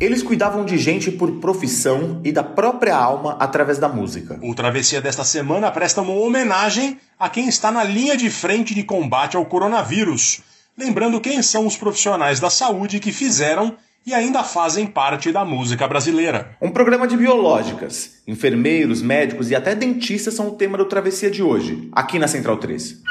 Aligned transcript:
Eles 0.00 0.22
cuidavam 0.22 0.64
de 0.64 0.78
gente 0.78 1.10
por 1.10 1.30
profissão 1.32 2.22
e 2.24 2.32
da 2.32 2.42
própria 2.42 2.96
alma 2.96 3.36
através 3.38 3.76
da 3.76 3.86
música. 3.86 4.40
O 4.42 4.54
Travessia 4.54 4.98
desta 4.98 5.24
semana 5.24 5.70
presta 5.70 6.00
uma 6.00 6.14
homenagem 6.14 6.98
a 7.18 7.28
quem 7.28 7.46
está 7.48 7.70
na 7.70 7.84
linha 7.84 8.16
de 8.16 8.30
frente 8.30 8.74
de 8.74 8.82
combate 8.82 9.36
ao 9.36 9.44
coronavírus, 9.44 10.40
lembrando 10.76 11.20
quem 11.20 11.42
são 11.42 11.66
os 11.66 11.76
profissionais 11.76 12.40
da 12.40 12.48
saúde 12.48 12.98
que 12.98 13.12
fizeram 13.12 13.76
e 14.06 14.14
ainda 14.14 14.42
fazem 14.42 14.86
parte 14.86 15.30
da 15.30 15.44
música 15.44 15.86
brasileira. 15.86 16.56
Um 16.62 16.70
programa 16.70 17.06
de 17.06 17.18
biológicas. 17.18 18.22
Enfermeiros, 18.26 19.02
médicos 19.02 19.50
e 19.50 19.54
até 19.54 19.74
dentistas 19.74 20.32
são 20.32 20.48
o 20.48 20.52
tema 20.52 20.78
do 20.78 20.86
Travessia 20.86 21.30
de 21.30 21.42
hoje, 21.42 21.90
aqui 21.92 22.18
na 22.18 22.26
Central 22.26 22.56
3. 22.56 23.02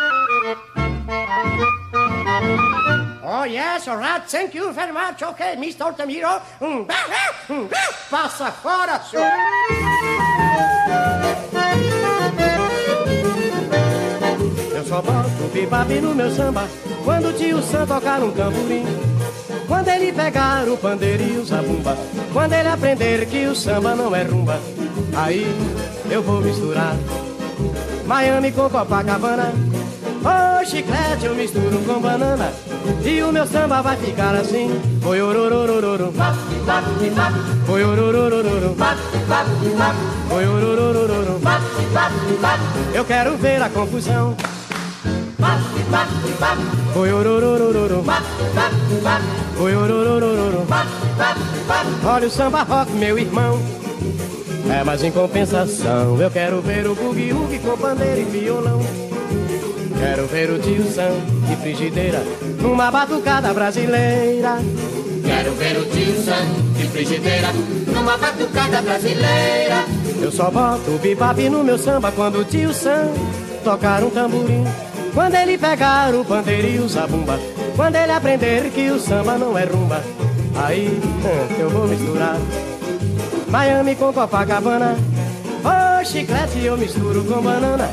Oh, 3.39 3.45
yes, 3.45 3.87
all 3.87 3.95
right. 3.95 4.21
Thank 4.27 4.53
you 4.53 4.69
very 4.73 4.91
much. 4.91 5.23
Okay, 5.23 5.55
Mr. 5.55 5.85
Altamiro. 5.85 6.41
Hum, 6.59 6.85
hum, 7.49 7.69
Passa 8.11 8.51
fora, 8.51 8.99
senhor. 8.99 9.31
Eu 14.75 14.83
só 14.83 15.01
boto 15.01 15.47
bebop 15.53 16.01
no 16.01 16.13
meu 16.13 16.29
samba 16.31 16.67
quando 17.05 17.29
o 17.29 17.33
tio 17.33 17.61
Sam 17.61 17.87
tocar 17.87 18.21
um 18.21 18.31
tamborim. 18.31 18.85
Quando 19.69 19.87
ele 19.87 20.11
pegar 20.11 20.67
o 20.67 20.75
pandeiro 20.75 21.23
e 21.23 21.37
o 21.37 21.45
zabumba, 21.45 21.97
quando 22.33 22.51
ele 22.51 22.67
aprender 22.67 23.25
que 23.25 23.45
o 23.45 23.55
samba 23.55 23.95
não 23.95 24.13
é 24.13 24.23
rumba, 24.23 24.59
aí 25.15 25.45
eu 26.11 26.21
vou 26.21 26.41
misturar 26.41 26.93
Miami 28.05 28.51
com 28.51 28.69
Copacabana. 28.69 29.78
Oh, 30.23 30.65
chiclete 30.65 31.25
eu 31.25 31.35
misturo 31.35 31.79
com 31.85 31.99
banana. 31.99 32.51
E 33.03 33.23
o 33.23 33.31
meu 33.31 33.47
samba 33.47 33.81
vai 33.81 33.95
ficar 33.97 34.35
assim. 34.35 34.69
Oi, 35.05 35.21
orororororo 35.21 36.13
Oi, 37.69 37.83
orororororo 37.83 38.75
Oi, 40.31 40.45
orororororo 40.45 41.39
Eu 42.93 43.05
quero 43.05 43.37
ver 43.37 43.61
a 43.61 43.69
confusão 43.69 44.35
Oi, 46.95 47.11
orororororo 47.13 48.03
Oi, 49.59 49.75
orororororo 49.75 50.67
Olha 52.05 52.27
o 52.27 52.29
samba 52.29 52.63
rock, 52.63 52.91
meu 52.91 53.17
irmão 53.17 53.59
É, 54.69 54.83
mas 54.83 55.03
em 55.03 55.11
compensação 55.11 56.21
Eu 56.21 56.29
quero 56.29 56.61
ver 56.61 56.87
o 56.87 56.93
bugue-ugue 56.93 57.59
com 57.59 57.77
bandeira 57.77 58.19
e 58.19 58.25
violão 58.25 58.81
Quero 59.99 60.27
ver 60.27 60.49
o 60.49 60.59
tio 60.59 60.83
Sam 60.89 61.11
de 61.45 61.55
frigideira 61.57 62.23
numa 62.61 62.89
batucada 62.89 63.53
brasileira. 63.53 64.57
Quero 65.25 65.51
ver 65.55 65.77
o 65.77 65.85
tio 65.85 66.23
Sam 66.23 66.45
de 66.77 66.87
frigideira 66.87 67.49
numa 67.93 68.17
batucada 68.17 68.81
brasileira. 68.81 69.83
Eu 70.21 70.31
só 70.31 70.49
boto 70.49 70.91
o 70.91 70.99
bebop 70.99 71.49
no 71.49 71.65
meu 71.65 71.77
samba 71.77 72.13
quando 72.13 72.39
o 72.39 72.45
tio 72.45 72.73
Sam 72.73 73.13
tocar 73.63 74.01
um 74.01 74.09
tamborim. 74.09 74.63
Quando 75.13 75.35
ele 75.35 75.57
pegar 75.57 76.15
o 76.15 76.23
pandeiro 76.23 76.67
e 76.67 76.79
o 76.79 76.87
zabumba. 76.87 77.37
Quando 77.75 77.95
ele 77.95 78.13
aprender 78.13 78.71
que 78.71 78.89
o 78.89 78.99
samba 78.99 79.37
não 79.37 79.57
é 79.57 79.65
rumba. 79.65 80.01
Aí 80.55 80.97
eu 81.59 81.69
vou 81.69 81.87
misturar 81.87 82.37
Miami 83.49 83.95
com 83.95 84.13
Copacabana. 84.13 84.95
Oh, 85.65 86.05
chiclete 86.05 86.63
eu 86.63 86.77
misturo 86.77 87.21
com 87.25 87.41
banana. 87.41 87.89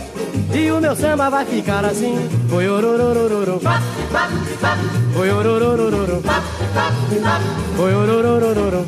E 0.54 0.70
o 0.70 0.80
meu 0.80 0.96
samba 0.96 1.28
vai 1.30 1.44
ficar 1.44 1.84
assim. 1.84 2.28
Oi, 2.52 2.68
orororororo 2.68 3.60
Oi, 5.18 5.30
orororororo 5.30 6.22
Oi, 7.78 7.94
orororororo 7.94 8.86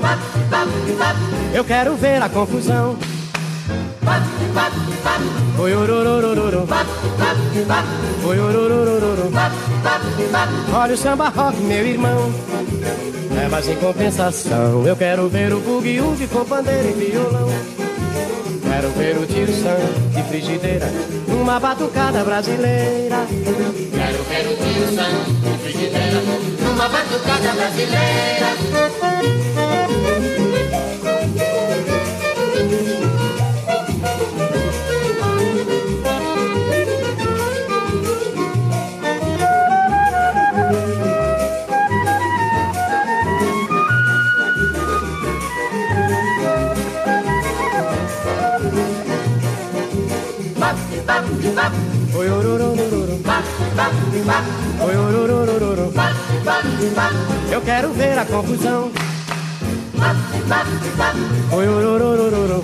Eu 1.53 1.65
quero 1.65 1.97
ver 1.97 2.23
a 2.23 2.29
confusão 2.29 2.97
Oi, 5.59 5.75
orororororo 5.75 6.69
Oi, 8.25 8.39
orororororo 8.39 9.31
Olha 10.73 10.95
o 10.95 10.97
samba 10.97 11.29
rock, 11.29 11.57
meu 11.59 11.87
irmão 11.87 12.33
É, 13.43 13.49
mas 13.49 13.69
em 13.69 13.77
compensação 13.77 14.87
Eu 14.87 14.97
quero 14.97 15.29
ver 15.29 15.53
o 15.53 15.61
bugue-ugue 15.61 16.27
com 16.29 16.45
bandeira 16.45 16.89
e 16.89 16.93
violão 16.93 17.88
Quero 18.79 18.93
ver 18.93 19.19
o 19.19 19.27
tio 19.27 19.49
Sam 19.49 19.91
de 20.15 20.23
frigideira 20.29 20.87
numa 21.27 21.59
batucada 21.59 22.23
brasileira. 22.23 23.27
Quero 23.27 24.23
ver 24.23 24.47
o 24.47 24.55
tio 24.57 24.87
Sam 24.95 25.11
de 25.43 25.59
frigideira 25.59 26.23
numa 26.63 26.89
batucada 26.89 27.55
brasileira. 27.57 28.55
Oi, 54.29 54.95
orororororo. 54.95 55.91
Eu 57.51 57.63
quero 57.63 57.93
ver 57.95 58.19
a 58.19 58.27
confusão. 58.27 58.93
Oi, 61.51 61.67
orororororo. 61.67 62.63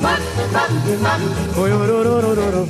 Oi, 1.57 1.73
orororororo. 1.73 2.69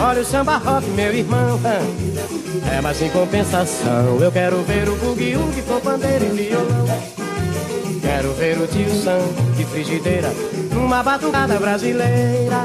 Olha 0.00 0.20
o 0.20 0.24
samba 0.24 0.56
rock, 0.56 0.88
meu 0.90 1.14
irmão. 1.14 1.60
É, 2.72 2.80
mas 2.80 3.00
em 3.00 3.10
compensação, 3.10 4.18
eu 4.20 4.32
quero 4.32 4.60
ver 4.64 4.88
o 4.88 4.96
bugue-ugue 4.96 5.62
com 5.62 5.78
bandeira 5.78 6.24
e 6.24 6.30
violão. 6.30 6.88
Quero 8.02 8.32
ver 8.32 8.58
o 8.58 8.66
tio 8.66 8.90
Sam 8.90 9.20
de 9.56 9.64
frigideira 9.64 10.32
numa 10.72 11.04
batucada 11.04 11.56
brasileira. 11.60 12.64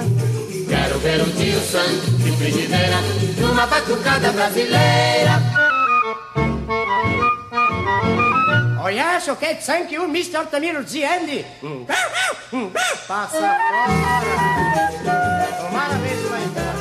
Quero 0.68 0.98
ver 1.00 1.22
o 1.22 1.30
tio 1.30 1.60
Sam 1.60 2.19
frigideira 2.40 2.96
numa 3.38 3.68
batucada 3.68 4.32
brasileira. 4.32 5.42
Oh 8.82 8.88
yes, 8.88 9.28
okay, 9.28 9.56
thank 9.56 9.94
you, 9.94 10.06
Mr. 10.06 10.38
Altamiro 10.38 10.82
Ziendi. 10.88 11.46
Passa 13.06 13.40
fora. 13.42 14.22
Tomara 15.58 15.96
entrar, 16.48 16.76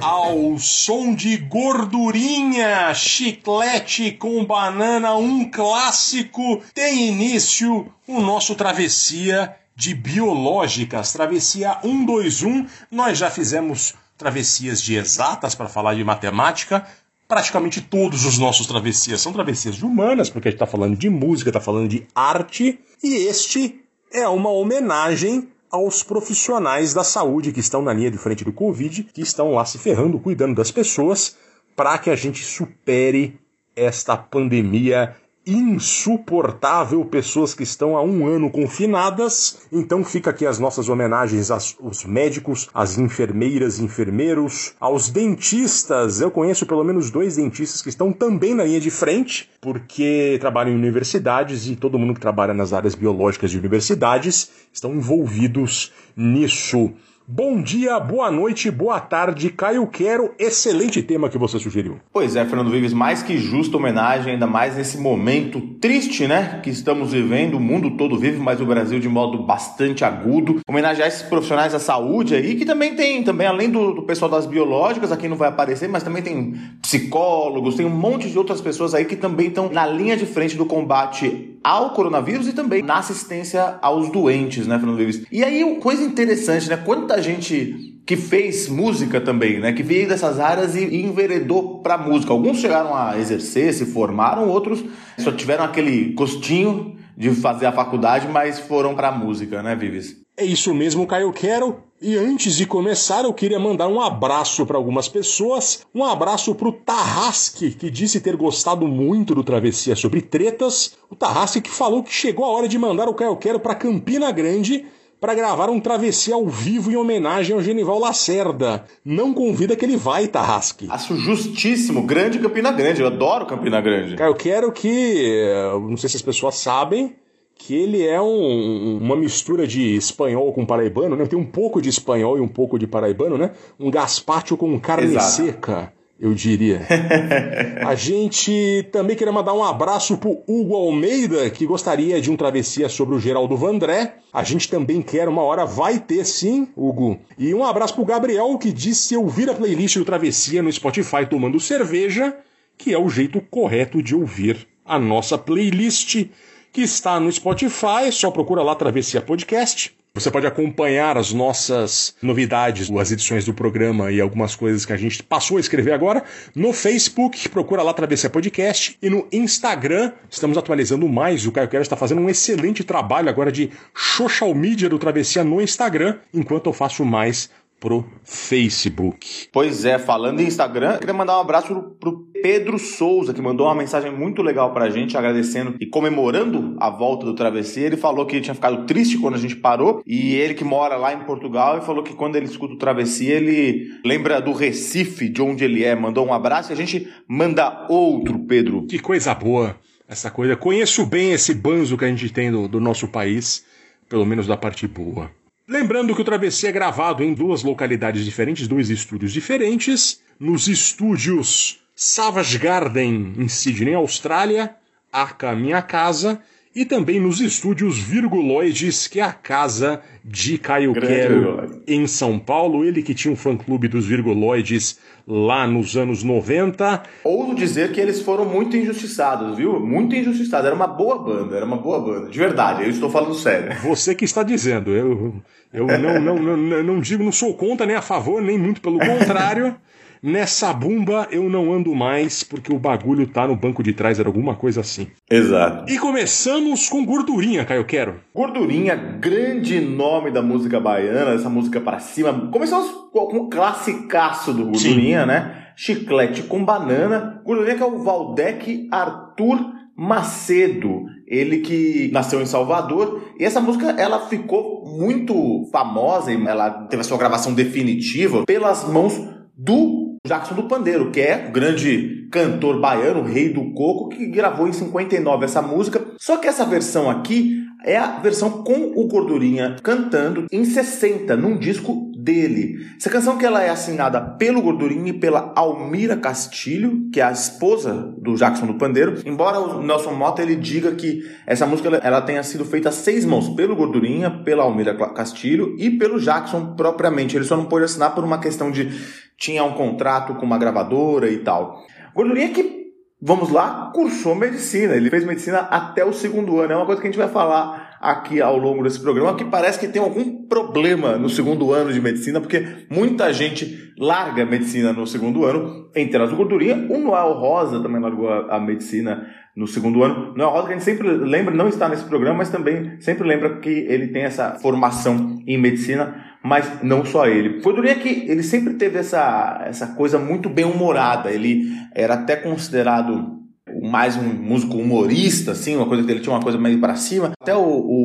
Ao 0.00 0.56
som 0.56 1.14
de 1.16 1.36
gordurinha, 1.38 2.94
chiclete 2.94 4.12
com 4.12 4.44
banana, 4.44 5.16
um 5.16 5.50
clássico, 5.50 6.62
tem 6.72 7.08
início 7.08 7.92
o 8.06 8.20
nosso 8.20 8.54
travessia 8.54 9.56
de 9.74 9.94
biológicas, 9.94 11.12
travessia 11.12 11.78
121. 11.82 12.68
Nós 12.88 13.18
já 13.18 13.28
fizemos 13.28 13.94
travessias 14.16 14.82
de 14.82 14.96
exatas 14.96 15.54
para 15.54 15.68
falar 15.68 15.94
de 15.94 16.04
matemática. 16.04 16.86
Praticamente 17.26 17.80
todos 17.80 18.24
os 18.24 18.38
nossos 18.38 18.66
travessias 18.66 19.20
são 19.20 19.32
travessias 19.32 19.76
de 19.76 19.84
humanas, 19.84 20.28
porque 20.28 20.48
a 20.48 20.50
gente 20.50 20.56
está 20.56 20.66
falando 20.66 20.96
de 20.96 21.08
música, 21.08 21.50
está 21.50 21.60
falando 21.60 21.88
de 21.88 22.06
arte. 22.14 22.78
E 23.02 23.14
este 23.26 23.80
é 24.12 24.28
uma 24.28 24.50
homenagem 24.50 25.48
aos 25.70 26.02
profissionais 26.02 26.92
da 26.92 27.02
saúde 27.02 27.50
que 27.50 27.60
estão 27.60 27.80
na 27.80 27.94
linha 27.94 28.10
de 28.10 28.18
frente 28.18 28.44
do 28.44 28.52
Covid, 28.52 29.04
que 29.04 29.22
estão 29.22 29.52
lá 29.52 29.64
se 29.64 29.78
ferrando, 29.78 30.18
cuidando 30.18 30.54
das 30.54 30.70
pessoas, 30.70 31.36
para 31.74 31.96
que 31.96 32.10
a 32.10 32.16
gente 32.16 32.44
supere 32.44 33.40
esta 33.74 34.16
pandemia 34.16 35.16
insuportável, 35.46 37.04
pessoas 37.04 37.52
que 37.54 37.62
estão 37.62 37.96
há 37.96 38.02
um 38.02 38.26
ano 38.26 38.50
confinadas. 38.50 39.62
Então 39.72 40.04
fica 40.04 40.30
aqui 40.30 40.46
as 40.46 40.58
nossas 40.58 40.88
homenagens 40.88 41.50
aos 41.50 42.04
médicos, 42.04 42.68
às 42.72 42.98
enfermeiras, 42.98 43.80
enfermeiros, 43.80 44.74
aos 44.78 45.10
dentistas. 45.10 46.20
Eu 46.20 46.30
conheço 46.30 46.66
pelo 46.66 46.84
menos 46.84 47.10
dois 47.10 47.36
dentistas 47.36 47.82
que 47.82 47.88
estão 47.88 48.12
também 48.12 48.54
na 48.54 48.64
linha 48.64 48.80
de 48.80 48.90
frente, 48.90 49.50
porque 49.60 50.36
trabalham 50.40 50.72
em 50.72 50.76
universidades 50.76 51.66
e 51.66 51.76
todo 51.76 51.98
mundo 51.98 52.14
que 52.14 52.20
trabalha 52.20 52.54
nas 52.54 52.72
áreas 52.72 52.94
biológicas 52.94 53.50
de 53.50 53.58
universidades 53.58 54.50
estão 54.72 54.94
envolvidos 54.94 55.92
nisso. 56.16 56.92
Bom 57.34 57.62
dia, 57.62 57.98
boa 57.98 58.30
noite, 58.30 58.70
boa 58.70 59.00
tarde, 59.00 59.48
Caio 59.48 59.86
Quero. 59.86 60.34
Excelente 60.38 61.02
tema 61.02 61.30
que 61.30 61.38
você 61.38 61.58
sugeriu. 61.58 61.98
Pois 62.12 62.36
é, 62.36 62.44
Fernando 62.44 62.70
Vives, 62.70 62.92
mais 62.92 63.22
que 63.22 63.38
justa 63.38 63.78
homenagem, 63.78 64.34
ainda 64.34 64.46
mais 64.46 64.76
nesse 64.76 64.98
momento 64.98 65.58
triste, 65.80 66.28
né, 66.28 66.60
que 66.62 66.68
estamos 66.68 67.12
vivendo, 67.12 67.54
o 67.54 67.60
mundo 67.60 67.96
todo 67.96 68.18
vive, 68.18 68.38
mas 68.38 68.60
o 68.60 68.66
Brasil 68.66 69.00
de 69.00 69.08
modo 69.08 69.46
bastante 69.46 70.04
agudo. 70.04 70.60
Homenagear 70.68 71.08
esses 71.08 71.22
profissionais 71.22 71.72
da 71.72 71.78
saúde 71.78 72.34
aí, 72.34 72.54
que 72.54 72.66
também 72.66 72.94
tem, 72.94 73.22
também 73.22 73.46
além 73.46 73.70
do, 73.70 73.94
do 73.94 74.02
pessoal 74.02 74.30
das 74.30 74.44
biológicas, 74.44 75.10
aqui 75.10 75.26
não 75.26 75.36
vai 75.38 75.48
aparecer, 75.48 75.88
mas 75.88 76.02
também 76.02 76.22
tem 76.22 76.54
psicólogos, 76.82 77.76
tem 77.76 77.86
um 77.86 77.96
monte 77.96 78.28
de 78.28 78.36
outras 78.36 78.60
pessoas 78.60 78.92
aí 78.92 79.06
que 79.06 79.16
também 79.16 79.48
estão 79.48 79.70
na 79.72 79.86
linha 79.86 80.18
de 80.18 80.26
frente 80.26 80.54
do 80.54 80.66
combate 80.66 81.51
ao 81.62 81.90
coronavírus 81.90 82.48
e 82.48 82.52
também 82.52 82.82
na 82.82 82.98
assistência 82.98 83.78
aos 83.80 84.10
doentes, 84.10 84.66
né, 84.66 84.78
Fernando 84.78 84.96
Vives? 84.96 85.24
E 85.30 85.44
aí, 85.44 85.76
coisa 85.80 86.02
interessante, 86.02 86.68
né, 86.68 86.76
quanta 86.76 87.20
gente 87.22 87.92
que 88.04 88.16
fez 88.16 88.68
música 88.68 89.20
também, 89.20 89.60
né? 89.60 89.72
Que 89.72 89.82
veio 89.82 90.08
dessas 90.08 90.40
áreas 90.40 90.74
e, 90.74 90.84
e 90.84 91.02
enveredou 91.04 91.78
para 91.78 91.96
música. 91.96 92.32
Alguns 92.32 92.58
chegaram 92.58 92.96
a 92.96 93.18
exercer, 93.18 93.72
se 93.72 93.86
formaram, 93.86 94.48
outros 94.48 94.84
só 95.18 95.30
tiveram 95.30 95.64
aquele 95.64 96.12
gostinho 96.12 96.96
de 97.16 97.30
fazer 97.30 97.66
a 97.66 97.72
faculdade, 97.72 98.28
mas 98.28 98.58
foram 98.58 98.94
para 98.94 99.12
música, 99.12 99.62
né, 99.62 99.74
Vives? 99.74 100.22
É 100.36 100.44
isso 100.44 100.72
mesmo, 100.74 101.06
Caio 101.06 101.32
Quero. 101.32 101.82
E 102.00 102.16
antes 102.16 102.56
de 102.56 102.66
começar, 102.66 103.24
eu 103.24 103.32
queria 103.32 103.60
mandar 103.60 103.86
um 103.86 104.00
abraço 104.00 104.66
para 104.66 104.76
algumas 104.76 105.08
pessoas. 105.08 105.86
Um 105.94 106.02
abraço 106.02 106.54
para 106.54 106.68
o 106.68 106.72
Tarrasque, 106.72 107.70
que 107.72 107.90
disse 107.90 108.20
ter 108.20 108.34
gostado 108.34 108.88
muito 108.88 109.34
do 109.34 109.44
Travessia 109.44 109.94
sobre 109.94 110.20
tretas. 110.20 110.96
O 111.08 111.14
Tarrasque 111.14 111.60
que 111.60 111.70
falou 111.70 112.02
que 112.02 112.12
chegou 112.12 112.44
a 112.44 112.48
hora 112.48 112.66
de 112.66 112.78
mandar 112.78 113.08
o 113.08 113.14
Caio 113.14 113.36
Quero 113.36 113.60
para 113.60 113.74
Campina 113.74 114.32
Grande 114.32 114.86
para 115.22 115.36
gravar 115.36 115.70
um 115.70 115.78
travessia 115.78 116.34
ao 116.34 116.48
vivo 116.48 116.90
em 116.90 116.96
homenagem 116.96 117.54
ao 117.54 117.62
Genival 117.62 117.96
Lacerda. 118.00 118.84
Não 119.04 119.32
convida 119.32 119.76
que 119.76 119.84
ele 119.84 119.96
vai, 119.96 120.26
Tarrasque. 120.26 120.88
Acho 120.90 121.14
justíssimo. 121.16 122.02
Grande 122.02 122.40
Campina 122.40 122.72
Grande. 122.72 123.02
Eu 123.02 123.06
adoro 123.06 123.46
Campina 123.46 123.80
Grande. 123.80 124.16
Cara, 124.16 124.28
eu 124.28 124.34
quero 124.34 124.72
que. 124.72 125.44
Não 125.88 125.96
sei 125.96 126.10
se 126.10 126.16
as 126.16 126.22
pessoas 126.22 126.56
sabem. 126.56 127.14
Que 127.54 127.76
ele 127.76 128.04
é 128.04 128.20
um, 128.20 128.98
uma 129.00 129.14
mistura 129.14 129.64
de 129.68 129.94
espanhol 129.94 130.52
com 130.52 130.66
paraibano, 130.66 131.14
né? 131.14 131.24
Tem 131.26 131.38
um 131.38 131.46
pouco 131.46 131.80
de 131.80 131.88
espanhol 131.88 132.36
e 132.36 132.40
um 132.40 132.48
pouco 132.48 132.76
de 132.76 132.88
paraibano, 132.88 133.38
né? 133.38 133.52
Um 133.78 133.88
gazpacho 133.88 134.56
com 134.56 134.80
carne 134.80 135.14
Exato. 135.14 135.26
seca 135.26 135.92
eu 136.22 136.34
diria. 136.34 136.86
A 137.84 137.96
gente 137.96 138.88
também 138.92 139.16
queria 139.16 139.32
mandar 139.32 139.54
um 139.54 139.64
abraço 139.64 140.16
pro 140.16 140.40
Hugo 140.46 140.76
Almeida, 140.76 141.50
que 141.50 141.66
gostaria 141.66 142.20
de 142.20 142.30
um 142.30 142.36
travessia 142.36 142.88
sobre 142.88 143.16
o 143.16 143.18
Geraldo 143.18 143.56
Vandré. 143.56 144.18
A 144.32 144.44
gente 144.44 144.68
também 144.68 145.02
quer 145.02 145.28
uma 145.28 145.42
hora, 145.42 145.66
vai 145.66 145.98
ter 145.98 146.24
sim, 146.24 146.68
Hugo. 146.76 147.18
E 147.36 147.52
um 147.52 147.64
abraço 147.64 147.96
pro 147.96 148.04
Gabriel, 148.04 148.56
que 148.56 148.72
disse 148.72 149.16
ouvir 149.16 149.50
a 149.50 149.54
playlist 149.54 149.96
do 149.96 150.04
Travessia 150.04 150.62
no 150.62 150.72
Spotify 150.72 151.26
tomando 151.28 151.58
cerveja, 151.58 152.36
que 152.78 152.94
é 152.94 152.98
o 152.98 153.08
jeito 153.08 153.40
correto 153.50 154.00
de 154.00 154.14
ouvir 154.14 154.68
a 154.84 155.00
nossa 155.00 155.36
playlist, 155.36 156.26
que 156.72 156.82
está 156.82 157.18
no 157.18 157.32
Spotify, 157.32 158.12
só 158.12 158.30
procura 158.30 158.62
lá 158.62 158.76
Travessia 158.76 159.20
Podcast. 159.20 159.92
Você 160.14 160.30
pode 160.30 160.46
acompanhar 160.46 161.16
as 161.16 161.32
nossas 161.32 162.14
novidades, 162.20 162.90
as 162.90 163.10
edições 163.10 163.46
do 163.46 163.54
programa 163.54 164.12
e 164.12 164.20
algumas 164.20 164.54
coisas 164.54 164.84
que 164.84 164.92
a 164.92 164.96
gente 164.96 165.22
passou 165.22 165.56
a 165.56 165.60
escrever 165.60 165.92
agora 165.92 166.22
no 166.54 166.70
Facebook, 166.74 167.48
procura 167.48 167.82
lá 167.82 167.94
Travessia 167.94 168.28
Podcast 168.28 168.98
e 169.00 169.08
no 169.08 169.26
Instagram 169.32 170.12
estamos 170.28 170.58
atualizando 170.58 171.08
mais. 171.08 171.46
O 171.46 171.52
Caio 171.52 171.66
Quero 171.66 171.80
está 171.82 171.96
fazendo 171.96 172.20
um 172.20 172.28
excelente 172.28 172.84
trabalho 172.84 173.30
agora 173.30 173.50
de 173.50 173.70
social 173.94 174.54
media 174.54 174.86
do 174.86 174.98
Travessia 174.98 175.42
no 175.42 175.62
Instagram, 175.62 176.18
enquanto 176.34 176.66
eu 176.66 176.74
faço 176.74 177.06
mais 177.06 177.48
pro 177.82 178.04
Facebook. 178.22 179.48
Pois 179.50 179.84
é, 179.84 179.98
falando 179.98 180.38
em 180.38 180.46
Instagram, 180.46 180.92
eu 180.92 180.98
queria 181.00 181.12
mandar 181.12 181.36
um 181.36 181.40
abraço 181.40 181.66
pro, 181.66 181.82
pro 181.90 182.28
Pedro 182.40 182.78
Souza, 182.78 183.34
que 183.34 183.42
mandou 183.42 183.66
uma 183.66 183.74
mensagem 183.74 184.12
muito 184.12 184.40
legal 184.40 184.72
pra 184.72 184.88
gente, 184.88 185.18
agradecendo 185.18 185.74
e 185.80 185.86
comemorando 185.86 186.76
a 186.78 186.88
volta 186.88 187.26
do 187.26 187.34
Travessia. 187.34 187.84
Ele 187.84 187.96
falou 187.96 188.24
que 188.24 188.40
tinha 188.40 188.54
ficado 188.54 188.86
triste 188.86 189.18
quando 189.18 189.34
a 189.34 189.38
gente 189.38 189.56
parou, 189.56 190.00
e 190.06 190.36
ele 190.36 190.54
que 190.54 190.62
mora 190.62 190.94
lá 190.94 191.12
em 191.12 191.24
Portugal, 191.24 191.78
e 191.78 191.80
falou 191.80 192.04
que 192.04 192.14
quando 192.14 192.36
ele 192.36 192.46
escuta 192.46 192.74
o 192.74 192.78
Travessia, 192.78 193.34
ele 193.34 193.90
lembra 194.04 194.40
do 194.40 194.52
Recife, 194.52 195.28
de 195.28 195.42
onde 195.42 195.64
ele 195.64 195.82
é. 195.82 195.96
Mandou 195.96 196.24
um 196.24 196.32
abraço 196.32 196.70
e 196.70 196.74
a 196.74 196.76
gente 196.76 197.08
manda 197.26 197.88
outro, 197.88 198.38
Pedro. 198.38 198.86
Que 198.86 199.00
coisa 199.00 199.34
boa 199.34 199.74
essa 200.06 200.30
coisa. 200.30 200.54
Conheço 200.54 201.04
bem 201.04 201.32
esse 201.32 201.52
banzo 201.52 201.98
que 201.98 202.04
a 202.04 202.08
gente 202.08 202.32
tem 202.32 202.52
do, 202.52 202.68
do 202.68 202.78
nosso 202.78 203.08
país, 203.08 203.64
pelo 204.08 204.24
menos 204.24 204.46
da 204.46 204.56
parte 204.56 204.86
boa. 204.86 205.28
Lembrando 205.66 206.14
que 206.14 206.20
o 206.20 206.24
Travessia 206.24 206.70
é 206.70 206.72
gravado 206.72 207.22
em 207.22 207.32
duas 207.32 207.62
localidades 207.62 208.24
diferentes, 208.24 208.66
dois 208.66 208.90
estúdios 208.90 209.32
diferentes. 209.32 210.20
Nos 210.38 210.66
estúdios 210.66 211.80
Savage 211.94 212.58
Garden, 212.58 213.34
em 213.38 213.48
Sydney, 213.48 213.94
Austrália, 213.94 214.74
Aca 215.12 215.54
Minha 215.54 215.80
Casa, 215.80 216.42
e 216.74 216.84
também 216.84 217.20
nos 217.20 217.40
estúdios 217.40 217.98
Virguloides, 217.98 219.06
que 219.06 219.20
é 219.20 219.22
a 219.22 219.32
casa 219.32 220.00
de 220.24 220.56
Caio 220.56 220.92
Grande 220.92 221.08
Quero, 221.08 221.82
em 221.86 222.06
São 222.06 222.38
Paulo. 222.38 222.84
Ele 222.84 223.02
que 223.02 223.14
tinha 223.14 223.32
um 223.32 223.36
fã-clube 223.36 223.88
dos 223.88 224.06
Virguloides 224.06 224.98
lá 225.26 225.66
nos 225.66 225.96
anos 225.96 226.22
90. 226.22 227.02
Ouso 227.24 227.54
dizer 227.54 227.92
que 227.92 228.00
eles 228.00 228.22
foram 228.22 228.46
muito 228.46 228.76
injustiçados, 228.76 229.56
viu? 229.56 229.78
Muito 229.78 230.16
injustiçados. 230.16 230.66
Era 230.66 230.74
uma 230.74 230.86
boa 230.86 231.18
banda, 231.18 231.56
era 231.56 231.66
uma 231.66 231.76
boa 231.76 232.00
banda. 232.00 232.30
De 232.30 232.38
verdade, 232.38 232.84
eu 232.84 232.90
estou 232.90 233.10
falando 233.10 233.34
sério. 233.34 233.76
Você 233.84 234.14
que 234.14 234.24
está 234.24 234.42
dizendo, 234.42 234.92
eu, 234.92 235.34
eu 235.72 235.86
não, 235.86 236.20
não, 236.20 236.36
não, 236.36 236.56
não, 236.56 236.82
não 236.82 237.00
digo, 237.00 237.22
não 237.22 237.32
sou 237.32 237.54
contra 237.54 237.84
nem 237.84 237.96
a 237.96 238.02
favor, 238.02 238.40
nem 238.40 238.58
muito 238.58 238.80
pelo 238.80 238.98
contrário. 238.98 239.76
Nessa 240.22 240.72
bumba 240.72 241.26
eu 241.32 241.50
não 241.50 241.72
ando 241.72 241.92
mais 241.96 242.44
porque 242.44 242.72
o 242.72 242.78
bagulho 242.78 243.26
tá 243.26 243.44
no 243.44 243.56
banco 243.56 243.82
de 243.82 243.92
trás, 243.92 244.20
era 244.20 244.28
alguma 244.28 244.54
coisa 244.54 244.80
assim. 244.80 245.08
Exato. 245.28 245.92
E 245.92 245.98
começamos 245.98 246.88
com 246.88 247.04
gordurinha, 247.04 247.64
Caio 247.64 247.84
Quero. 247.84 248.20
Gordurinha, 248.32 248.94
grande 248.94 249.80
nome 249.80 250.30
da 250.30 250.40
música 250.40 250.78
baiana, 250.78 251.32
essa 251.32 251.50
música 251.50 251.80
pra 251.80 251.98
cima. 251.98 252.48
Começamos 252.52 252.88
com 253.12 253.36
um 253.36 253.50
classicaço 253.50 254.52
do 254.52 254.66
Gordurinha, 254.66 255.26
né? 255.26 255.66
Chiclete 255.74 256.44
com 256.44 256.64
banana. 256.64 257.42
Gordurinha 257.44 257.74
que 257.74 257.82
é 257.82 257.86
o 257.86 257.98
Valdec 258.04 258.88
Arthur 258.92 259.72
Macedo. 259.96 261.02
Ele 261.26 261.58
que 261.58 262.10
nasceu 262.12 262.40
em 262.40 262.46
Salvador. 262.46 263.22
E 263.40 263.44
essa 263.44 263.60
música, 263.60 263.90
ela 263.98 264.28
ficou 264.28 264.84
muito 264.86 265.68
famosa. 265.72 266.32
e 266.32 266.46
Ela 266.46 266.70
teve 266.86 267.00
a 267.00 267.04
sua 267.04 267.18
gravação 267.18 267.54
definitiva 267.54 268.44
pelas 268.44 268.88
mãos 268.88 269.18
do 269.56 270.01
Jackson 270.24 270.54
do 270.54 270.68
Pandeiro, 270.68 271.10
que 271.10 271.20
é 271.20 271.48
o 271.48 271.50
grande 271.50 272.28
cantor 272.30 272.80
baiano, 272.80 273.22
o 273.22 273.24
rei 273.24 273.52
do 273.52 273.72
coco, 273.72 274.08
que 274.08 274.26
gravou 274.26 274.68
em 274.68 274.72
59 274.72 275.44
essa 275.44 275.60
música. 275.60 276.00
Só 276.16 276.36
que 276.36 276.46
essa 276.46 276.64
versão 276.64 277.10
aqui 277.10 277.66
é 277.84 277.96
a 277.96 278.20
versão 278.20 278.62
com 278.62 278.92
o 278.94 279.08
Gordurinha 279.08 279.78
cantando 279.82 280.46
em 280.52 280.64
60, 280.64 281.36
num 281.36 281.58
disco 281.58 282.11
dele. 282.22 282.78
Essa 282.96 283.10
canção 283.10 283.36
que 283.36 283.44
ela 283.44 283.62
é 283.62 283.68
assinada 283.68 284.20
pelo 284.20 284.62
Gordurinha 284.62 285.10
e 285.10 285.18
pela 285.18 285.52
Almira 285.56 286.16
Castilho, 286.16 287.10
que 287.12 287.20
é 287.20 287.24
a 287.24 287.32
esposa 287.32 288.14
do 288.18 288.36
Jackson 288.36 288.66
do 288.66 288.74
Pandeiro. 288.74 289.20
Embora 289.26 289.58
o 289.58 289.82
Nelson 289.82 290.12
Mota 290.12 290.42
ele 290.42 290.54
diga 290.54 290.92
que 290.92 291.22
essa 291.46 291.66
música 291.66 291.88
ela, 291.88 291.96
ela 291.98 292.22
tenha 292.22 292.42
sido 292.42 292.64
feita 292.64 292.90
a 292.90 292.92
seis 292.92 293.24
mãos, 293.24 293.48
pelo 293.50 293.74
Gordurinha, 293.74 294.30
pela 294.44 294.62
Almira 294.62 294.94
Castilho 295.12 295.74
e 295.78 295.90
pelo 295.90 296.20
Jackson 296.20 296.74
propriamente. 296.76 297.36
Ele 297.36 297.44
só 297.44 297.56
não 297.56 297.64
pôde 297.64 297.84
assinar 297.84 298.14
por 298.14 298.22
uma 298.24 298.38
questão 298.38 298.70
de 298.70 298.88
tinha 299.36 299.64
um 299.64 299.72
contrato 299.72 300.34
com 300.34 300.46
uma 300.46 300.58
gravadora 300.58 301.28
e 301.28 301.38
tal. 301.38 301.84
Gordurinha 302.14 302.50
que 302.50 302.82
Vamos 303.24 303.50
lá, 303.50 303.92
cursou 303.94 304.34
medicina. 304.34 304.96
Ele 304.96 305.08
fez 305.08 305.24
medicina 305.24 305.60
até 305.60 306.04
o 306.04 306.12
segundo 306.12 306.58
ano. 306.58 306.72
É 306.72 306.76
uma 306.76 306.84
coisa 306.84 307.00
que 307.00 307.06
a 307.06 307.10
gente 307.10 307.20
vai 307.20 307.28
falar 307.28 307.81
aqui 308.02 308.42
ao 308.42 308.58
longo 308.58 308.82
desse 308.82 308.98
programa, 308.98 309.36
que 309.36 309.44
parece 309.44 309.78
que 309.78 309.86
tem 309.86 310.02
algum 310.02 310.44
problema 310.48 311.16
no 311.16 311.30
segundo 311.30 311.72
ano 311.72 311.92
de 311.92 312.00
medicina, 312.00 312.40
porque 312.40 312.66
muita 312.90 313.32
gente 313.32 313.92
larga 313.96 314.44
medicina 314.44 314.92
no 314.92 315.06
segundo 315.06 315.44
ano, 315.44 315.88
entre 315.94 316.16
elas 316.16 316.32
o 316.32 316.36
Gordurinha. 316.36 316.88
O 316.90 316.98
Noel 316.98 317.34
Rosa 317.34 317.80
também 317.80 318.00
largou 318.00 318.28
a, 318.28 318.56
a 318.56 318.60
medicina 318.60 319.28
no 319.54 319.68
segundo 319.68 320.02
ano. 320.02 320.34
Noel 320.34 320.50
Rosa, 320.50 320.66
que 320.66 320.72
a 320.72 320.76
gente 320.76 320.84
sempre 320.84 321.08
lembra, 321.08 321.54
não 321.54 321.68
está 321.68 321.88
nesse 321.88 322.04
programa, 322.04 322.38
mas 322.38 322.50
também 322.50 323.00
sempre 323.00 323.26
lembra 323.26 323.60
que 323.60 323.70
ele 323.70 324.08
tem 324.08 324.22
essa 324.24 324.58
formação 324.58 325.40
em 325.46 325.56
medicina, 325.56 326.36
mas 326.42 326.82
não 326.82 327.04
só 327.04 327.28
ele. 327.28 327.60
Gordurinha 327.60 327.94
que 327.94 328.28
ele 328.28 328.42
sempre 328.42 328.74
teve 328.74 328.98
essa, 328.98 329.62
essa 329.64 329.94
coisa 329.94 330.18
muito 330.18 330.48
bem-humorada. 330.48 331.30
Ele 331.30 331.70
era 331.94 332.14
até 332.14 332.34
considerado 332.34 333.41
mais 333.82 334.16
um 334.16 334.22
músico 334.22 334.76
humorista, 334.76 335.52
assim, 335.52 335.76
uma 335.76 335.86
coisa 335.86 336.04
que 336.04 336.10
ele 336.10 336.20
tinha 336.20 336.34
uma 336.34 336.42
coisa 336.42 336.58
meio 336.58 336.80
para 336.80 336.94
cima. 336.94 337.32
Até 337.40 337.54
o, 337.54 337.60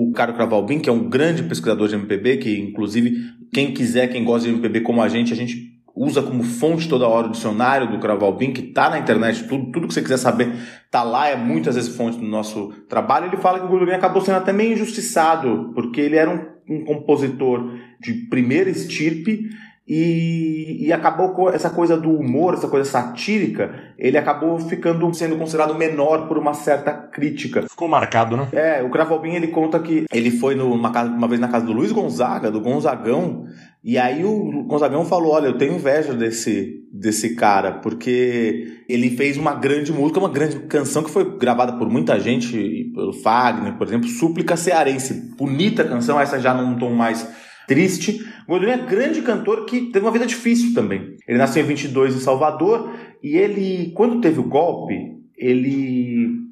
o 0.08 0.12
Caro 0.14 0.34
Cravalbin, 0.34 0.80
que 0.80 0.90
é 0.90 0.92
um 0.92 1.08
grande 1.08 1.44
pesquisador 1.44 1.88
de 1.88 1.96
MPB, 1.96 2.38
que 2.38 2.60
inclusive 2.60 3.16
quem 3.54 3.74
quiser, 3.74 4.08
quem 4.08 4.24
gosta 4.24 4.48
de 4.48 4.54
MPB 4.54 4.82
como 4.82 5.02
a 5.02 5.08
gente, 5.08 5.32
a 5.32 5.36
gente 5.36 5.78
usa 5.96 6.22
como 6.22 6.44
fonte 6.44 6.88
toda 6.88 7.08
hora 7.08 7.28
o 7.28 7.32
dicionário 7.32 7.92
do 7.92 8.00
Cravalbin, 8.00 8.54
que 8.54 8.62
tá 8.62 8.90
na 8.90 9.00
internet, 9.00 9.48
tudo, 9.48 9.72
tudo 9.72 9.88
que 9.88 9.94
você 9.94 10.02
quiser 10.02 10.18
saber 10.18 10.54
tá 10.92 11.04
lá, 11.04 11.28
é 11.30 11.36
muitas 11.36 11.76
vezes 11.76 11.96
fonte 11.96 12.18
do 12.18 12.26
nosso 12.26 12.70
trabalho. 12.88 13.28
Ele 13.28 13.38
fala 13.38 13.60
que 13.60 13.66
o 13.66 13.70
Gordurinha 13.70 13.98
acabou 13.98 14.22
sendo 14.22 14.38
até 14.38 14.54
meio 14.54 14.74
injustiçado, 14.74 15.72
porque 15.74 16.02
ele 16.02 16.16
era 16.16 16.30
um 16.30 16.58
um 16.70 16.84
compositor 16.84 17.72
de 18.00 18.14
primeira 18.30 18.70
estirpe 18.70 19.50
e, 19.88 20.86
e, 20.86 20.92
acabou 20.92 21.30
com 21.30 21.50
essa 21.50 21.70
coisa 21.70 21.96
do 21.96 22.12
humor, 22.12 22.56
essa 22.56 22.68
coisa 22.68 22.90
satírica, 22.90 23.74
ele 23.98 24.18
acabou 24.18 24.60
ficando 24.60 25.14
sendo 25.14 25.38
considerado 25.38 25.74
menor 25.76 26.28
por 26.28 26.38
uma 26.38 26.54
certa 26.54 26.92
crítica. 26.92 27.62
Ficou 27.62 27.88
marcado, 27.88 28.36
né? 28.36 28.50
É, 28.52 28.84
o 28.84 28.90
Cravalbin 28.90 29.36
ele 29.36 29.48
conta 29.48 29.80
que 29.80 30.06
ele 30.12 30.30
foi 30.30 30.56
numa 30.56 30.92
casa, 30.92 31.10
uma 31.10 31.28
vez 31.28 31.40
na 31.40 31.48
casa 31.48 31.66
do 31.66 31.72
Luiz 31.72 31.94
Gonzaga, 31.94 32.52
do 32.52 32.60
Gonzagão, 32.60 33.46
e 33.82 33.98
aí 33.98 34.26
o 34.26 34.64
Gonzagão 34.64 35.06
falou: 35.06 35.32
Olha, 35.32 35.48
eu 35.48 35.58
tenho 35.58 35.76
inveja 35.76 36.14
desse, 36.14 36.86
desse 36.92 37.36
cara, 37.36 37.72
porque 37.80 38.84
ele 38.90 39.12
fez 39.12 39.38
uma 39.38 39.54
grande 39.54 39.94
música, 39.94 40.20
uma 40.20 40.28
grande 40.28 40.60
canção 40.68 41.02
que 41.02 41.10
foi 41.10 41.38
gravada 41.38 41.72
por 41.78 41.90
muita 41.90 42.20
gente, 42.20 42.92
pelo 42.94 43.14
Fagner, 43.14 43.78
por 43.78 43.88
exemplo, 43.88 44.10
Súplica 44.10 44.58
Cearense. 44.58 45.34
Bonita 45.38 45.86
canção, 45.86 46.20
essa 46.20 46.38
já 46.38 46.54
num 46.54 46.78
tom 46.78 46.94
mais 46.94 47.26
triste. 47.68 48.26
Gordurinha 48.48 48.78
é 48.78 48.86
grande 48.86 49.22
cantor 49.22 49.66
que 49.66 49.92
teve 49.92 50.06
uma 50.06 50.12
vida 50.12 50.26
difícil 50.26 50.74
também. 50.74 51.16
Ele 51.28 51.38
nasceu 51.38 51.62
em 51.62 51.68
22 51.68 52.16
em 52.16 52.20
Salvador 52.20 52.96
e 53.22 53.36
ele, 53.36 53.92
quando 53.94 54.22
teve 54.22 54.40
o 54.40 54.48
golpe, 54.48 54.96
ele 55.38 56.48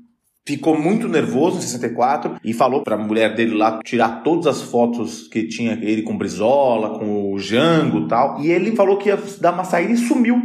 ficou 0.46 0.80
muito 0.80 1.08
nervoso 1.08 1.58
em 1.58 1.62
64 1.62 2.36
e 2.44 2.54
falou 2.54 2.84
para 2.84 2.96
a 2.96 3.00
mulher 3.00 3.34
dele 3.34 3.56
lá 3.56 3.80
tirar 3.84 4.22
todas 4.22 4.46
as 4.46 4.62
fotos 4.62 5.28
que 5.28 5.48
tinha 5.48 5.74
ele 5.82 6.04
com 6.04 6.18
Brizola, 6.18 7.00
com 7.00 7.34
o 7.34 7.40
Jango 7.40 8.08
tal. 8.08 8.40
E 8.42 8.52
ele 8.52 8.76
falou 8.76 8.98
que 8.98 9.10
ia 9.10 9.18
dar 9.42 9.54
uma 9.54 9.64
saída 9.64 9.94
e 9.94 9.98
sumiu. 9.98 10.40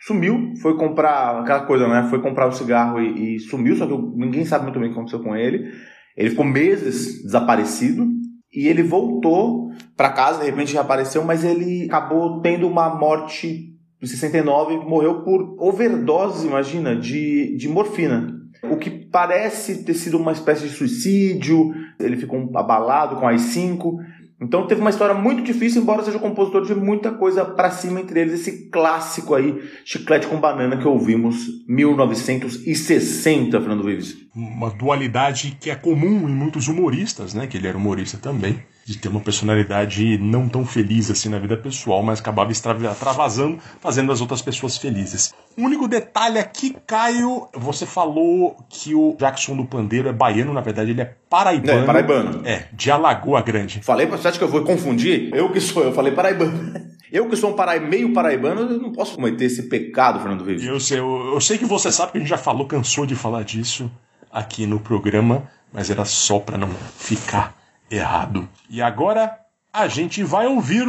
Sumiu, 0.00 0.52
foi 0.60 0.76
comprar 0.76 1.40
aquela 1.40 1.62
coisa, 1.62 1.86
né? 1.88 2.06
Foi 2.10 2.20
comprar 2.20 2.46
o 2.46 2.48
um 2.48 2.52
cigarro 2.52 3.00
e, 3.00 3.36
e 3.36 3.38
sumiu, 3.38 3.76
só 3.76 3.86
que 3.86 3.94
ninguém 4.16 4.44
sabe 4.44 4.64
muito 4.64 4.78
bem 4.78 4.88
o 4.88 4.92
que 4.92 4.98
aconteceu 4.98 5.20
com 5.20 5.36
ele. 5.36 5.72
Ele 6.16 6.30
ficou 6.30 6.44
meses 6.44 7.22
desaparecido 7.22 8.06
e 8.54 8.68
ele 8.68 8.82
voltou 8.82 9.70
para 9.96 10.10
casa, 10.10 10.40
de 10.40 10.46
repente 10.46 10.72
reapareceu, 10.72 11.24
mas 11.24 11.44
ele 11.44 11.86
acabou 11.86 12.40
tendo 12.40 12.68
uma 12.68 12.94
morte 12.94 13.74
em 14.00 14.06
69, 14.06 14.76
morreu 14.86 15.22
por 15.22 15.56
overdose, 15.58 16.46
imagina, 16.46 16.94
de, 16.94 17.56
de 17.56 17.68
morfina. 17.68 18.34
O 18.70 18.76
que 18.76 18.90
parece 18.90 19.82
ter 19.84 19.94
sido 19.94 20.18
uma 20.18 20.32
espécie 20.32 20.68
de 20.68 20.74
suicídio, 20.74 21.72
ele 21.98 22.16
ficou 22.16 22.50
abalado 22.56 23.16
com 23.16 23.26
as 23.26 23.40
5 23.40 23.98
então 24.44 24.66
teve 24.66 24.80
uma 24.82 24.90
história 24.90 25.14
muito 25.14 25.42
difícil, 25.42 25.80
embora 25.80 26.02
seja 26.04 26.18
compositor 26.18 26.66
de 26.66 26.74
muita 26.74 27.10
coisa 27.10 27.44
para 27.44 27.70
cima, 27.70 28.00
entre 28.00 28.20
eles 28.20 28.40
esse 28.40 28.68
clássico 28.68 29.34
aí, 29.34 29.58
Chiclete 29.84 30.26
com 30.26 30.38
Banana, 30.38 30.76
que 30.76 30.86
ouvimos 30.86 31.64
1960, 31.66 33.58
Fernando 33.58 33.84
Vives. 33.84 34.18
Uma 34.36 34.68
dualidade 34.70 35.56
que 35.58 35.70
é 35.70 35.74
comum 35.74 36.28
em 36.28 36.34
muitos 36.34 36.68
humoristas, 36.68 37.32
né? 37.32 37.46
Que 37.46 37.56
ele 37.56 37.68
era 37.68 37.78
humorista 37.78 38.18
também 38.18 38.62
de 38.84 38.98
ter 38.98 39.08
uma 39.08 39.20
personalidade 39.20 40.18
não 40.18 40.48
tão 40.48 40.64
feliz 40.66 41.10
assim 41.10 41.28
na 41.28 41.38
vida 41.38 41.56
pessoal, 41.56 42.02
mas 42.02 42.20
acabava 42.20 42.52
extravasando, 42.52 43.58
fazendo 43.80 44.12
as 44.12 44.20
outras 44.20 44.42
pessoas 44.42 44.76
felizes. 44.76 45.34
O 45.56 45.62
único 45.62 45.88
detalhe 45.88 46.38
aqui, 46.38 46.76
Caio, 46.86 47.48
você 47.54 47.86
falou 47.86 48.56
que 48.68 48.94
o 48.94 49.16
Jackson 49.18 49.56
do 49.56 49.64
Pandeiro 49.64 50.08
é 50.08 50.12
baiano, 50.12 50.52
na 50.52 50.60
verdade 50.60 50.90
ele 50.90 51.00
é 51.00 51.14
paraibano. 51.30 51.82
É, 51.82 51.86
paraibano. 51.86 52.42
É, 52.44 52.64
de 52.72 52.90
Alagoa 52.90 53.40
Grande. 53.40 53.80
Falei, 53.82 54.06
você 54.06 54.28
acha 54.28 54.38
que 54.38 54.44
eu 54.44 54.48
vou 54.48 54.62
confundir? 54.62 55.34
Eu 55.34 55.50
que 55.50 55.60
sou, 55.60 55.82
eu 55.82 55.92
falei 55.92 56.12
paraibano. 56.12 56.94
Eu 57.12 57.28
que 57.28 57.36
sou 57.36 57.50
um 57.50 57.52
parai, 57.52 57.78
meio 57.78 58.12
paraibano, 58.12 58.62
eu 58.62 58.80
não 58.80 58.90
posso 58.90 59.14
cometer 59.14 59.44
esse 59.44 59.68
pecado, 59.68 60.18
Fernando 60.18 60.44
Vives. 60.44 60.66
Eu 60.66 60.80
sei, 60.80 60.98
eu, 60.98 61.34
eu 61.34 61.40
sei 61.40 61.56
que 61.56 61.64
você 61.64 61.92
sabe 61.92 62.10
que 62.10 62.18
a 62.18 62.20
gente 62.20 62.28
já 62.28 62.36
falou, 62.36 62.66
cansou 62.66 63.06
de 63.06 63.14
falar 63.14 63.44
disso 63.44 63.88
aqui 64.32 64.66
no 64.66 64.80
programa, 64.80 65.48
mas 65.72 65.90
era 65.90 66.04
só 66.04 66.40
para 66.40 66.58
não 66.58 66.68
ficar 66.98 67.54
errado. 67.90 68.48
E 68.68 68.82
agora 68.82 69.38
a 69.72 69.88
gente 69.88 70.22
vai 70.22 70.46
ouvir 70.46 70.88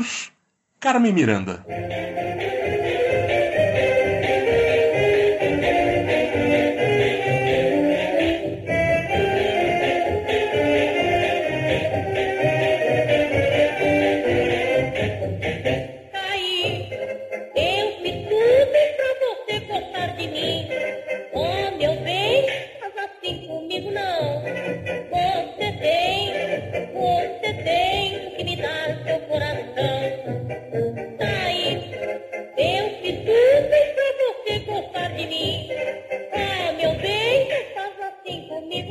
Carmen 0.79 1.13
Miranda. 1.13 1.65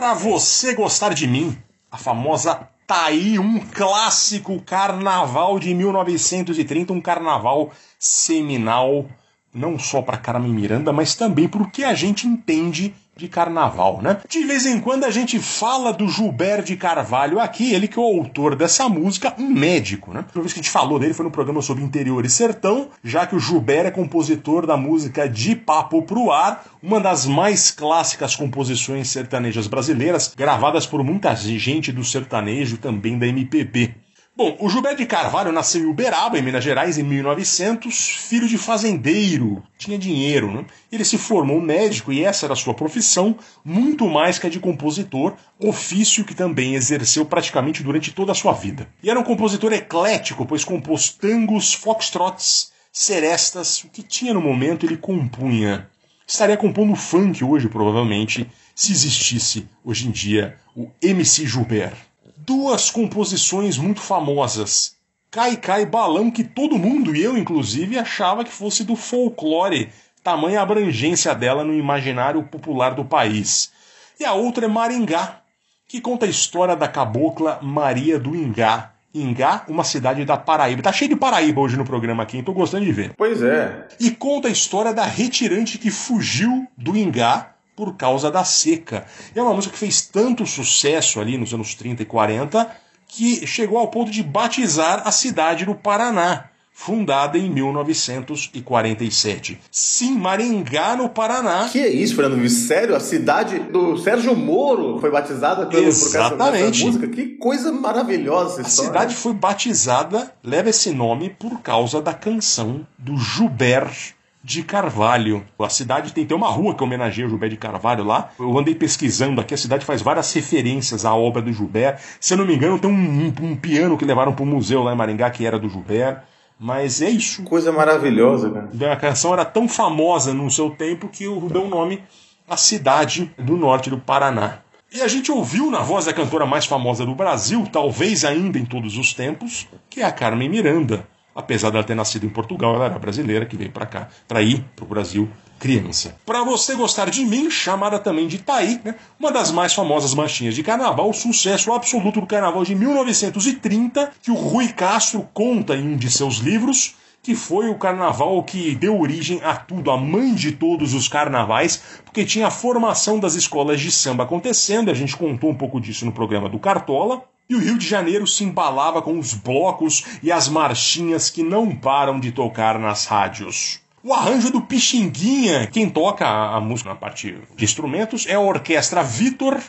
Pra 0.00 0.14
você 0.14 0.74
gostar 0.74 1.12
de 1.12 1.26
mim, 1.26 1.58
a 1.92 1.98
famosa 1.98 2.66
Taí, 2.86 3.38
um 3.38 3.60
clássico 3.60 4.58
carnaval 4.62 5.58
de 5.58 5.74
1930, 5.74 6.90
um 6.90 7.02
carnaval 7.02 7.70
seminal, 7.98 9.04
não 9.52 9.78
só 9.78 10.00
para 10.00 10.16
Carmen 10.16 10.54
Miranda, 10.54 10.90
mas 10.90 11.14
também 11.14 11.46
porque 11.46 11.84
a 11.84 11.92
gente 11.92 12.26
entende 12.26 12.94
de 13.20 13.28
carnaval, 13.28 14.00
né? 14.02 14.18
De 14.28 14.42
vez 14.44 14.64
em 14.64 14.80
quando 14.80 15.04
a 15.04 15.10
gente 15.10 15.38
fala 15.38 15.92
do 15.92 16.08
Gilberto 16.08 16.68
de 16.68 16.76
Carvalho 16.76 17.38
aqui, 17.38 17.74
ele 17.74 17.86
que 17.86 17.98
é 17.98 18.02
o 18.02 18.04
autor 18.04 18.56
dessa 18.56 18.88
música, 18.88 19.34
um 19.38 19.48
médico, 19.48 20.12
né? 20.12 20.20
A 20.20 20.22
última 20.22 20.42
vez 20.42 20.54
que 20.54 20.60
a 20.60 20.62
gente 20.62 20.72
falou 20.72 20.98
dele 20.98 21.12
foi 21.12 21.24
no 21.24 21.30
programa 21.30 21.60
sobre 21.60 21.84
interior 21.84 22.24
e 22.24 22.30
sertão, 22.30 22.88
já 23.04 23.26
que 23.26 23.36
o 23.36 23.38
Gilberto 23.38 23.88
é 23.88 23.90
compositor 23.90 24.66
da 24.66 24.76
música 24.76 25.28
De 25.28 25.54
Papo 25.54 26.02
Pro 26.02 26.30
Ar, 26.30 26.64
uma 26.82 26.98
das 26.98 27.26
mais 27.26 27.70
clássicas 27.70 28.34
composições 28.34 29.10
sertanejas 29.10 29.66
brasileiras, 29.66 30.34
gravadas 30.34 30.86
por 30.86 31.04
muita 31.04 31.34
gente 31.36 31.92
do 31.92 32.02
sertanejo 32.02 32.78
também 32.78 33.18
da 33.18 33.26
MPB. 33.26 33.94
Bom, 34.42 34.56
o 34.58 34.70
Gilberto 34.70 34.96
de 34.96 35.04
Carvalho 35.04 35.52
nasceu 35.52 35.82
em 35.82 35.84
Uberaba, 35.84 36.38
em 36.38 36.40
Minas 36.40 36.64
Gerais, 36.64 36.96
em 36.96 37.02
1900, 37.02 38.16
filho 38.26 38.48
de 38.48 38.56
fazendeiro, 38.56 39.62
tinha 39.76 39.98
dinheiro, 39.98 40.50
né? 40.50 40.64
Ele 40.90 41.04
se 41.04 41.18
formou 41.18 41.60
médico 41.60 42.10
e 42.10 42.24
essa 42.24 42.46
era 42.46 42.54
a 42.54 42.56
sua 42.56 42.72
profissão, 42.72 43.36
muito 43.62 44.08
mais 44.08 44.38
que 44.38 44.46
a 44.46 44.50
de 44.50 44.58
compositor, 44.58 45.34
ofício 45.58 46.24
que 46.24 46.34
também 46.34 46.74
exerceu 46.74 47.26
praticamente 47.26 47.82
durante 47.82 48.12
toda 48.12 48.32
a 48.32 48.34
sua 48.34 48.54
vida. 48.54 48.88
E 49.02 49.10
era 49.10 49.20
um 49.20 49.24
compositor 49.24 49.74
eclético, 49.74 50.46
pois 50.46 50.64
compôs 50.64 51.10
tangos, 51.10 51.74
foxtrots, 51.74 52.72
serestas, 52.90 53.84
o 53.84 53.90
que 53.90 54.02
tinha 54.02 54.32
no 54.32 54.40
momento 54.40 54.86
ele 54.86 54.96
compunha. 54.96 55.86
Estaria 56.26 56.56
compondo 56.56 56.96
funk 56.96 57.44
hoje, 57.44 57.68
provavelmente, 57.68 58.50
se 58.74 58.90
existisse 58.90 59.68
hoje 59.84 60.08
em 60.08 60.10
dia 60.10 60.56
o 60.74 60.88
MC 61.02 61.46
Gilberto 61.46 62.09
duas 62.46 62.90
composições 62.90 63.76
muito 63.76 64.00
famosas. 64.00 64.96
Cai 65.30 65.56
Cai 65.56 65.86
Balão, 65.86 66.30
que 66.30 66.42
todo 66.42 66.78
mundo, 66.78 67.14
e 67.14 67.22
eu 67.22 67.36
inclusive, 67.36 67.98
achava 67.98 68.44
que 68.44 68.50
fosse 68.50 68.82
do 68.82 68.96
folclore, 68.96 69.90
tamanha 70.24 70.60
abrangência 70.60 71.34
dela 71.34 71.62
no 71.62 71.74
imaginário 71.74 72.42
popular 72.42 72.94
do 72.94 73.04
país. 73.04 73.70
E 74.18 74.24
a 74.24 74.32
outra 74.32 74.66
é 74.66 74.68
Maringá, 74.68 75.40
que 75.86 76.00
conta 76.00 76.26
a 76.26 76.28
história 76.28 76.74
da 76.74 76.88
cabocla 76.88 77.58
Maria 77.62 78.18
do 78.18 78.34
Ingá. 78.34 78.92
Ingá, 79.12 79.64
uma 79.66 79.82
cidade 79.82 80.24
da 80.24 80.36
Paraíba. 80.36 80.82
Tá 80.82 80.92
cheio 80.92 81.10
de 81.10 81.16
Paraíba 81.16 81.60
hoje 81.60 81.76
no 81.76 81.84
programa 81.84 82.22
aqui, 82.22 82.36
hein? 82.36 82.44
tô 82.44 82.52
gostando 82.52 82.84
de 82.84 82.92
ver. 82.92 83.12
Pois 83.16 83.42
é. 83.42 83.88
E 83.98 84.10
conta 84.12 84.46
a 84.46 84.52
história 84.52 84.94
da 84.94 85.04
retirante 85.04 85.78
que 85.78 85.90
fugiu 85.90 86.68
do 86.76 86.96
Ingá 86.96 87.49
por 87.76 87.96
causa 87.96 88.30
da 88.30 88.44
seca. 88.44 89.06
É 89.34 89.42
uma 89.42 89.54
música 89.54 89.72
que 89.72 89.78
fez 89.78 90.02
tanto 90.02 90.46
sucesso 90.46 91.20
ali 91.20 91.38
nos 91.38 91.54
anos 91.54 91.74
30 91.74 92.02
e 92.02 92.06
40 92.06 92.70
que 93.08 93.46
chegou 93.46 93.78
ao 93.78 93.88
ponto 93.88 94.10
de 94.10 94.22
batizar 94.22 95.02
a 95.04 95.10
cidade 95.10 95.64
do 95.64 95.74
Paraná, 95.74 96.44
fundada 96.72 97.36
em 97.36 97.50
1947. 97.50 99.60
Sim, 99.70 100.16
Maringá, 100.16 100.96
no 100.96 101.08
Paraná. 101.08 101.68
Que 101.70 101.80
é 101.80 101.88
isso, 101.88 102.14
Fernando? 102.16 102.48
Sério? 102.48 102.94
A 102.94 103.00
cidade 103.00 103.58
do 103.58 103.96
Sérgio 103.98 104.34
Moro 104.36 104.98
foi 105.00 105.10
batizada 105.10 105.66
pelo, 105.66 105.86
Exatamente. 105.86 106.30
por 106.30 106.38
causa 106.38 106.52
dessa 106.70 106.84
música? 106.86 107.08
Que 107.08 107.26
coisa 107.36 107.72
maravilhosa 107.72 108.60
essa 108.60 108.60
A 108.60 108.68
história. 108.68 108.90
cidade 108.92 109.14
foi 109.16 109.32
batizada, 109.32 110.32
leva 110.42 110.70
esse 110.70 110.90
nome 110.92 111.30
por 111.30 111.60
causa 111.60 112.00
da 112.00 112.14
canção 112.14 112.86
do 112.98 113.16
Gilbert 113.16 114.14
de 114.42 114.62
Carvalho. 114.62 115.44
A 115.58 115.68
cidade 115.68 116.12
tem, 116.12 116.24
tem 116.24 116.36
uma 116.36 116.48
rua 116.48 116.74
que 116.74 116.82
homenageia 116.82 117.26
o 117.26 117.30
Gilberto 117.30 117.54
de 117.54 117.60
Carvalho 117.60 118.04
lá. 118.04 118.30
Eu 118.38 118.58
andei 118.58 118.74
pesquisando 118.74 119.40
aqui, 119.40 119.54
a 119.54 119.58
cidade 119.58 119.84
faz 119.84 120.02
várias 120.02 120.32
referências 120.32 121.04
à 121.04 121.14
obra 121.14 121.42
do 121.42 121.52
Gilberto. 121.52 122.02
Se 122.18 122.34
eu 122.34 122.38
não 122.38 122.46
me 122.46 122.54
engano, 122.54 122.78
tem 122.78 122.90
um, 122.90 122.94
um, 122.94 123.50
um 123.50 123.56
piano 123.56 123.96
que 123.96 124.04
levaram 124.04 124.32
para 124.32 124.42
o 124.42 124.46
museu 124.46 124.82
lá 124.82 124.92
em 124.92 124.96
Maringá 124.96 125.30
que 125.30 125.44
era 125.44 125.58
do 125.58 125.68
Gilberto. 125.68 126.22
Mas 126.58 127.00
é 127.00 127.08
isso. 127.08 127.42
Coisa 127.44 127.72
maravilhosa, 127.72 128.50
cara. 128.50 128.92
A 128.92 128.96
canção 128.96 129.32
era 129.32 129.44
tão 129.44 129.66
famosa 129.66 130.34
no 130.34 130.50
seu 130.50 130.70
tempo 130.70 131.08
que 131.08 131.24
deu 131.24 131.64
o 131.64 131.68
nome 131.68 132.02
à 132.48 132.56
cidade 132.56 133.32
do 133.38 133.56
norte 133.56 133.88
do 133.88 133.98
Paraná. 133.98 134.58
E 134.92 135.00
a 135.00 135.08
gente 135.08 135.30
ouviu 135.30 135.70
na 135.70 135.80
voz 135.80 136.06
da 136.06 136.12
cantora 136.12 136.44
mais 136.44 136.66
famosa 136.66 137.06
do 137.06 137.14
Brasil, 137.14 137.66
talvez 137.72 138.24
ainda 138.24 138.58
em 138.58 138.64
todos 138.64 138.98
os 138.98 139.14
tempos, 139.14 139.68
que 139.88 140.00
é 140.00 140.04
a 140.04 140.10
Carmen 140.10 140.48
Miranda. 140.48 141.06
Apesar 141.34 141.70
dela 141.70 141.84
ter 141.84 141.94
nascido 141.94 142.26
em 142.26 142.28
Portugal, 142.28 142.74
ela 142.74 142.86
era 142.86 142.98
brasileira 142.98 143.46
que 143.46 143.56
veio 143.56 143.70
para 143.70 143.86
cá, 143.86 144.08
para 144.26 144.42
ir 144.42 144.64
para 144.74 144.84
o 144.84 144.88
Brasil 144.88 145.28
criança. 145.60 146.16
Para 146.24 146.42
você 146.42 146.74
gostar 146.74 147.10
de 147.10 147.24
mim, 147.24 147.50
chamada 147.50 147.98
também 147.98 148.26
de 148.26 148.38
Taí, 148.38 148.80
né? 148.82 148.94
uma 149.18 149.30
das 149.30 149.52
mais 149.52 149.74
famosas 149.74 150.14
marchinhas 150.14 150.54
de 150.54 150.62
carnaval, 150.62 151.12
sucesso 151.12 151.70
absoluto 151.72 152.20
do 152.20 152.26
carnaval 152.26 152.64
de 152.64 152.74
1930, 152.74 154.10
que 154.22 154.30
o 154.30 154.34
Rui 154.34 154.68
Castro 154.68 155.28
conta 155.34 155.76
em 155.76 155.86
um 155.86 155.96
de 155.96 156.10
seus 156.10 156.36
livros, 156.36 156.94
que 157.22 157.34
foi 157.34 157.68
o 157.68 157.78
carnaval 157.78 158.42
que 158.42 158.74
deu 158.74 158.98
origem 158.98 159.40
a 159.44 159.54
tudo, 159.54 159.90
a 159.90 159.98
mãe 159.98 160.34
de 160.34 160.52
todos 160.52 160.94
os 160.94 161.06
carnavais, 161.06 161.82
porque 162.06 162.24
tinha 162.24 162.46
a 162.46 162.50
formação 162.50 163.20
das 163.20 163.34
escolas 163.34 163.80
de 163.80 163.92
samba 163.92 164.24
acontecendo, 164.24 164.90
a 164.90 164.94
gente 164.94 165.14
contou 165.14 165.50
um 165.50 165.54
pouco 165.54 165.78
disso 165.78 166.06
no 166.06 166.12
programa 166.12 166.48
do 166.48 166.58
Cartola. 166.58 167.22
E 167.50 167.54
o 167.56 167.58
Rio 167.58 167.76
de 167.76 167.84
Janeiro 167.84 168.28
se 168.28 168.44
embalava 168.44 169.02
com 169.02 169.18
os 169.18 169.34
blocos 169.34 170.04
e 170.22 170.30
as 170.30 170.48
marchinhas 170.48 171.28
que 171.28 171.42
não 171.42 171.74
param 171.74 172.20
de 172.20 172.30
tocar 172.30 172.78
nas 172.78 173.06
rádios. 173.06 173.80
O 174.04 174.14
arranjo 174.14 174.52
do 174.52 174.60
Pixinguinha, 174.60 175.66
quem 175.66 175.90
toca 175.90 176.28
a 176.28 176.60
música 176.60 176.90
na 176.90 176.94
parte 176.94 177.36
de 177.56 177.64
instrumentos, 177.64 178.24
é 178.28 178.34
a 178.34 178.40
Orquestra 178.40 179.02
Vitor, 179.02 179.60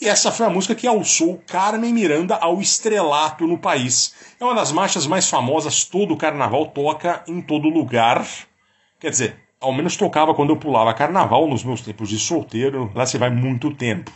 e 0.00 0.06
essa 0.06 0.30
foi 0.30 0.46
a 0.46 0.50
música 0.50 0.76
que 0.76 0.86
alçou 0.86 1.42
Carmen 1.48 1.92
Miranda 1.92 2.36
ao 2.36 2.60
estrelato 2.60 3.44
no 3.44 3.58
país. 3.58 4.14
É 4.38 4.44
uma 4.44 4.54
das 4.54 4.70
marchas 4.70 5.04
mais 5.04 5.28
famosas, 5.28 5.82
todo 5.84 6.14
o 6.14 6.16
carnaval 6.16 6.66
toca 6.66 7.24
em 7.26 7.42
todo 7.42 7.68
lugar. 7.68 8.24
Quer 9.00 9.10
dizer, 9.10 9.36
ao 9.60 9.72
menos 9.72 9.96
tocava 9.96 10.32
quando 10.32 10.50
eu 10.50 10.56
pulava 10.56 10.94
carnaval 10.94 11.48
nos 11.48 11.64
meus 11.64 11.80
tempos 11.80 12.08
de 12.08 12.20
solteiro, 12.20 12.88
lá 12.94 13.04
se 13.04 13.18
vai 13.18 13.30
muito 13.30 13.74
tempo 13.74 14.12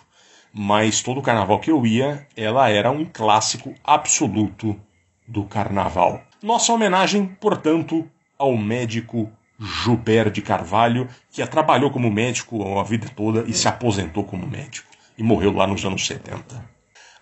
mas 0.52 1.02
todo 1.02 1.22
carnaval 1.22 1.58
que 1.58 1.70
eu 1.70 1.86
ia, 1.86 2.26
ela 2.36 2.68
era 2.68 2.90
um 2.90 3.04
clássico 3.04 3.74
absoluto 3.84 4.78
do 5.26 5.44
carnaval. 5.44 6.22
Nossa 6.42 6.72
homenagem, 6.72 7.26
portanto, 7.40 8.08
ao 8.38 8.56
médico 8.56 9.30
Gilberto 9.58 10.32
de 10.32 10.42
Carvalho, 10.42 11.08
que 11.30 11.46
trabalhou 11.46 11.90
como 11.90 12.10
médico 12.10 12.78
a 12.78 12.82
vida 12.82 13.08
toda 13.14 13.44
e 13.46 13.52
se 13.52 13.68
aposentou 13.68 14.24
como 14.24 14.46
médico. 14.46 14.88
E 15.18 15.22
morreu 15.22 15.52
lá 15.52 15.66
nos 15.66 15.84
anos 15.84 16.06
70. 16.06 16.64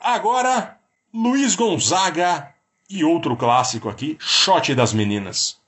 Agora, 0.01 0.79
Luiz 1.13 1.57
Gonzaga 1.57 2.55
e 2.89 3.05
outro 3.05 3.37
clássico 3.37 3.89
aqui, 3.89 4.17
Shot 4.21 4.75
das 4.75 4.93
Meninas. 4.93 5.59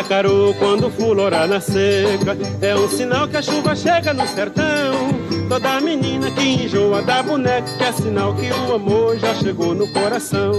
Mandacaru 0.00 0.54
quando 0.58 0.90
fulorar 0.90 1.46
na 1.46 1.60
seca 1.60 2.36
É 2.62 2.74
um 2.74 2.88
sinal 2.88 3.28
que 3.28 3.36
a 3.36 3.42
chuva 3.42 3.76
chega 3.76 4.14
no 4.14 4.26
sertão 4.26 5.10
Toda 5.48 5.80
menina 5.80 6.30
que 6.30 6.40
enjoa 6.40 7.02
da 7.02 7.22
boneca 7.22 7.68
É 7.78 7.92
sinal 7.92 8.34
que 8.34 8.50
o 8.50 8.74
amor 8.74 9.18
já 9.18 9.34
chegou 9.34 9.74
no 9.74 9.86
coração 9.88 10.52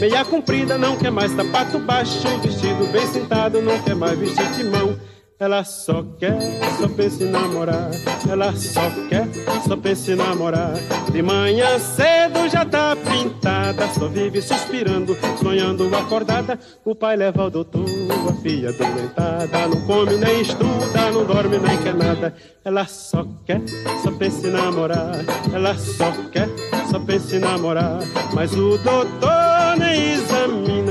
Meia 0.00 0.24
comprida 0.24 0.78
não 0.78 0.96
quer 0.96 1.10
mais 1.10 1.32
sapato 1.32 1.78
baixo 1.80 2.26
Vestido 2.42 2.90
bem 2.90 3.06
sentado 3.08 3.60
não 3.60 3.78
quer 3.80 3.94
mais 3.94 4.18
vestir 4.18 4.50
de 4.52 4.64
mão 4.64 4.96
ela 5.42 5.64
só 5.64 6.04
quer, 6.20 6.38
só 6.78 6.86
pensa 6.86 7.24
em 7.24 7.28
namorar. 7.28 7.90
Ela 8.30 8.54
só 8.54 8.88
quer, 9.08 9.26
só 9.66 9.76
pensa 9.76 10.12
em 10.12 10.14
namorar. 10.14 10.74
De 11.10 11.20
manhã 11.20 11.80
cedo 11.80 12.48
já 12.48 12.64
tá 12.64 12.94
pintada, 13.12 13.86
só 13.88 14.08
vive 14.08 14.40
suspirando, 14.40 15.16
sonhando 15.40 15.94
acordada. 15.94 16.58
O 16.84 16.94
pai 16.94 17.16
leva 17.16 17.42
ao 17.42 17.50
doutor, 17.50 17.84
a 18.28 18.32
filha 18.42 18.72
doentada. 18.72 19.68
Não 19.68 19.80
come 19.86 20.16
nem 20.16 20.40
estuda, 20.40 21.10
não 21.12 21.24
dorme 21.24 21.58
nem 21.58 21.76
quer 21.82 21.94
nada. 21.94 22.34
Ela 22.64 22.86
só 22.86 23.26
quer, 23.44 23.60
só 24.02 24.10
pensa 24.12 24.48
em 24.48 24.50
namorar. 24.50 25.16
Ela 25.52 25.74
só 25.76 26.10
quer, 26.30 26.48
só 26.90 26.98
pensa 26.98 27.36
em 27.36 27.40
namorar. 27.40 28.00
Mas 28.32 28.52
o 28.54 28.78
doutor 28.78 29.76
nem 29.78 30.11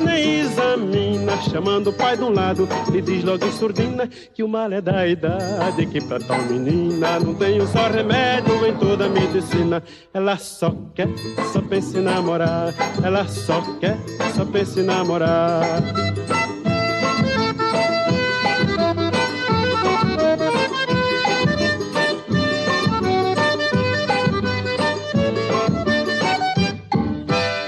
nem 0.00 0.40
examina. 0.40 1.36
Chamando 1.50 1.90
o 1.90 1.92
pai 1.92 2.16
de 2.16 2.24
um 2.24 2.30
lado, 2.30 2.68
lhe 2.90 3.00
diz 3.00 3.24
logo 3.24 3.44
em 3.44 3.52
surdina 3.52 4.06
que 4.06 4.42
o 4.42 4.48
mal 4.48 4.72
é 4.72 4.80
da 4.80 5.06
idade 5.06 5.86
que 5.86 6.00
pra 6.00 6.18
tal 6.20 6.42
menina 6.42 7.18
não 7.20 7.34
tenho 7.34 7.66
só 7.66 7.88
remédio 7.88 8.66
em 8.66 8.76
toda 8.76 9.06
a 9.06 9.08
medicina. 9.08 9.82
Ela 10.12 10.36
só 10.36 10.74
quer, 10.94 11.08
só 11.52 11.60
pensa 11.60 11.98
em 11.98 12.02
namorar. 12.02 12.74
Ela 13.02 13.26
só 13.26 13.60
quer, 13.80 13.96
só 14.34 14.44
pensa 14.44 14.80
em 14.80 14.84
namorar. 14.84 15.82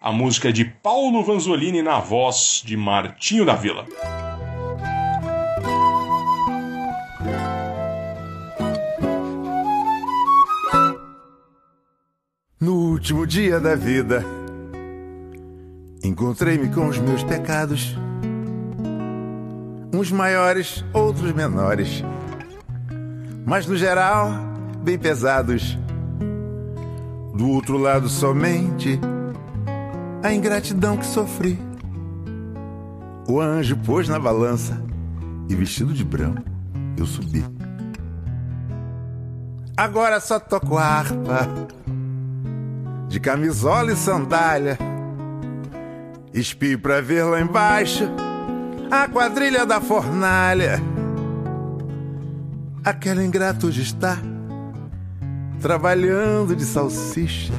a 0.00 0.10
música 0.10 0.52
de 0.52 0.64
Paulo 0.64 1.22
Vanzolini 1.22 1.82
na 1.82 2.00
voz 2.00 2.62
de 2.64 2.76
Martinho 2.76 3.44
da 3.44 3.54
Vila. 3.54 3.86
Último 13.00 13.26
dia 13.26 13.58
da 13.58 13.74
vida, 13.74 14.22
encontrei-me 16.04 16.68
com 16.68 16.86
os 16.86 16.98
meus 16.98 17.24
pecados, 17.24 17.96
uns 19.90 20.12
maiores, 20.12 20.84
outros 20.92 21.32
menores, 21.32 22.04
mas 23.46 23.66
no 23.66 23.74
geral, 23.74 24.30
bem 24.84 24.98
pesados. 24.98 25.78
Do 27.34 27.48
outro 27.48 27.78
lado, 27.78 28.06
somente 28.06 29.00
a 30.22 30.34
ingratidão 30.34 30.98
que 30.98 31.06
sofri. 31.06 31.58
O 33.26 33.40
anjo 33.40 33.78
pôs 33.78 34.10
na 34.10 34.18
balança 34.18 34.78
e, 35.48 35.54
vestido 35.54 35.94
de 35.94 36.04
branco, 36.04 36.42
eu 36.98 37.06
subi. 37.06 37.42
Agora 39.74 40.20
só 40.20 40.38
toco 40.38 40.76
harpa 40.76 41.48
de 43.10 43.18
camisola 43.18 43.92
e 43.92 43.96
sandália. 43.96 44.78
Espio 46.32 46.78
pra 46.78 47.00
ver 47.00 47.24
lá 47.24 47.40
embaixo 47.40 48.08
a 48.88 49.08
quadrilha 49.08 49.66
da 49.66 49.80
fornalha. 49.80 50.80
Aquela 52.84 53.24
ingrata 53.24 53.66
hoje 53.66 53.82
está 53.82 54.16
trabalhando 55.60 56.54
de 56.54 56.64
salsicha, 56.64 57.52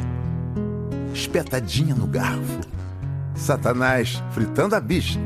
espetadinha 1.13 1.93
no 1.93 2.07
garfo. 2.07 2.61
Satanás 3.35 4.23
fritando 4.31 4.73
a 4.73 4.79
bicha, 4.79 5.19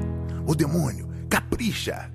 o 0.47 0.55
demônio 0.55 1.07
capricha. 1.29 2.09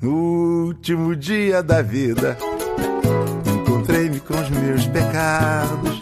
No 0.00 0.66
último 0.66 1.16
dia 1.16 1.60
da 1.60 1.82
vida, 1.82 2.38
encontrei-me 3.46 4.20
com 4.20 4.34
os 4.34 4.50
meus 4.50 4.86
pecados 4.86 6.01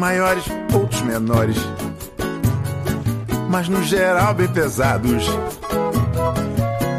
maiores, 0.00 0.44
outros 0.72 1.02
menores, 1.02 1.58
mas 3.50 3.68
no 3.68 3.82
geral 3.84 4.32
bem 4.32 4.48
pesados. 4.48 5.26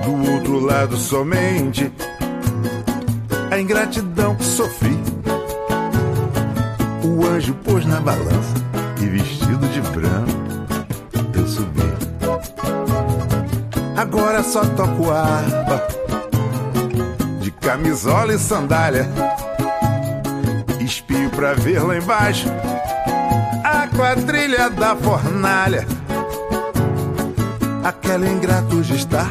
Do 0.06 0.32
outro 0.32 0.60
lado, 0.60 0.96
somente 0.98 1.92
a 3.50 3.60
ingratidão 3.60 4.36
que 4.36 4.44
sofri. 4.44 5.00
O 7.04 7.26
anjo 7.26 7.56
pôs 7.64 7.86
na 7.86 8.00
balança 8.00 8.54
e 9.02 9.06
vestido 9.08 9.68
de 9.70 9.82
branco 9.82 10.32
eu 11.34 11.48
subi. 11.48 11.82
Agora 13.98 14.44
só 14.44 14.64
toco 14.64 15.10
harpa 15.10 15.88
de 17.40 17.50
camisola 17.50 18.36
e 18.36 18.38
sandália 18.38 19.10
pra 21.42 21.56
ver 21.56 21.82
lá 21.82 21.98
embaixo 21.98 22.48
a 23.64 23.88
quadrilha 23.88 24.70
da 24.70 24.96
fornalha. 24.96 25.88
Aquela 27.84 28.30
ingrata 28.30 28.76
hoje 28.76 28.96
está 28.96 29.26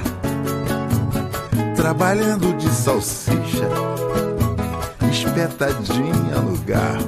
trabalhando 1.76 2.52
de 2.56 2.68
salsicha, 2.68 3.68
espetadinha 5.08 6.40
no 6.40 6.58
garfo. 6.62 7.06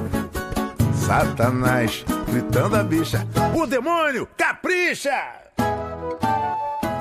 Satanás 1.05 2.05
gritando 2.31 2.77
a 2.77 2.83
bicha: 2.85 3.27
O 3.53 3.67
demônio 3.67 4.25
capricha! 4.37 5.21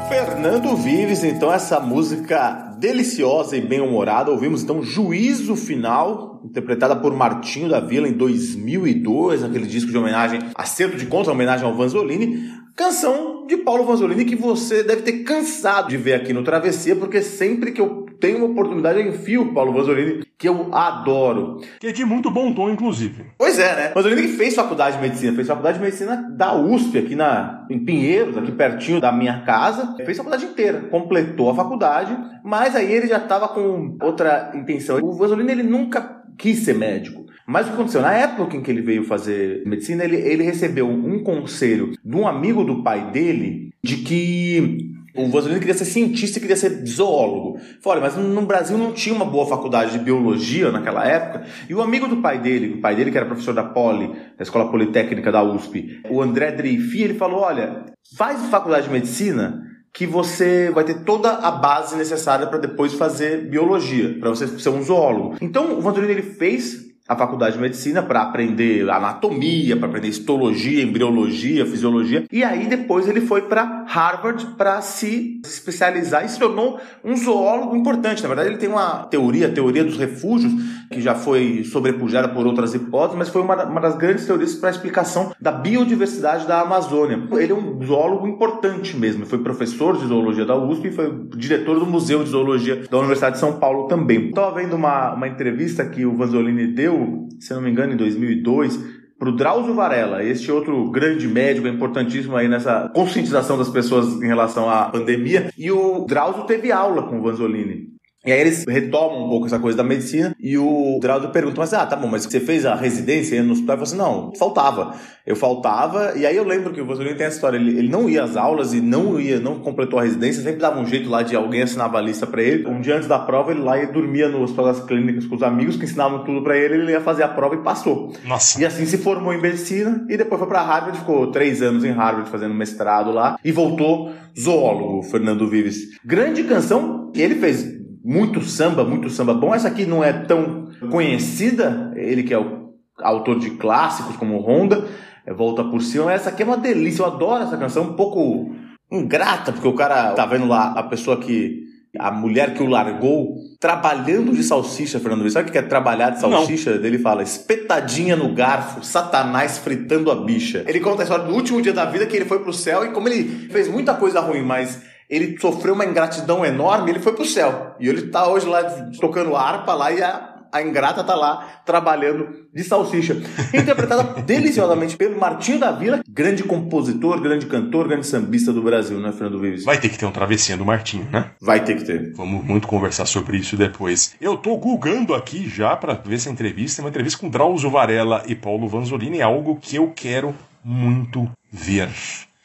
Fernando 0.08 0.76
Vives, 0.76 1.22
então, 1.22 1.52
essa 1.52 1.78
música 1.78 2.71
deliciosa 2.82 3.56
e 3.56 3.60
bem-humorada. 3.60 4.32
Ouvimos 4.32 4.64
então 4.64 4.82
Juízo 4.82 5.54
Final, 5.54 6.42
interpretada 6.44 6.96
por 6.96 7.14
Martinho 7.14 7.68
da 7.68 7.78
Vila 7.78 8.08
em 8.08 8.12
2002, 8.12 9.44
aquele 9.44 9.66
disco 9.66 9.92
de 9.92 9.96
homenagem, 9.96 10.40
acerto 10.52 10.96
de 10.96 11.06
conta, 11.06 11.30
homenagem 11.30 11.64
ao 11.64 11.76
Vanzolini. 11.76 12.42
Canção 12.74 13.46
de 13.46 13.58
Paulo 13.58 13.84
Vanzolini 13.84 14.24
que 14.24 14.34
você 14.34 14.82
deve 14.82 15.02
ter 15.02 15.22
cansado 15.22 15.90
de 15.90 15.96
ver 15.96 16.14
aqui 16.14 16.32
no 16.32 16.42
Travessia, 16.42 16.96
porque 16.96 17.22
sempre 17.22 17.70
que 17.70 17.80
eu 17.80 18.01
tenho 18.22 18.38
uma 18.38 18.46
oportunidade 18.46 19.00
eu 19.00 19.08
enfio 19.08 19.42
o 19.42 19.52
Paulo 19.52 19.72
Vanzolini, 19.72 20.24
que 20.38 20.48
eu 20.48 20.72
adoro. 20.72 21.60
Que 21.80 21.88
é 21.88 21.92
de 21.92 22.04
muito 22.04 22.30
bom 22.30 22.54
tom, 22.54 22.70
inclusive. 22.70 23.24
Pois 23.36 23.58
é, 23.58 23.74
né? 23.74 23.92
Vanzolini 23.92 24.22
que 24.22 24.28
fez 24.28 24.54
faculdade 24.54 24.96
de 24.96 25.02
medicina, 25.02 25.34
fez 25.34 25.48
faculdade 25.48 25.78
de 25.78 25.84
medicina 25.84 26.30
da 26.30 26.54
USP, 26.54 26.98
aqui 26.98 27.16
na, 27.16 27.66
em 27.68 27.84
Pinheiros, 27.84 28.38
aqui 28.38 28.52
pertinho 28.52 29.00
da 29.00 29.10
minha 29.10 29.40
casa. 29.40 29.96
Fez 29.96 30.20
a 30.20 30.22
faculdade 30.22 30.44
inteira, 30.44 30.82
completou 30.82 31.50
a 31.50 31.54
faculdade, 31.54 32.16
mas 32.44 32.76
aí 32.76 32.92
ele 32.92 33.08
já 33.08 33.18
estava 33.18 33.48
com 33.48 33.98
outra 34.00 34.52
intenção. 34.54 35.00
O 35.02 35.12
Vanzolini 35.12 35.50
ele 35.50 35.64
nunca 35.64 36.22
quis 36.38 36.60
ser 36.60 36.76
médico. 36.76 37.26
Mas 37.44 37.66
o 37.66 37.70
que 37.70 37.74
aconteceu? 37.74 38.02
Na 38.02 38.12
época 38.12 38.56
em 38.56 38.62
que 38.62 38.70
ele 38.70 38.82
veio 38.82 39.02
fazer 39.02 39.64
medicina, 39.66 40.04
ele, 40.04 40.16
ele 40.16 40.44
recebeu 40.44 40.88
um 40.88 41.24
conselho 41.24 41.90
de 42.04 42.16
um 42.16 42.26
amigo 42.26 42.62
do 42.62 42.84
pai 42.84 43.10
dele 43.10 43.72
de 43.82 43.96
que 43.96 44.92
o 45.14 45.28
Vanzolini 45.28 45.60
queria 45.60 45.74
ser 45.74 45.84
cientista 45.84 46.40
queria 46.40 46.56
ser 46.56 46.86
zoólogo. 46.86 47.58
Falei, 47.82 48.02
mas 48.02 48.16
no 48.16 48.42
Brasil 48.42 48.78
não 48.78 48.92
tinha 48.92 49.14
uma 49.14 49.24
boa 49.24 49.46
faculdade 49.46 49.92
de 49.92 49.98
biologia 49.98 50.72
naquela 50.72 51.06
época. 51.06 51.44
E 51.68 51.74
o 51.74 51.82
amigo 51.82 52.08
do 52.08 52.22
pai 52.22 52.38
dele, 52.38 52.74
o 52.74 52.80
pai 52.80 52.96
dele 52.96 53.10
que 53.10 53.18
era 53.18 53.26
professor 53.26 53.54
da 53.54 53.62
Poli, 53.62 54.08
da 54.36 54.42
Escola 54.42 54.70
Politécnica 54.70 55.30
da 55.30 55.42
USP, 55.42 56.00
o 56.10 56.22
André 56.22 56.52
Dreifi, 56.52 57.02
ele 57.02 57.14
falou, 57.14 57.40
olha, 57.40 57.84
faz 58.16 58.40
faculdade 58.46 58.86
de 58.86 58.92
medicina 58.92 59.62
que 59.94 60.06
você 60.06 60.70
vai 60.70 60.84
ter 60.84 61.04
toda 61.04 61.30
a 61.30 61.50
base 61.50 61.94
necessária 61.96 62.46
para 62.46 62.58
depois 62.58 62.94
fazer 62.94 63.50
biologia, 63.50 64.18
para 64.18 64.30
você 64.30 64.46
ser 64.46 64.70
um 64.70 64.82
zoólogo. 64.82 65.36
Então, 65.42 65.78
o 65.78 65.82
Vanzolini 65.82 66.12
ele 66.12 66.22
fez 66.22 66.91
a 67.08 67.16
faculdade 67.16 67.56
de 67.56 67.60
medicina 67.60 68.02
para 68.02 68.22
aprender 68.22 68.88
anatomia, 68.88 69.76
para 69.76 69.88
aprender 69.88 70.08
histologia, 70.08 70.82
embriologia, 70.82 71.66
fisiologia. 71.66 72.24
E 72.30 72.44
aí 72.44 72.66
depois 72.66 73.08
ele 73.08 73.20
foi 73.20 73.42
para 73.42 73.84
Harvard 73.88 74.46
para 74.56 74.80
se 74.80 75.40
especializar 75.44 76.24
e 76.24 76.28
se 76.28 76.38
tornou 76.38 76.80
um 77.04 77.16
zoólogo 77.16 77.76
importante. 77.76 78.22
Na 78.22 78.28
verdade, 78.28 78.50
ele 78.50 78.58
tem 78.58 78.68
uma 78.68 79.04
teoria, 79.04 79.48
a 79.48 79.52
teoria 79.52 79.84
dos 79.84 79.96
refúgios, 79.96 80.52
que 80.92 81.00
já 81.00 81.14
foi 81.14 81.64
sobrepujada 81.64 82.28
por 82.28 82.46
outras 82.46 82.74
hipóteses, 82.74 83.18
mas 83.18 83.28
foi 83.28 83.42
uma, 83.42 83.64
uma 83.64 83.80
das 83.80 83.96
grandes 83.96 84.26
teorias 84.26 84.54
para 84.54 84.68
a 84.68 84.72
explicação 84.72 85.32
da 85.40 85.50
biodiversidade 85.50 86.46
da 86.46 86.60
Amazônia. 86.60 87.26
Ele 87.32 87.52
é 87.52 87.54
um 87.54 87.84
zoólogo 87.84 88.28
importante 88.28 88.96
mesmo. 88.96 89.26
Foi 89.26 89.38
professor 89.38 89.96
de 89.96 90.06
zoologia 90.06 90.44
da 90.44 90.56
USP 90.56 90.88
e 90.88 90.92
foi 90.92 91.12
diretor 91.36 91.80
do 91.80 91.86
Museu 91.86 92.22
de 92.22 92.30
Zoologia 92.30 92.84
da 92.88 92.98
Universidade 92.98 93.34
de 93.34 93.40
São 93.40 93.58
Paulo 93.58 93.88
também. 93.88 94.28
Estava 94.28 94.54
vendo 94.60 94.76
uma, 94.76 95.14
uma 95.14 95.26
entrevista 95.26 95.84
que 95.84 96.04
o 96.04 96.14
Vanzolini 96.16 96.68
deu, 96.68 97.28
se 97.40 97.52
não 97.54 97.62
me 97.62 97.70
engano, 97.70 97.94
em 97.94 97.96
2002, 97.96 99.02
para 99.22 99.28
o 99.28 99.36
Drauzio 99.36 99.72
Varela, 99.72 100.24
este 100.24 100.50
outro 100.50 100.90
grande 100.90 101.28
médico, 101.28 101.68
importantíssimo 101.68 102.34
aí 102.34 102.48
nessa 102.48 102.90
conscientização 102.92 103.56
das 103.56 103.68
pessoas 103.68 104.20
em 104.20 104.26
relação 104.26 104.68
à 104.68 104.86
pandemia. 104.86 105.50
E 105.56 105.70
o 105.70 106.04
Drauzio 106.06 106.42
teve 106.42 106.72
aula 106.72 107.04
com 107.04 107.20
o 107.20 107.22
Vanzolini. 107.22 107.91
E 108.24 108.30
aí 108.30 108.40
eles 108.40 108.64
retomam 108.68 109.26
um 109.26 109.28
pouco 109.28 109.46
essa 109.46 109.58
coisa 109.58 109.76
da 109.76 109.82
medicina 109.82 110.32
e 110.38 110.56
o 110.56 110.98
Drauzio 111.00 111.30
pergunta, 111.30 111.60
mas 111.60 111.74
ah, 111.74 111.84
tá 111.84 111.96
bom, 111.96 112.06
mas 112.06 112.22
você 112.22 112.38
fez 112.38 112.64
a 112.64 112.74
residência 112.76 113.42
no 113.42 113.52
hospital? 113.52 113.76
Eu 113.76 113.86
falei 113.86 114.00
assim, 114.00 114.10
não, 114.12 114.32
faltava. 114.36 114.94
Eu 115.26 115.34
faltava, 115.34 116.12
e 116.16 116.24
aí 116.24 116.36
eu 116.36 116.44
lembro 116.44 116.72
que 116.72 116.80
o 116.80 116.86
Vanzolini 116.86 117.16
tem 117.16 117.26
essa 117.26 117.36
história, 117.36 117.56
ele, 117.56 117.76
ele 117.76 117.88
não 117.88 118.08
ia 118.08 118.22
às 118.22 118.36
aulas 118.36 118.74
e 118.74 118.80
não 118.80 119.20
ia, 119.20 119.40
não 119.40 119.58
completou 119.58 119.98
a 119.98 120.02
residência, 120.02 120.42
sempre 120.42 120.60
dava 120.60 120.78
um 120.78 120.86
jeito 120.86 121.10
lá 121.10 121.22
de 121.22 121.34
alguém 121.34 121.62
assinava 121.62 121.98
a 121.98 122.00
lista 122.00 122.24
para 122.24 122.42
ele. 122.42 122.66
Um 122.68 122.80
dia 122.80 122.96
antes 122.96 123.08
da 123.08 123.18
prova, 123.18 123.50
ele 123.50 123.60
lá 123.60 123.76
ia 123.76 123.86
dormia 123.86 124.28
no 124.28 124.42
hospital 124.42 124.66
das 124.66 124.84
clínicas 124.84 125.26
com 125.26 125.34
os 125.34 125.42
amigos 125.42 125.76
que 125.76 125.84
ensinavam 125.84 126.24
tudo 126.24 126.42
para 126.42 126.56
ele, 126.56 126.74
ele 126.74 126.92
ia 126.92 127.00
fazer 127.00 127.24
a 127.24 127.28
prova 127.28 127.56
e 127.56 127.58
passou. 127.58 128.12
Nossa. 128.24 128.60
E 128.60 128.64
assim 128.64 128.86
se 128.86 128.98
formou 128.98 129.32
em 129.34 129.40
medicina 129.40 130.06
e 130.08 130.16
depois 130.16 130.38
foi 130.38 130.48
para 130.48 130.62
Harvard, 130.62 130.98
ficou 130.98 131.32
três 131.32 131.60
anos 131.60 131.84
em 131.84 131.90
Harvard 131.90 132.30
fazendo 132.30 132.54
mestrado 132.54 133.10
lá 133.10 133.36
e 133.44 133.50
voltou 133.50 134.12
zoólogo, 134.38 135.02
Fernando 135.02 135.48
Vives. 135.48 135.98
Grande 136.04 136.44
canção, 136.44 137.10
ele 137.14 137.34
fez 137.34 137.81
muito 138.04 138.40
samba, 138.42 138.84
muito 138.84 139.08
samba 139.10 139.34
bom. 139.34 139.54
Essa 139.54 139.68
aqui 139.68 139.86
não 139.86 140.02
é 140.02 140.12
tão 140.12 140.68
conhecida, 140.90 141.92
ele 141.94 142.22
que 142.22 142.34
é 142.34 142.38
o 142.38 142.72
autor 143.00 143.38
de 143.38 143.50
clássicos 143.50 144.16
como 144.16 144.38
Honda, 144.40 144.86
é 145.26 145.32
Volta 145.32 145.64
por 145.64 145.80
Cima. 145.80 146.12
Essa 146.12 146.30
aqui 146.30 146.42
é 146.42 146.46
uma 146.46 146.56
delícia, 146.56 147.02
eu 147.02 147.06
adoro 147.06 147.44
essa 147.44 147.56
canção, 147.56 147.84
um 147.84 147.92
pouco 147.94 148.50
ingrata, 148.90 149.52
porque 149.52 149.68
o 149.68 149.74
cara 149.74 150.12
tá 150.12 150.26
vendo 150.26 150.46
lá 150.46 150.72
a 150.72 150.82
pessoa 150.82 151.16
que. 151.16 151.62
A 151.98 152.10
mulher 152.10 152.54
que 152.54 152.62
o 152.62 152.66
largou 152.66 153.34
trabalhando 153.60 154.32
de 154.32 154.42
salsicha, 154.42 154.98
Fernando 154.98 155.20
Luiz. 155.20 155.34
Sabe 155.34 155.50
o 155.50 155.52
que 155.52 155.58
é 155.58 155.62
trabalhar 155.62 156.08
de 156.08 156.20
salsicha? 156.20 156.78
Não. 156.78 156.86
Ele 156.86 156.98
fala, 156.98 157.22
espetadinha 157.22 158.16
no 158.16 158.34
garfo, 158.34 158.82
satanás 158.82 159.58
fritando 159.58 160.10
a 160.10 160.14
bicha. 160.14 160.64
Ele 160.66 160.80
conta 160.80 161.02
a 161.02 161.04
história 161.04 161.26
do 161.26 161.34
último 161.34 161.60
dia 161.60 161.74
da 161.74 161.84
vida 161.84 162.06
que 162.06 162.16
ele 162.16 162.24
foi 162.24 162.38
pro 162.38 162.50
céu 162.50 162.82
e 162.86 162.92
como 162.92 163.08
ele 163.08 163.46
fez 163.50 163.68
muita 163.68 163.92
coisa 163.92 164.20
ruim, 164.20 164.40
mas 164.40 164.80
ele 165.12 165.36
sofreu 165.38 165.74
uma 165.74 165.84
ingratidão 165.84 166.42
enorme, 166.42 166.90
ele 166.90 166.98
foi 166.98 167.12
pro 167.12 167.26
céu. 167.26 167.76
E 167.78 167.86
ele 167.86 168.08
tá 168.08 168.26
hoje 168.26 168.46
lá 168.46 168.62
tocando 168.98 169.36
harpa 169.36 169.74
lá 169.74 169.92
e 169.92 170.02
a, 170.02 170.36
a 170.50 170.62
ingrata 170.62 171.04
tá 171.04 171.14
lá 171.14 171.60
trabalhando 171.66 172.46
de 172.50 172.64
salsicha. 172.64 173.20
Interpretada 173.52 174.22
deliciosamente 174.22 174.96
pelo 174.96 175.20
Martinho 175.20 175.58
da 175.58 175.70
Vila, 175.70 176.00
grande 176.08 176.42
compositor, 176.42 177.20
grande 177.20 177.44
cantor, 177.44 177.88
grande 177.88 178.06
sambista 178.06 178.54
do 178.54 178.62
Brasil, 178.62 178.98
né, 179.00 179.12
Fernando 179.12 179.38
Vives? 179.38 179.66
Vai 179.66 179.78
ter 179.78 179.90
que 179.90 179.98
ter 179.98 180.06
um 180.06 180.10
travessinha 180.10 180.56
do 180.56 180.64
Martinho, 180.64 181.06
né? 181.12 181.32
Vai 181.38 181.62
ter 181.62 181.76
que 181.76 181.84
ter. 181.84 182.14
Vamos 182.14 182.42
muito 182.42 182.66
conversar 182.66 183.04
sobre 183.04 183.36
isso 183.36 183.54
depois. 183.54 184.14
Eu 184.18 184.38
tô 184.38 184.56
googando 184.56 185.14
aqui 185.14 185.46
já 185.46 185.76
para 185.76 185.92
ver 185.92 186.14
essa 186.14 186.30
entrevista, 186.30 186.80
é 186.80 186.82
uma 186.84 186.88
entrevista 186.88 187.18
com 187.18 187.28
Drauzio 187.28 187.68
Varela 187.68 188.22
e 188.26 188.34
Paulo 188.34 188.66
Vanzolini, 188.66 189.18
é 189.18 189.22
algo 189.22 189.58
que 189.60 189.76
eu 189.76 189.92
quero 189.94 190.34
muito 190.64 191.30
ver. 191.52 191.90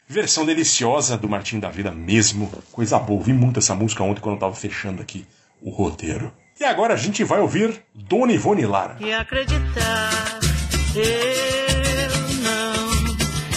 Versão 0.08 0.46
deliciosa 0.46 1.18
do 1.18 1.28
Martim 1.28 1.60
da 1.60 1.68
Vida 1.68 1.90
mesmo. 1.90 2.50
Coisa 2.72 2.98
boa. 2.98 3.18
Ouvi 3.18 3.34
muito 3.34 3.58
essa 3.58 3.74
música 3.74 4.02
ontem 4.02 4.20
quando 4.22 4.36
eu 4.36 4.40
tava 4.40 4.54
fechando 4.54 5.02
aqui 5.02 5.26
o 5.60 5.68
roteiro. 5.70 6.32
E 6.58 6.64
agora 6.64 6.94
a 6.94 6.96
gente 6.96 7.22
vai 7.24 7.40
ouvir 7.40 7.82
Dona 7.94 8.32
Ivone 8.32 8.64
Lara. 8.64 8.96
E 9.00 9.12
acreditar, 9.12 10.40
eu 10.94 12.10
não 12.42 12.88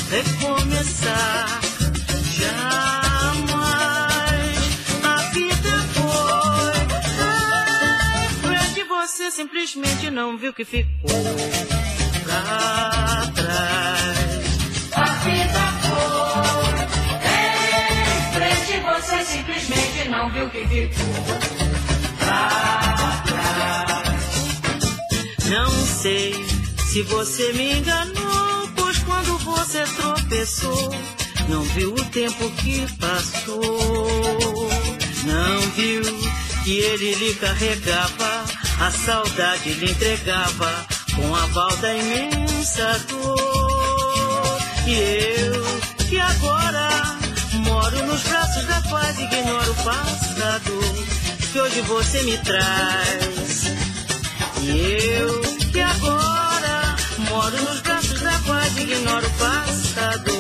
recomeçar 0.10 1.62
jamais. 2.38 3.52
A 5.04 5.16
vida 5.32 5.72
foi 5.96 6.74
em 8.26 8.30
frente, 8.44 8.84
você 8.84 9.32
simplesmente 9.32 10.12
não 10.12 10.38
viu 10.38 10.54
que 10.54 10.66
ficou 10.66 11.24
pra 12.24 13.32
trás. 13.34 14.31
Você 19.12 19.26
simplesmente 19.26 20.08
não 20.08 20.30
viu 20.30 20.50
que 20.50 20.66
ficou 20.68 21.06
pra 22.18 23.24
trás. 23.26 24.08
Não 25.50 25.70
sei 25.86 26.34
se 26.88 27.02
você 27.04 27.52
me 27.52 27.80
enganou, 27.80 28.70
pois 28.74 28.98
quando 29.00 29.38
você 29.40 29.84
tropeçou, 29.98 30.96
não 31.50 31.62
viu 31.64 31.94
o 31.94 32.06
tempo 32.06 32.50
que 32.52 32.88
passou. 32.96 34.70
Não 35.26 35.62
viu 35.72 36.04
que 36.64 36.78
ele 36.78 37.14
lhe 37.16 37.36
carregava, 37.36 38.46
a 38.80 38.92
saudade 38.92 39.74
lhe 39.74 39.92
entregava 39.92 40.88
com 41.18 41.36
a 41.36 41.48
balda 41.48 41.94
imensa 41.98 43.06
dor. 43.10 44.58
E 44.88 44.94
eu, 44.94 46.08
que 46.08 46.18
agora 46.18 46.91
moro 47.92 48.08
nos 48.08 48.24
braços 48.24 48.66
da 48.66 48.82
paz, 48.90 49.20
ignoro 49.20 49.72
o 49.72 49.76
passado 49.76 50.80
que 51.52 51.60
hoje 51.60 51.82
você 51.82 52.24
me 52.24 52.38
traz. 52.38 53.66
E 54.62 55.18
eu, 55.18 55.42
que 55.72 55.82
agora 55.82 56.96
moro 57.30 57.58
nos 57.64 57.82
braços 57.82 58.20
da 58.22 58.40
paz, 58.48 58.78
ignoro 58.78 59.28
o 59.28 59.32
passado 59.32 60.32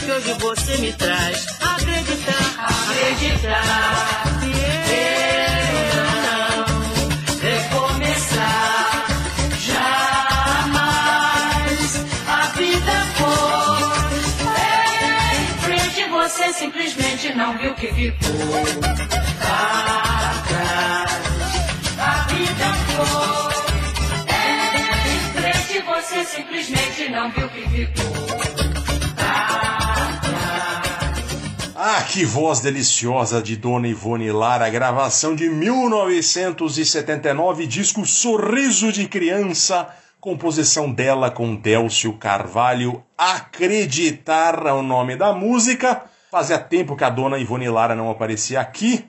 que 0.00 0.10
hoje 0.10 0.32
você 0.40 0.76
me 0.78 0.92
traz. 0.94 1.46
Acreditar, 1.60 2.66
acreditar. 2.68 4.40
que 4.40 4.76
Eu 4.76 4.81
ficou 18.10 18.64
pra 19.38 20.42
trás. 20.48 21.12
A 21.98 22.26
vida 22.32 22.74
foi 22.96 23.52
em 25.08 25.20
frente, 25.40 25.80
você 25.84 26.24
simplesmente 26.24 27.08
não 27.10 27.30
viu 27.30 27.48
que 27.48 27.68
ficou. 27.68 28.12
Ah, 31.76 32.02
que 32.02 32.24
voz 32.24 32.60
deliciosa 32.60 33.42
de 33.42 33.56
Dona 33.56 33.88
Ivone 33.88 34.30
Lara, 34.30 34.70
gravação 34.70 35.34
de 35.34 35.48
1979, 35.48 37.66
disco 37.66 38.06
Sorriso 38.06 38.92
de 38.92 39.08
Criança, 39.08 39.88
composição 40.20 40.92
dela 40.92 41.28
com 41.28 41.56
Délcio 41.56 42.12
Carvalho. 42.14 43.02
Acreditar 43.18 44.64
é 44.66 44.72
o 44.72 44.82
nome 44.82 45.16
da 45.16 45.32
música. 45.32 46.04
Fazia 46.32 46.58
tempo 46.58 46.96
que 46.96 47.04
a 47.04 47.10
Dona 47.10 47.36
Ivone 47.36 47.68
Lara 47.68 47.94
não 47.94 48.10
aparecia 48.10 48.58
aqui. 48.58 49.04